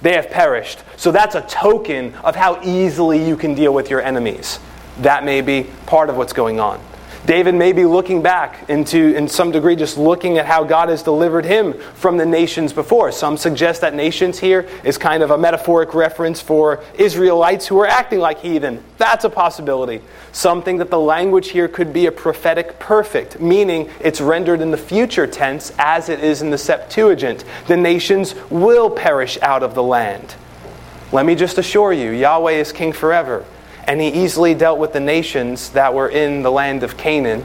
they 0.02 0.14
have 0.14 0.30
perished. 0.30 0.78
So 0.96 1.10
that's 1.10 1.34
a 1.34 1.42
token 1.42 2.14
of 2.14 2.36
how 2.36 2.62
easily 2.62 3.26
you 3.26 3.36
can 3.36 3.54
deal 3.54 3.74
with 3.74 3.90
your 3.90 4.00
enemies. 4.00 4.60
That 4.98 5.24
may 5.24 5.40
be 5.40 5.66
part 5.86 6.08
of 6.10 6.16
what's 6.16 6.32
going 6.32 6.60
on. 6.60 6.80
David 7.26 7.54
may 7.54 7.72
be 7.72 7.84
looking 7.84 8.22
back 8.22 8.68
into, 8.70 9.14
in 9.14 9.28
some 9.28 9.50
degree, 9.50 9.76
just 9.76 9.98
looking 9.98 10.38
at 10.38 10.46
how 10.46 10.64
God 10.64 10.88
has 10.88 11.02
delivered 11.02 11.44
him 11.44 11.74
from 11.74 12.16
the 12.16 12.24
nations 12.24 12.72
before. 12.72 13.12
Some 13.12 13.36
suggest 13.36 13.82
that 13.82 13.94
nations 13.94 14.38
here 14.38 14.66
is 14.84 14.96
kind 14.96 15.22
of 15.22 15.30
a 15.30 15.36
metaphoric 15.36 15.92
reference 15.92 16.40
for 16.40 16.82
Israelites 16.94 17.66
who 17.66 17.78
are 17.78 17.86
acting 17.86 18.20
like 18.20 18.40
heathen. 18.40 18.82
That's 18.96 19.24
a 19.24 19.30
possibility. 19.30 20.00
Some 20.32 20.62
think 20.62 20.78
that 20.78 20.90
the 20.90 20.98
language 20.98 21.50
here 21.50 21.68
could 21.68 21.92
be 21.92 22.06
a 22.06 22.12
prophetic 22.12 22.78
perfect, 22.78 23.38
meaning 23.38 23.90
it's 24.00 24.20
rendered 24.20 24.62
in 24.62 24.70
the 24.70 24.78
future 24.78 25.26
tense 25.26 25.72
as 25.78 26.08
it 26.08 26.20
is 26.20 26.40
in 26.40 26.50
the 26.50 26.58
Septuagint. 26.58 27.44
The 27.66 27.76
nations 27.76 28.34
will 28.48 28.88
perish 28.88 29.38
out 29.42 29.62
of 29.62 29.74
the 29.74 29.82
land. 29.82 30.34
Let 31.12 31.26
me 31.26 31.34
just 31.34 31.58
assure 31.58 31.92
you, 31.92 32.12
Yahweh 32.12 32.52
is 32.52 32.72
king 32.72 32.92
forever. 32.92 33.44
And 33.90 34.00
he 34.00 34.06
easily 34.06 34.54
dealt 34.54 34.78
with 34.78 34.92
the 34.92 35.00
nations 35.00 35.70
that 35.70 35.92
were 35.92 36.08
in 36.08 36.44
the 36.44 36.50
land 36.52 36.84
of 36.84 36.96
Canaan 36.96 37.40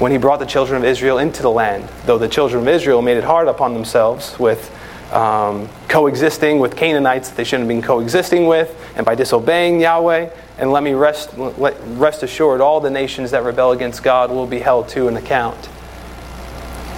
when 0.00 0.10
he 0.10 0.18
brought 0.18 0.40
the 0.40 0.46
children 0.46 0.82
of 0.82 0.84
Israel 0.84 1.18
into 1.18 1.42
the 1.42 1.50
land. 1.50 1.88
Though 2.06 2.18
the 2.18 2.26
children 2.26 2.62
of 2.62 2.68
Israel 2.68 3.02
made 3.02 3.18
it 3.18 3.22
hard 3.22 3.46
upon 3.46 3.72
themselves 3.72 4.36
with 4.36 4.68
um, 5.12 5.68
coexisting 5.86 6.58
with 6.58 6.74
Canaanites 6.74 7.28
that 7.28 7.36
they 7.36 7.44
shouldn't 7.44 7.68
have 7.70 7.76
been 7.76 7.86
coexisting 7.86 8.48
with, 8.48 8.76
and 8.96 9.06
by 9.06 9.14
disobeying 9.14 9.78
Yahweh. 9.78 10.28
And 10.58 10.72
let 10.72 10.82
me 10.82 10.92
rest, 10.94 11.30
rest 11.36 12.24
assured, 12.24 12.60
all 12.60 12.80
the 12.80 12.90
nations 12.90 13.30
that 13.30 13.44
rebel 13.44 13.70
against 13.70 14.02
God 14.02 14.32
will 14.32 14.48
be 14.48 14.58
held 14.58 14.88
to 14.88 15.06
an 15.06 15.16
account. 15.16 15.68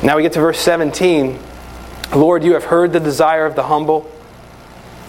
Now 0.02 0.16
we 0.16 0.22
get 0.22 0.32
to 0.32 0.40
verse 0.40 0.60
17. 0.60 1.38
Lord, 2.14 2.42
you 2.42 2.54
have 2.54 2.64
heard 2.64 2.94
the 2.94 3.00
desire 3.00 3.44
of 3.44 3.54
the 3.54 3.64
humble. 3.64 4.10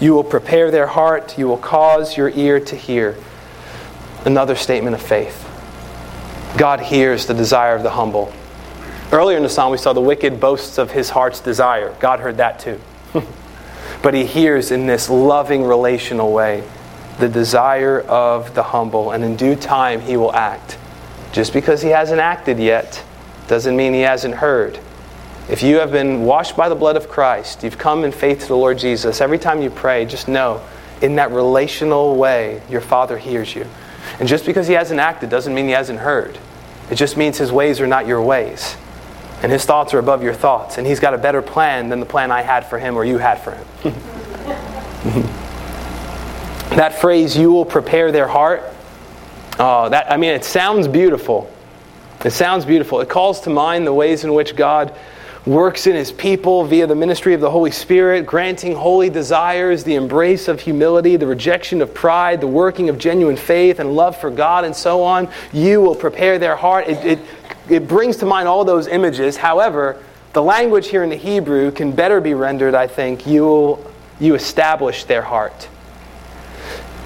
You 0.01 0.13
will 0.15 0.25
prepare 0.25 0.69
their 0.69 0.87
heart. 0.87 1.37
You 1.37 1.47
will 1.47 1.57
cause 1.57 2.17
your 2.17 2.27
ear 2.31 2.59
to 2.59 2.75
hear 2.75 3.15
another 4.25 4.55
statement 4.55 4.95
of 4.95 5.01
faith. 5.01 5.45
God 6.57 6.79
hears 6.79 7.25
the 7.25 7.33
desire 7.33 7.75
of 7.75 7.83
the 7.83 7.91
humble. 7.91 8.33
Earlier 9.11 9.37
in 9.37 9.43
the 9.43 9.49
psalm, 9.49 9.71
we 9.71 9.77
saw 9.77 9.93
the 9.93 10.01
wicked 10.01 10.39
boasts 10.39 10.77
of 10.77 10.91
his 10.91 11.09
heart's 11.09 11.39
desire. 11.39 11.95
God 11.99 12.19
heard 12.19 12.37
that 12.37 12.59
too. 12.59 12.79
but 14.01 14.13
he 14.13 14.25
hears 14.25 14.71
in 14.71 14.85
this 14.85 15.09
loving, 15.09 15.63
relational 15.63 16.33
way 16.33 16.63
the 17.19 17.29
desire 17.29 18.01
of 18.01 18.53
the 18.53 18.61
humble, 18.61 19.11
and 19.11 19.23
in 19.23 19.35
due 19.35 19.55
time 19.55 20.01
he 20.01 20.17
will 20.17 20.33
act. 20.33 20.77
Just 21.31 21.53
because 21.53 21.81
he 21.81 21.89
hasn't 21.89 22.19
acted 22.19 22.59
yet 22.59 23.03
doesn't 23.47 23.75
mean 23.75 23.93
he 23.93 24.01
hasn't 24.01 24.35
heard. 24.35 24.79
If 25.49 25.63
you 25.63 25.77
have 25.77 25.91
been 25.91 26.23
washed 26.23 26.57
by 26.57 26.69
the 26.69 26.75
blood 26.75 26.97
of 26.97 27.07
Christ, 27.07 27.63
you've 27.63 27.77
come 27.77 28.03
in 28.03 28.11
faith 28.11 28.41
to 28.41 28.47
the 28.47 28.57
Lord 28.57 28.77
Jesus, 28.77 29.21
every 29.21 29.39
time 29.39 29.61
you 29.61 29.69
pray, 29.69 30.05
just 30.05 30.27
know 30.27 30.61
in 31.01 31.15
that 31.15 31.31
relational 31.31 32.15
way, 32.15 32.61
your 32.69 32.81
Father 32.81 33.17
hears 33.17 33.55
you. 33.55 33.65
And 34.19 34.27
just 34.27 34.45
because 34.45 34.67
he 34.67 34.73
hasn't 34.73 34.99
acted 34.99 35.29
doesn't 35.29 35.53
mean 35.53 35.65
he 35.65 35.71
hasn't 35.71 35.99
heard. 35.99 36.37
It 36.89 36.95
just 36.95 37.17
means 37.17 37.37
his 37.37 37.51
ways 37.51 37.79
are 37.81 37.87
not 37.87 38.07
your 38.07 38.21
ways. 38.21 38.77
And 39.43 39.51
his 39.51 39.65
thoughts 39.65 39.93
are 39.93 39.99
above 39.99 40.23
your 40.23 40.33
thoughts. 40.33 40.77
And 40.77 40.87
he's 40.87 40.99
got 40.99 41.13
a 41.13 41.17
better 41.17 41.41
plan 41.41 41.89
than 41.89 41.99
the 41.99 42.05
plan 42.05 42.31
I 42.31 42.41
had 42.41 42.65
for 42.65 42.79
him 42.79 42.95
or 42.95 43.05
you 43.05 43.17
had 43.17 43.35
for 43.35 43.51
him. 43.51 43.65
that 46.75 46.99
phrase, 46.99 47.37
you 47.37 47.51
will 47.51 47.65
prepare 47.65 48.11
their 48.11 48.27
heart, 48.27 48.63
oh, 49.59 49.89
that, 49.89 50.11
I 50.11 50.17
mean, 50.17 50.31
it 50.31 50.43
sounds 50.43 50.87
beautiful. 50.87 51.51
It 52.25 52.31
sounds 52.31 52.65
beautiful. 52.65 52.99
It 52.99 53.09
calls 53.09 53.41
to 53.41 53.49
mind 53.49 53.85
the 53.85 53.93
ways 53.93 54.23
in 54.23 54.33
which 54.33 54.55
God 54.55 54.97
works 55.47 55.87
in 55.87 55.95
his 55.95 56.11
people 56.11 56.65
via 56.65 56.85
the 56.85 56.95
ministry 56.95 57.33
of 57.33 57.39
the 57.39 57.49
Holy 57.49 57.71
Spirit, 57.71 58.25
granting 58.25 58.75
holy 58.75 59.09
desires, 59.09 59.83
the 59.83 59.95
embrace 59.95 60.47
of 60.47 60.59
humility, 60.59 61.15
the 61.15 61.25
rejection 61.25 61.81
of 61.81 61.93
pride, 61.93 62.41
the 62.41 62.47
working 62.47 62.89
of 62.89 62.97
genuine 62.97 63.37
faith 63.37 63.79
and 63.79 63.95
love 63.95 64.19
for 64.19 64.29
God, 64.29 64.65
and 64.65 64.75
so 64.75 65.01
on. 65.01 65.29
You 65.53 65.81
will 65.81 65.95
prepare 65.95 66.37
their 66.37 66.55
heart. 66.55 66.87
It, 66.87 67.05
it, 67.05 67.19
it 67.69 67.87
brings 67.87 68.17
to 68.17 68.25
mind 68.25 68.47
all 68.47 68.65
those 68.65 68.87
images. 68.87 69.37
However, 69.37 70.03
the 70.33 70.43
language 70.43 70.89
here 70.89 71.03
in 71.03 71.09
the 71.09 71.15
Hebrew 71.15 71.71
can 71.71 71.93
better 71.93 72.19
be 72.19 72.33
rendered, 72.33 72.75
I 72.75 72.87
think, 72.87 73.25
you, 73.25 73.43
will, 73.43 73.93
you 74.19 74.35
establish 74.35 75.05
their 75.05 75.21
heart. 75.21 75.69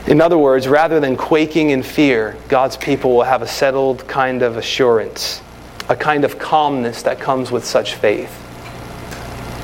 In 0.08 0.20
other 0.20 0.38
words, 0.38 0.68
rather 0.68 1.00
than 1.00 1.16
quaking 1.16 1.70
in 1.70 1.84
fear, 1.84 2.36
God's 2.50 2.76
people 2.76 3.16
will 3.16 3.24
have 3.24 3.44
a 3.44 3.48
settled 3.48 4.08
kind 4.08 4.42
of 4.42 4.58
assurance 4.58 5.42
a 5.92 5.96
kind 5.96 6.24
of 6.24 6.40
calmness 6.40 7.04
that 7.04 7.20
comes 7.20 7.52
with 7.52 7.66
such 7.66 7.96
faith. 7.96 8.34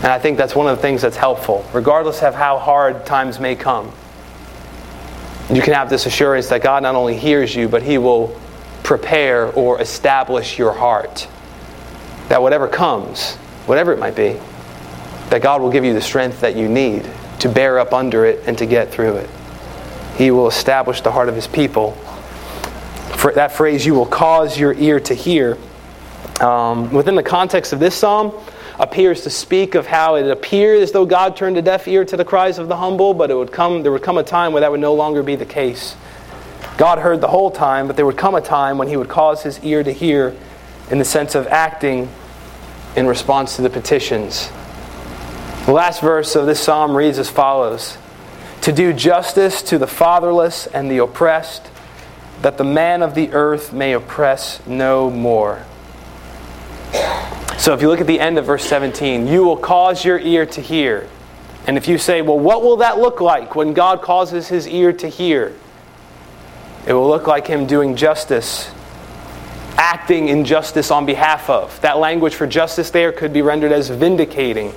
And 0.03 0.07
I 0.07 0.19
think 0.19 0.38
that's 0.38 0.53
one 0.53 0.67
of 0.67 0.75
the 0.75 0.82
things 0.82 1.01
that's 1.01 1.15
helpful, 1.15 1.65
regardless 1.73 2.21
of 2.21 2.36
how 2.36 2.59
hard 2.59 3.05
times 3.05 3.39
may 3.39 3.55
come. 3.55 3.93
You 5.49 5.61
can 5.61 5.73
have 5.73 5.89
this 5.89 6.05
assurance 6.05 6.49
that 6.49 6.61
God 6.61 6.84
not 6.84 6.95
only 6.95 7.15
hears 7.15 7.55
you, 7.55 7.69
but 7.69 7.82
He 7.82 7.97
will 7.97 8.38
prepare 8.84 9.45
or 9.53 9.80
establish 9.80 10.59
your 10.59 10.73
heart. 10.73 11.30
That 12.28 12.41
whatever 12.41 12.67
comes, 12.67 13.36
whatever 13.65 13.93
it 13.93 13.97
might 13.99 14.17
be, 14.17 14.38
that 15.30 15.41
God 15.41 15.61
will 15.61 15.71
give 15.71 15.86
you 15.86 15.93
the 15.93 16.01
strength 16.01 16.41
that 16.41 16.57
you 16.57 16.67
need 16.67 17.09
to 17.39 17.47
bear 17.47 17.80
up 17.80 17.93
under 17.93 18.25
it 18.25 18.45
and 18.45 18.57
to 18.57 18.65
get 18.65 18.91
through 18.91 19.15
it. 19.15 19.30
He 20.17 20.32
will 20.32 20.49
establish 20.49 20.99
the 20.99 21.11
heart 21.11 21.30
of 21.30 21.36
His 21.36 21.47
people. 21.47 21.93
For 23.15 23.32
that 23.32 23.53
phrase, 23.53 23.86
you 23.86 23.95
will 23.95 24.05
cause 24.05 24.59
your 24.59 24.73
ear 24.73 24.99
to 24.99 25.13
hear 25.13 25.57
um, 26.41 26.91
within 26.91 27.15
the 27.15 27.23
context 27.23 27.73
of 27.73 27.79
this 27.79 27.95
psalm, 27.95 28.33
appears 28.79 29.21
to 29.21 29.29
speak 29.29 29.75
of 29.75 29.88
how 29.88 30.15
it 30.15 30.29
appeared 30.29 30.81
as 30.81 30.91
though 30.91 31.05
God 31.05 31.35
turned 31.35 31.57
a 31.57 31.61
deaf 31.61 31.88
ear 31.88 32.05
to 32.05 32.17
the 32.17 32.25
cries 32.25 32.59
of 32.59 32.67
the 32.67 32.75
humble, 32.75 33.13
but 33.13 33.31
it 33.31 33.33
would 33.33 33.51
come, 33.51 33.81
there 33.81 33.91
would 33.91 34.03
come 34.03 34.17
a 34.17 34.23
time 34.23 34.53
where 34.53 34.61
that 34.61 34.71
would 34.71 34.79
no 34.79 34.93
longer 34.93 35.23
be 35.23 35.35
the 35.35 35.45
case. 35.45 35.95
God 36.77 36.99
heard 36.99 37.21
the 37.21 37.27
whole 37.27 37.49
time, 37.49 37.88
but 37.88 37.95
there 37.95 38.05
would 38.05 38.17
come 38.17 38.35
a 38.35 38.41
time 38.41 38.77
when 38.77 38.88
he 38.88 38.97
would 38.97 39.09
cause 39.09 39.41
his 39.41 39.59
ear 39.63 39.83
to 39.83 39.91
hear 39.91 40.35
in 40.91 40.99
the 40.99 41.05
sense 41.05 41.33
of 41.33 41.47
acting 41.47 42.07
in 42.95 43.07
response 43.07 43.55
to 43.55 43.63
the 43.63 43.69
petitions. 43.69 44.49
The 45.65 45.73
last 45.73 46.01
verse 46.01 46.35
of 46.35 46.45
this 46.45 46.59
psalm 46.59 46.95
reads 46.95 47.17
as 47.17 47.29
follows 47.29 47.97
To 48.61 48.71
do 48.71 48.93
justice 48.93 49.63
to 49.63 49.79
the 49.79 49.88
fatherless 49.88 50.67
and 50.67 50.89
the 50.89 50.99
oppressed, 50.99 51.67
that 52.43 52.59
the 52.59 52.63
man 52.63 53.01
of 53.01 53.15
the 53.15 53.31
earth 53.33 53.73
may 53.73 53.93
oppress 53.93 54.65
no 54.67 55.09
more. 55.09 55.65
So 57.57 57.73
if 57.73 57.81
you 57.81 57.89
look 57.89 58.01
at 58.01 58.07
the 58.07 58.19
end 58.19 58.37
of 58.37 58.45
verse 58.45 58.63
17, 58.63 59.27
you 59.27 59.43
will 59.43 59.57
cause 59.57 60.05
your 60.05 60.19
ear 60.19 60.45
to 60.45 60.61
hear. 60.61 61.09
And 61.65 61.75
if 61.77 61.87
you 61.87 61.97
say, 61.97 62.21
well, 62.21 62.39
what 62.39 62.63
will 62.63 62.77
that 62.77 62.97
look 62.97 63.19
like 63.19 63.55
when 63.55 63.73
God 63.73 64.01
causes 64.01 64.47
his 64.47 64.67
ear 64.67 64.93
to 64.93 65.07
hear? 65.07 65.53
It 66.87 66.93
will 66.93 67.09
look 67.09 67.27
like 67.27 67.47
him 67.47 67.67
doing 67.67 67.95
justice 67.95 68.71
acting 69.77 70.27
in 70.27 70.43
justice 70.43 70.91
on 70.91 71.05
behalf 71.05 71.49
of. 71.49 71.79
That 71.81 71.99
language 71.99 72.35
for 72.35 72.47
justice 72.47 72.89
there 72.89 73.11
could 73.11 73.31
be 73.31 73.41
rendered 73.41 73.71
as 73.71 73.89
vindicating. 73.89 74.73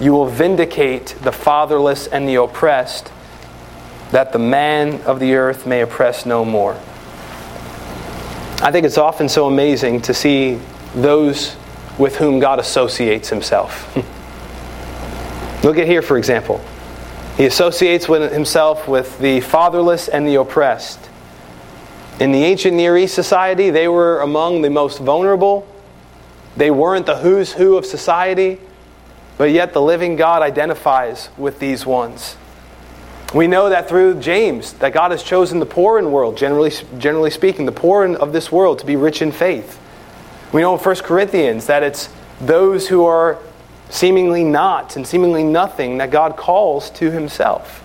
You 0.00 0.12
will 0.12 0.26
vindicate 0.26 1.14
the 1.22 1.32
fatherless 1.32 2.06
and 2.06 2.28
the 2.28 2.36
oppressed, 2.36 3.12
that 4.10 4.32
the 4.32 4.38
man 4.38 5.02
of 5.02 5.20
the 5.20 5.34
earth 5.34 5.66
may 5.66 5.82
oppress 5.82 6.26
no 6.26 6.44
more. 6.44 6.74
I 8.62 8.70
think 8.72 8.86
it's 8.86 8.98
often 8.98 9.28
so 9.28 9.46
amazing 9.46 10.02
to 10.02 10.14
see 10.14 10.58
those 10.94 11.56
with 11.98 12.16
whom 12.16 12.38
God 12.38 12.58
associates 12.58 13.28
himself. 13.28 13.94
Look 15.64 15.78
at 15.78 15.86
here, 15.86 16.02
for 16.02 16.18
example. 16.18 16.60
He 17.36 17.46
associates 17.46 18.08
with 18.08 18.32
himself 18.32 18.88
with 18.88 19.18
the 19.18 19.40
fatherless 19.40 20.08
and 20.08 20.26
the 20.26 20.34
oppressed. 20.34 20.98
In 22.20 22.32
the 22.32 22.44
ancient 22.44 22.76
Near 22.76 22.96
East 22.96 23.14
society, 23.14 23.70
they 23.70 23.88
were 23.88 24.20
among 24.20 24.62
the 24.62 24.70
most 24.70 24.98
vulnerable. 24.98 25.66
They 26.56 26.70
weren't 26.70 27.06
the 27.06 27.16
who's 27.16 27.52
who 27.52 27.76
of 27.76 27.86
society, 27.86 28.60
but 29.38 29.50
yet 29.50 29.72
the 29.72 29.80
living 29.80 30.16
God 30.16 30.42
identifies 30.42 31.30
with 31.38 31.58
these 31.58 31.86
ones. 31.86 32.36
We 33.34 33.46
know 33.46 33.70
that 33.70 33.88
through 33.88 34.20
James, 34.20 34.74
that 34.74 34.92
God 34.92 35.10
has 35.10 35.22
chosen 35.22 35.58
the 35.58 35.66
poor 35.66 35.98
in 35.98 36.04
the 36.04 36.10
world, 36.10 36.36
generally, 36.36 36.70
generally 36.98 37.30
speaking, 37.30 37.64
the 37.64 37.72
poor 37.72 38.04
of 38.14 38.34
this 38.34 38.52
world 38.52 38.80
to 38.80 38.86
be 38.86 38.96
rich 38.96 39.22
in 39.22 39.32
faith. 39.32 39.80
We 40.52 40.60
know 40.60 40.76
in 40.76 40.80
1 40.80 40.96
Corinthians 40.96 41.66
that 41.66 41.82
it's 41.82 42.10
those 42.40 42.88
who 42.88 43.04
are 43.04 43.38
seemingly 43.88 44.44
not 44.44 44.96
and 44.96 45.06
seemingly 45.06 45.44
nothing 45.44 45.98
that 45.98 46.10
God 46.10 46.36
calls 46.36 46.90
to 46.90 47.10
himself. 47.10 47.82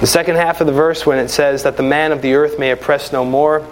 The 0.00 0.06
second 0.06 0.36
half 0.36 0.60
of 0.60 0.66
the 0.66 0.72
verse, 0.72 1.06
when 1.06 1.18
it 1.18 1.28
says 1.28 1.62
that 1.62 1.76
the 1.76 1.82
man 1.82 2.10
of 2.10 2.22
the 2.22 2.34
earth 2.34 2.58
may 2.58 2.70
oppress 2.70 3.12
no 3.12 3.24
more, 3.24 3.66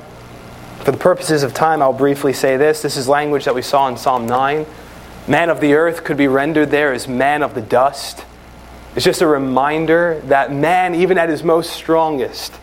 for 0.84 0.92
the 0.92 0.98
purposes 0.98 1.42
of 1.42 1.52
time, 1.52 1.82
I'll 1.82 1.92
briefly 1.92 2.32
say 2.32 2.56
this. 2.56 2.82
This 2.82 2.96
is 2.96 3.08
language 3.08 3.44
that 3.44 3.54
we 3.54 3.62
saw 3.62 3.88
in 3.88 3.96
Psalm 3.96 4.26
9. 4.26 4.64
Man 5.26 5.50
of 5.50 5.60
the 5.60 5.74
earth 5.74 6.04
could 6.04 6.16
be 6.16 6.28
rendered 6.28 6.70
there 6.70 6.92
as 6.92 7.06
man 7.06 7.42
of 7.42 7.54
the 7.54 7.60
dust. 7.60 8.24
It's 8.94 9.04
just 9.04 9.20
a 9.20 9.26
reminder 9.26 10.20
that 10.26 10.52
man, 10.52 10.94
even 10.94 11.18
at 11.18 11.28
his 11.28 11.42
most 11.42 11.70
strongest, 11.72 12.54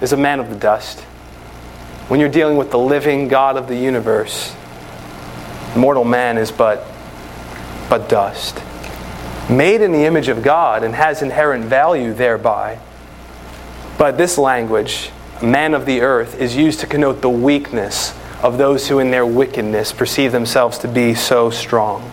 is 0.00 0.12
a 0.12 0.16
man 0.16 0.40
of 0.40 0.50
the 0.50 0.56
dust. 0.56 1.04
When 2.08 2.20
you're 2.20 2.28
dealing 2.28 2.56
with 2.56 2.70
the 2.70 2.78
living 2.78 3.28
God 3.28 3.56
of 3.56 3.68
the 3.68 3.76
universe, 3.76 4.54
mortal 5.76 6.04
man 6.04 6.38
is 6.38 6.50
but, 6.50 6.84
but 7.88 8.08
dust. 8.08 8.62
Made 9.48 9.80
in 9.80 9.92
the 9.92 10.04
image 10.04 10.28
of 10.28 10.42
God 10.42 10.82
and 10.82 10.94
has 10.94 11.22
inherent 11.22 11.64
value 11.64 12.12
thereby 12.12 12.80
but 13.98 14.16
this 14.16 14.38
language, 14.38 15.10
man 15.42 15.74
of 15.74 15.84
the 15.84 16.02
earth, 16.02 16.40
is 16.40 16.56
used 16.56 16.78
to 16.80 16.86
connote 16.86 17.20
the 17.20 17.28
weakness 17.28 18.14
of 18.44 18.56
those 18.56 18.86
who, 18.86 19.00
in 19.00 19.10
their 19.10 19.26
wickedness, 19.26 19.92
perceive 19.92 20.30
themselves 20.30 20.78
to 20.78 20.88
be 20.88 21.14
so 21.14 21.50
strong. 21.50 22.12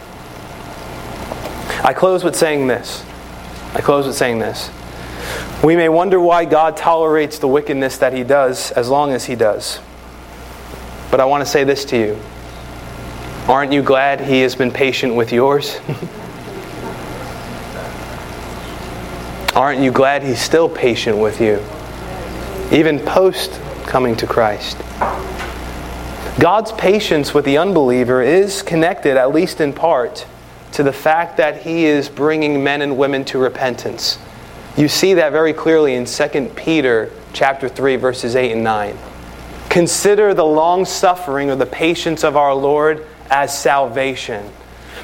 I 1.83 1.93
close 1.95 2.23
with 2.23 2.35
saying 2.35 2.65
this. 2.65 3.05
I 3.75 3.81
close 3.81 4.07
with 4.07 4.15
saying 4.15 4.39
this. 4.39 4.71
We 5.63 5.75
may 5.75 5.87
wonder 5.87 6.19
why 6.19 6.45
God 6.45 6.75
tolerates 6.75 7.37
the 7.37 7.47
wickedness 7.47 7.99
that 7.99 8.13
He 8.13 8.23
does 8.23 8.71
as 8.71 8.89
long 8.89 9.11
as 9.11 9.25
He 9.25 9.35
does. 9.35 9.79
But 11.15 11.21
I 11.21 11.25
want 11.27 11.45
to 11.45 11.49
say 11.49 11.63
this 11.63 11.85
to 11.85 11.97
you. 11.97 12.19
Aren't 13.47 13.71
you 13.71 13.81
glad 13.81 14.19
He 14.19 14.41
has 14.41 14.53
been 14.53 14.69
patient 14.69 15.15
with 15.15 15.31
yours? 15.31 15.79
Aren't 19.55 19.79
you 19.79 19.93
glad 19.93 20.23
He's 20.23 20.41
still 20.41 20.67
patient 20.67 21.17
with 21.17 21.39
you? 21.39 21.63
even 22.77 22.99
post 22.99 23.61
coming 23.85 24.17
to 24.17 24.27
Christ. 24.27 24.77
God's 26.37 26.73
patience 26.73 27.33
with 27.33 27.45
the 27.45 27.59
unbeliever 27.59 28.21
is 28.21 28.61
connected, 28.61 29.15
at 29.15 29.33
least 29.33 29.61
in 29.61 29.71
part, 29.71 30.27
to 30.73 30.83
the 30.83 30.91
fact 30.91 31.37
that 31.37 31.61
He 31.61 31.85
is 31.85 32.09
bringing 32.09 32.61
men 32.61 32.81
and 32.81 32.97
women 32.97 33.23
to 33.23 33.37
repentance. 33.37 34.19
You 34.75 34.89
see 34.89 35.13
that 35.13 35.31
very 35.31 35.53
clearly 35.53 35.93
in 35.93 36.03
2 36.03 36.51
Peter 36.57 37.09
chapter 37.31 37.69
3 37.69 37.95
verses 37.95 38.35
8 38.35 38.51
and 38.51 38.65
9. 38.65 38.97
Consider 39.75 40.33
the 40.33 40.45
long 40.45 40.85
suffering 40.85 41.51
or 41.51 41.55
the 41.55 41.65
patience 41.65 42.23
of 42.23 42.37
our 42.37 42.55
Lord 42.55 43.05
as 43.29 43.57
salvation 43.57 44.49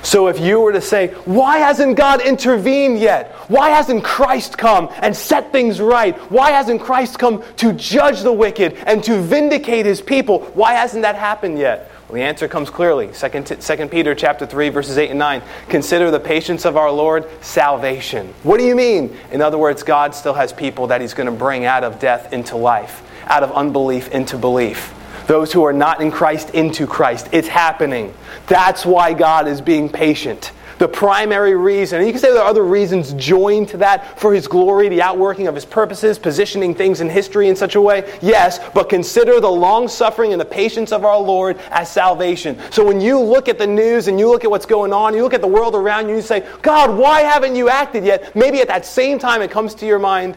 so 0.04 0.28
if 0.28 0.40
you 0.40 0.60
were 0.60 0.74
to 0.74 0.82
say, 0.82 1.10
why 1.26 1.60
hasn't 1.60 1.96
God 1.96 2.22
intervened 2.22 3.00
yet? 3.00 3.32
Why 3.50 3.70
hasn't 3.70 4.04
Christ 4.04 4.58
come 4.58 4.90
and 5.00 5.16
set 5.16 5.52
things 5.52 5.80
right? 5.80 6.18
Why 6.32 6.52
hasn't 6.52 6.82
Christ 6.82 7.20
come 7.20 7.44
to 7.58 7.74
judge 7.74 8.22
the 8.22 8.34
wicked 8.34 8.74
and 8.86 9.04
to 9.04 9.22
vindicate 9.22 9.86
his 9.86 10.02
people? 10.02 10.40
Why 10.54 10.74
hasn't 10.74 11.04
that 11.04 11.16
happened 11.16 11.60
yet? 11.60 11.92
Well, 12.08 12.16
the 12.16 12.24
answer 12.24 12.48
comes 12.48 12.70
clearly. 12.70 13.12
2 13.14 13.88
Peter 13.90 14.16
chapter 14.16 14.46
3 14.46 14.70
verses 14.70 14.98
8 14.98 15.12
and 15.12 15.20
9. 15.20 15.42
Consider 15.70 16.10
the 16.10 16.20
patience 16.20 16.66
of 16.66 16.78
our 16.78 16.92
Lord 16.92 17.28
salvation. 17.44 18.34
What 18.42 18.58
do 18.58 18.66
you 18.66 18.76
mean? 18.76 19.16
In 19.32 19.42
other 19.42 19.58
words, 19.58 19.84
God 19.84 20.16
still 20.16 20.34
has 20.34 20.52
people 20.52 20.88
that 20.88 21.02
he's 21.02 21.14
going 21.14 21.28
to 21.28 21.32
bring 21.32 21.66
out 21.66 21.84
of 21.84 22.00
death 22.00 22.34
into 22.34 22.58
life, 22.58 23.04
out 23.26 23.44
of 23.44 23.52
unbelief 23.52 24.10
into 24.10 24.38
belief 24.38 24.94
those 25.28 25.54
who 25.54 25.64
are 25.64 25.72
not 25.72 26.02
in 26.02 26.12
Christ 26.12 26.50
into 26.50 26.86
Christ. 26.86 27.30
It's 27.32 27.48
happening. 27.48 28.14
That's 28.48 28.86
why 28.86 29.14
God 29.14 29.48
is 29.48 29.62
being 29.62 29.88
patient. 29.88 30.52
The 30.78 30.88
primary 30.88 31.56
reason, 31.56 32.00
and 32.00 32.08
you 32.08 32.12
can 32.12 32.20
say 32.20 32.32
there 32.32 32.42
are 32.42 32.50
other 32.50 32.66
reasons 32.66 33.14
joined 33.14 33.70
to 33.70 33.78
that 33.78 34.20
for 34.20 34.34
His 34.34 34.48
glory, 34.48 34.90
the 34.90 35.02
outworking 35.04 35.48
of 35.48 35.54
His 35.54 35.64
purposes, 35.64 36.18
positioning 36.18 36.74
things 36.74 37.02
in 37.02 37.10
history 37.10 37.50
in 37.50 37.56
such 37.56 37.76
a 37.76 37.82
way. 37.82 38.12
Yes, 38.22 38.60
but 38.74 38.90
consider 38.90 39.40
the 39.40 39.50
long 39.50 39.88
suffering 39.88 40.32
and 40.32 40.42
the 40.42 40.46
patience 40.46 40.92
of 40.92 41.06
our 41.06 41.20
Lord 41.20 41.60
as 41.70 41.92
salvation. 41.92 42.58
So 42.72 42.84
when 42.84 43.00
you 43.00 43.20
look 43.20 43.48
at 43.48 43.60
the 43.60 43.68
news 43.68 44.08
and 44.08 44.20
you 44.20 44.28
look 44.28 44.44
at 44.44 44.50
what's 44.50 44.66
going 44.66 44.92
on, 44.92 45.14
you 45.14 45.22
look 45.22 45.36
at 45.36 45.42
the 45.42 45.48
world 45.48 45.76
around 45.76 46.10
you, 46.10 46.16
you 46.16 46.22
say, 46.22 46.46
God, 46.64 46.98
why 46.98 47.22
haven't 47.22 47.56
you 47.56 47.70
acted 47.70 48.04
yet? 48.04 48.36
Maybe 48.36 48.60
at 48.60 48.68
that 48.70 48.84
same 48.84 49.20
time 49.20 49.44
it 49.44 49.52
comes 49.52 49.76
to 49.76 49.86
your 49.86 50.00
mind, 50.00 50.36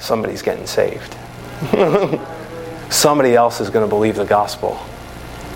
somebody's 0.00 0.42
getting 0.42 0.66
saved. 0.66 1.16
somebody 2.90 3.34
else 3.34 3.60
is 3.60 3.70
going 3.70 3.84
to 3.84 3.88
believe 3.88 4.16
the 4.16 4.24
gospel. 4.24 4.80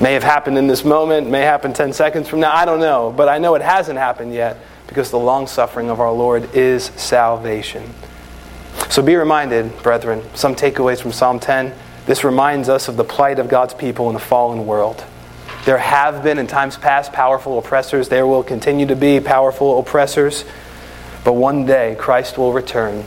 May 0.01 0.15
have 0.15 0.25
happened 0.25 0.59
in 0.59 0.67
this 0.67 0.85
moment, 0.85 1.31
may 1.31 1.43
happen 1.43 1.73
10 1.73 1.93
seconds 1.93 2.29
from 2.29 2.41
now, 2.41 2.53
I 2.53 2.65
don't 2.65 2.81
know, 2.81 3.13
but 3.17 3.29
I 3.29 3.39
know 3.39 3.55
it 3.55 3.63
hasn't 3.63 3.99
happened 3.99 4.35
yet 4.35 4.59
because 4.89 5.11
the 5.11 5.19
long 5.19 5.47
suffering 5.47 5.91
of 5.91 6.01
our 6.01 6.11
Lord 6.11 6.55
is 6.55 6.87
salvation. 6.97 7.89
So 8.91 9.01
be 9.01 9.15
reminded, 9.15 9.81
brethren, 9.83 10.23
some 10.35 10.57
takeaways 10.57 11.01
from 11.01 11.13
Psalm 11.13 11.39
10. 11.39 11.73
This 12.07 12.25
reminds 12.25 12.69
us 12.69 12.89
of 12.89 12.97
the 12.97 13.05
plight 13.05 13.39
of 13.39 13.49
God's 13.49 13.75
people 13.75 14.11
in 14.11 14.17
a 14.17 14.21
fallen 14.21 14.67
world. 14.67 15.05
There 15.65 15.79
have 15.79 16.25
been 16.25 16.39
in 16.39 16.49
times 16.49 16.77
past 16.77 17.13
powerful 17.13 17.59
oppressors, 17.59 18.09
there 18.09 18.27
will 18.27 18.43
continue 18.43 18.87
to 18.87 18.97
be 18.97 19.21
powerful 19.21 19.79
oppressors, 19.79 20.45
but 21.23 21.35
one 21.35 21.65
day 21.65 21.95
Christ 21.97 22.37
will 22.37 22.53
return 22.53 23.05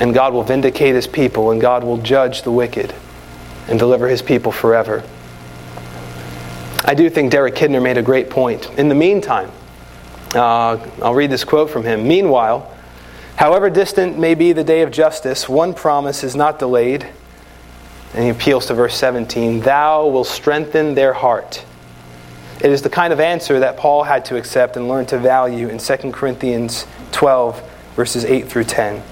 and 0.00 0.14
God 0.14 0.32
will 0.32 0.42
vindicate 0.42 0.94
his 0.94 1.06
people 1.06 1.50
and 1.50 1.60
God 1.60 1.84
will 1.84 1.98
judge 1.98 2.42
the 2.42 2.50
wicked 2.50 2.94
and 3.68 3.78
deliver 3.78 4.08
his 4.08 4.22
people 4.22 4.50
forever. 4.50 5.04
I 6.84 6.94
do 6.94 7.08
think 7.10 7.30
Derek 7.30 7.54
Kidner 7.54 7.82
made 7.82 7.98
a 7.98 8.02
great 8.02 8.30
point. 8.30 8.68
In 8.78 8.88
the 8.88 8.94
meantime, 8.94 9.52
uh, 10.34 10.78
I'll 11.02 11.14
read 11.14 11.30
this 11.30 11.44
quote 11.44 11.70
from 11.70 11.84
him. 11.84 12.08
Meanwhile, 12.08 12.74
however 13.36 13.68
distant 13.68 14.18
may 14.18 14.34
be 14.34 14.52
the 14.52 14.64
day 14.64 14.80
of 14.80 14.90
justice, 14.90 15.48
one 15.48 15.74
promise 15.74 16.24
is 16.24 16.34
not 16.34 16.58
delayed. 16.58 17.06
And 18.14 18.24
he 18.24 18.30
appeals 18.30 18.66
to 18.66 18.74
verse 18.74 18.96
17 18.96 19.60
Thou 19.60 20.08
will 20.08 20.24
strengthen 20.24 20.94
their 20.94 21.12
heart. 21.12 21.64
It 22.60 22.70
is 22.70 22.82
the 22.82 22.90
kind 22.90 23.12
of 23.12 23.20
answer 23.20 23.60
that 23.60 23.76
Paul 23.76 24.02
had 24.02 24.24
to 24.26 24.36
accept 24.36 24.76
and 24.76 24.88
learn 24.88 25.06
to 25.06 25.18
value 25.18 25.68
in 25.68 25.78
2 25.78 25.96
Corinthians 26.12 26.86
12, 27.12 27.62
verses 27.94 28.24
8 28.24 28.48
through 28.48 28.64
10. 28.64 29.02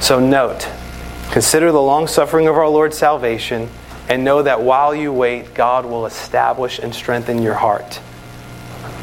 So 0.00 0.18
note, 0.18 0.68
Consider 1.30 1.70
the 1.70 1.80
long 1.80 2.08
suffering 2.08 2.48
of 2.48 2.56
our 2.56 2.68
Lord's 2.68 2.98
salvation 2.98 3.68
and 4.08 4.24
know 4.24 4.42
that 4.42 4.62
while 4.62 4.92
you 4.92 5.12
wait, 5.12 5.54
God 5.54 5.86
will 5.86 6.04
establish 6.04 6.80
and 6.80 6.92
strengthen 6.92 7.40
your 7.40 7.54
heart. 7.54 8.00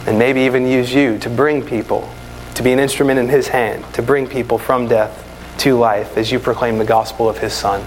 And 0.05 0.19
maybe 0.19 0.41
even 0.41 0.67
use 0.67 0.93
you 0.93 1.17
to 1.19 1.29
bring 1.29 1.65
people, 1.65 2.09
to 2.55 2.63
be 2.63 2.73
an 2.73 2.79
instrument 2.79 3.17
in 3.17 3.29
His 3.29 3.47
hand, 3.47 3.85
to 3.93 4.01
bring 4.01 4.27
people 4.27 4.57
from 4.57 4.89
death 4.89 5.23
to 5.59 5.77
life 5.77 6.17
as 6.17 6.33
you 6.33 6.37
proclaim 6.37 6.79
the 6.79 6.85
gospel 6.85 7.29
of 7.29 7.37
His 7.37 7.53
Son. 7.53 7.79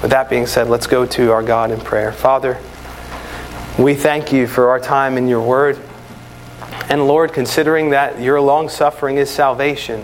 With 0.00 0.10
that 0.10 0.30
being 0.30 0.46
said, 0.46 0.70
let's 0.70 0.86
go 0.86 1.04
to 1.04 1.32
our 1.32 1.42
God 1.42 1.70
in 1.70 1.80
prayer. 1.80 2.12
Father, 2.12 2.58
we 3.78 3.94
thank 3.94 4.32
you 4.32 4.46
for 4.46 4.70
our 4.70 4.80
time 4.80 5.18
in 5.18 5.28
your 5.28 5.42
word. 5.42 5.78
And 6.88 7.06
Lord, 7.06 7.34
considering 7.34 7.90
that 7.90 8.22
your 8.22 8.40
long 8.40 8.70
suffering 8.70 9.18
is 9.18 9.28
salvation, 9.28 10.02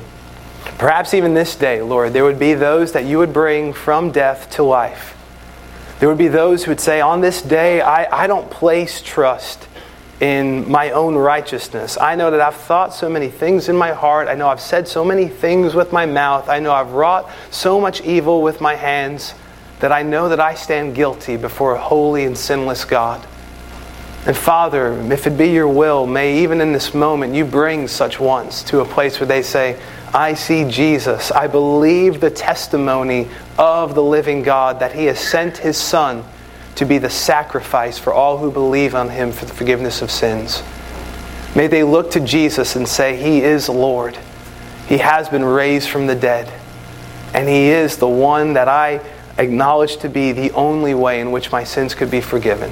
Perhaps 0.80 1.12
even 1.12 1.34
this 1.34 1.56
day, 1.56 1.82
Lord, 1.82 2.14
there 2.14 2.24
would 2.24 2.38
be 2.38 2.54
those 2.54 2.92
that 2.92 3.04
you 3.04 3.18
would 3.18 3.34
bring 3.34 3.74
from 3.74 4.12
death 4.12 4.48
to 4.52 4.62
life. 4.62 5.14
There 5.98 6.08
would 6.08 6.16
be 6.16 6.28
those 6.28 6.64
who 6.64 6.70
would 6.70 6.80
say, 6.80 7.02
On 7.02 7.20
this 7.20 7.42
day, 7.42 7.82
I, 7.82 8.22
I 8.22 8.26
don't 8.26 8.50
place 8.50 9.02
trust 9.02 9.68
in 10.20 10.70
my 10.70 10.92
own 10.92 11.16
righteousness. 11.16 11.98
I 12.00 12.14
know 12.14 12.30
that 12.30 12.40
I've 12.40 12.56
thought 12.56 12.94
so 12.94 13.10
many 13.10 13.28
things 13.28 13.68
in 13.68 13.76
my 13.76 13.92
heart. 13.92 14.26
I 14.26 14.36
know 14.36 14.48
I've 14.48 14.62
said 14.62 14.88
so 14.88 15.04
many 15.04 15.28
things 15.28 15.74
with 15.74 15.92
my 15.92 16.06
mouth. 16.06 16.48
I 16.48 16.60
know 16.60 16.72
I've 16.72 16.92
wrought 16.92 17.30
so 17.50 17.78
much 17.78 18.00
evil 18.00 18.40
with 18.40 18.62
my 18.62 18.74
hands 18.74 19.34
that 19.80 19.92
I 19.92 20.02
know 20.02 20.30
that 20.30 20.40
I 20.40 20.54
stand 20.54 20.94
guilty 20.94 21.36
before 21.36 21.74
a 21.74 21.78
holy 21.78 22.24
and 22.24 22.38
sinless 22.38 22.86
God. 22.86 23.26
And 24.26 24.36
Father, 24.36 24.92
if 25.12 25.26
it 25.26 25.38
be 25.38 25.48
your 25.48 25.68
will, 25.68 26.06
may 26.06 26.42
even 26.42 26.60
in 26.60 26.72
this 26.72 26.92
moment 26.92 27.34
you 27.34 27.46
bring 27.46 27.88
such 27.88 28.20
ones 28.20 28.62
to 28.64 28.80
a 28.80 28.84
place 28.84 29.18
where 29.18 29.26
they 29.26 29.42
say, 29.42 29.80
I 30.12 30.34
see 30.34 30.68
Jesus. 30.68 31.30
I 31.30 31.46
believe 31.46 32.20
the 32.20 32.30
testimony 32.30 33.28
of 33.58 33.94
the 33.94 34.02
living 34.02 34.42
God 34.42 34.80
that 34.80 34.92
He 34.92 35.06
has 35.06 35.18
sent 35.18 35.58
His 35.58 35.78
Son 35.78 36.22
to 36.74 36.84
be 36.84 36.98
the 36.98 37.08
sacrifice 37.08 37.98
for 37.98 38.12
all 38.12 38.36
who 38.36 38.50
believe 38.50 38.94
on 38.94 39.08
Him 39.08 39.32
for 39.32 39.46
the 39.46 39.54
forgiveness 39.54 40.02
of 40.02 40.10
sins. 40.10 40.62
May 41.56 41.66
they 41.66 41.82
look 41.82 42.10
to 42.12 42.20
Jesus 42.20 42.76
and 42.76 42.86
say, 42.86 43.16
He 43.16 43.40
is 43.42 43.70
Lord. 43.70 44.18
He 44.86 44.98
has 44.98 45.30
been 45.30 45.44
raised 45.44 45.88
from 45.88 46.06
the 46.06 46.14
dead. 46.14 46.52
And 47.32 47.48
He 47.48 47.68
is 47.68 47.96
the 47.96 48.08
one 48.08 48.52
that 48.52 48.68
I 48.68 49.00
acknowledge 49.38 49.96
to 49.98 50.10
be 50.10 50.32
the 50.32 50.50
only 50.50 50.92
way 50.92 51.20
in 51.20 51.32
which 51.32 51.50
my 51.50 51.64
sins 51.64 51.94
could 51.94 52.10
be 52.10 52.20
forgiven. 52.20 52.70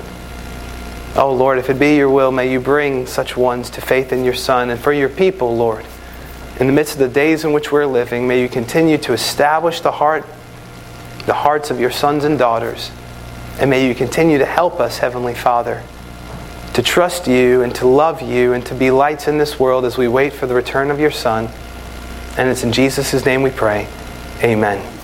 Oh 1.16 1.32
Lord, 1.32 1.58
if 1.58 1.68
it 1.68 1.78
be 1.78 1.96
your 1.96 2.10
will, 2.10 2.30
may 2.30 2.50
you 2.50 2.60
bring 2.60 3.06
such 3.06 3.36
ones 3.36 3.70
to 3.70 3.80
faith 3.80 4.12
in 4.12 4.24
your 4.24 4.34
Son 4.34 4.70
and 4.70 4.78
for 4.78 4.92
your 4.92 5.08
people, 5.08 5.56
Lord. 5.56 5.84
In 6.60 6.66
the 6.66 6.72
midst 6.72 6.94
of 6.94 6.98
the 6.98 7.08
days 7.08 7.44
in 7.44 7.52
which 7.52 7.70
we're 7.70 7.86
living, 7.86 8.26
may 8.26 8.40
you 8.40 8.48
continue 8.48 8.98
to 8.98 9.12
establish 9.12 9.80
the 9.80 9.92
heart, 9.92 10.24
the 11.26 11.34
hearts 11.34 11.70
of 11.70 11.78
your 11.78 11.90
sons 11.90 12.24
and 12.24 12.38
daughters. 12.38 12.90
And 13.60 13.70
may 13.70 13.86
you 13.86 13.94
continue 13.94 14.38
to 14.38 14.46
help 14.46 14.80
us, 14.80 14.98
Heavenly 14.98 15.34
Father, 15.34 15.82
to 16.74 16.82
trust 16.82 17.26
you 17.26 17.62
and 17.62 17.74
to 17.76 17.86
love 17.86 18.22
you 18.22 18.52
and 18.52 18.64
to 18.66 18.74
be 18.74 18.90
lights 18.90 19.26
in 19.26 19.38
this 19.38 19.58
world 19.58 19.84
as 19.84 19.96
we 19.96 20.06
wait 20.08 20.32
for 20.32 20.46
the 20.46 20.54
return 20.54 20.90
of 20.90 21.00
your 21.00 21.10
Son. 21.10 21.48
And 22.36 22.48
it's 22.48 22.62
in 22.62 22.72
Jesus' 22.72 23.24
name 23.24 23.42
we 23.42 23.50
pray. 23.50 23.88
Amen. 24.42 24.97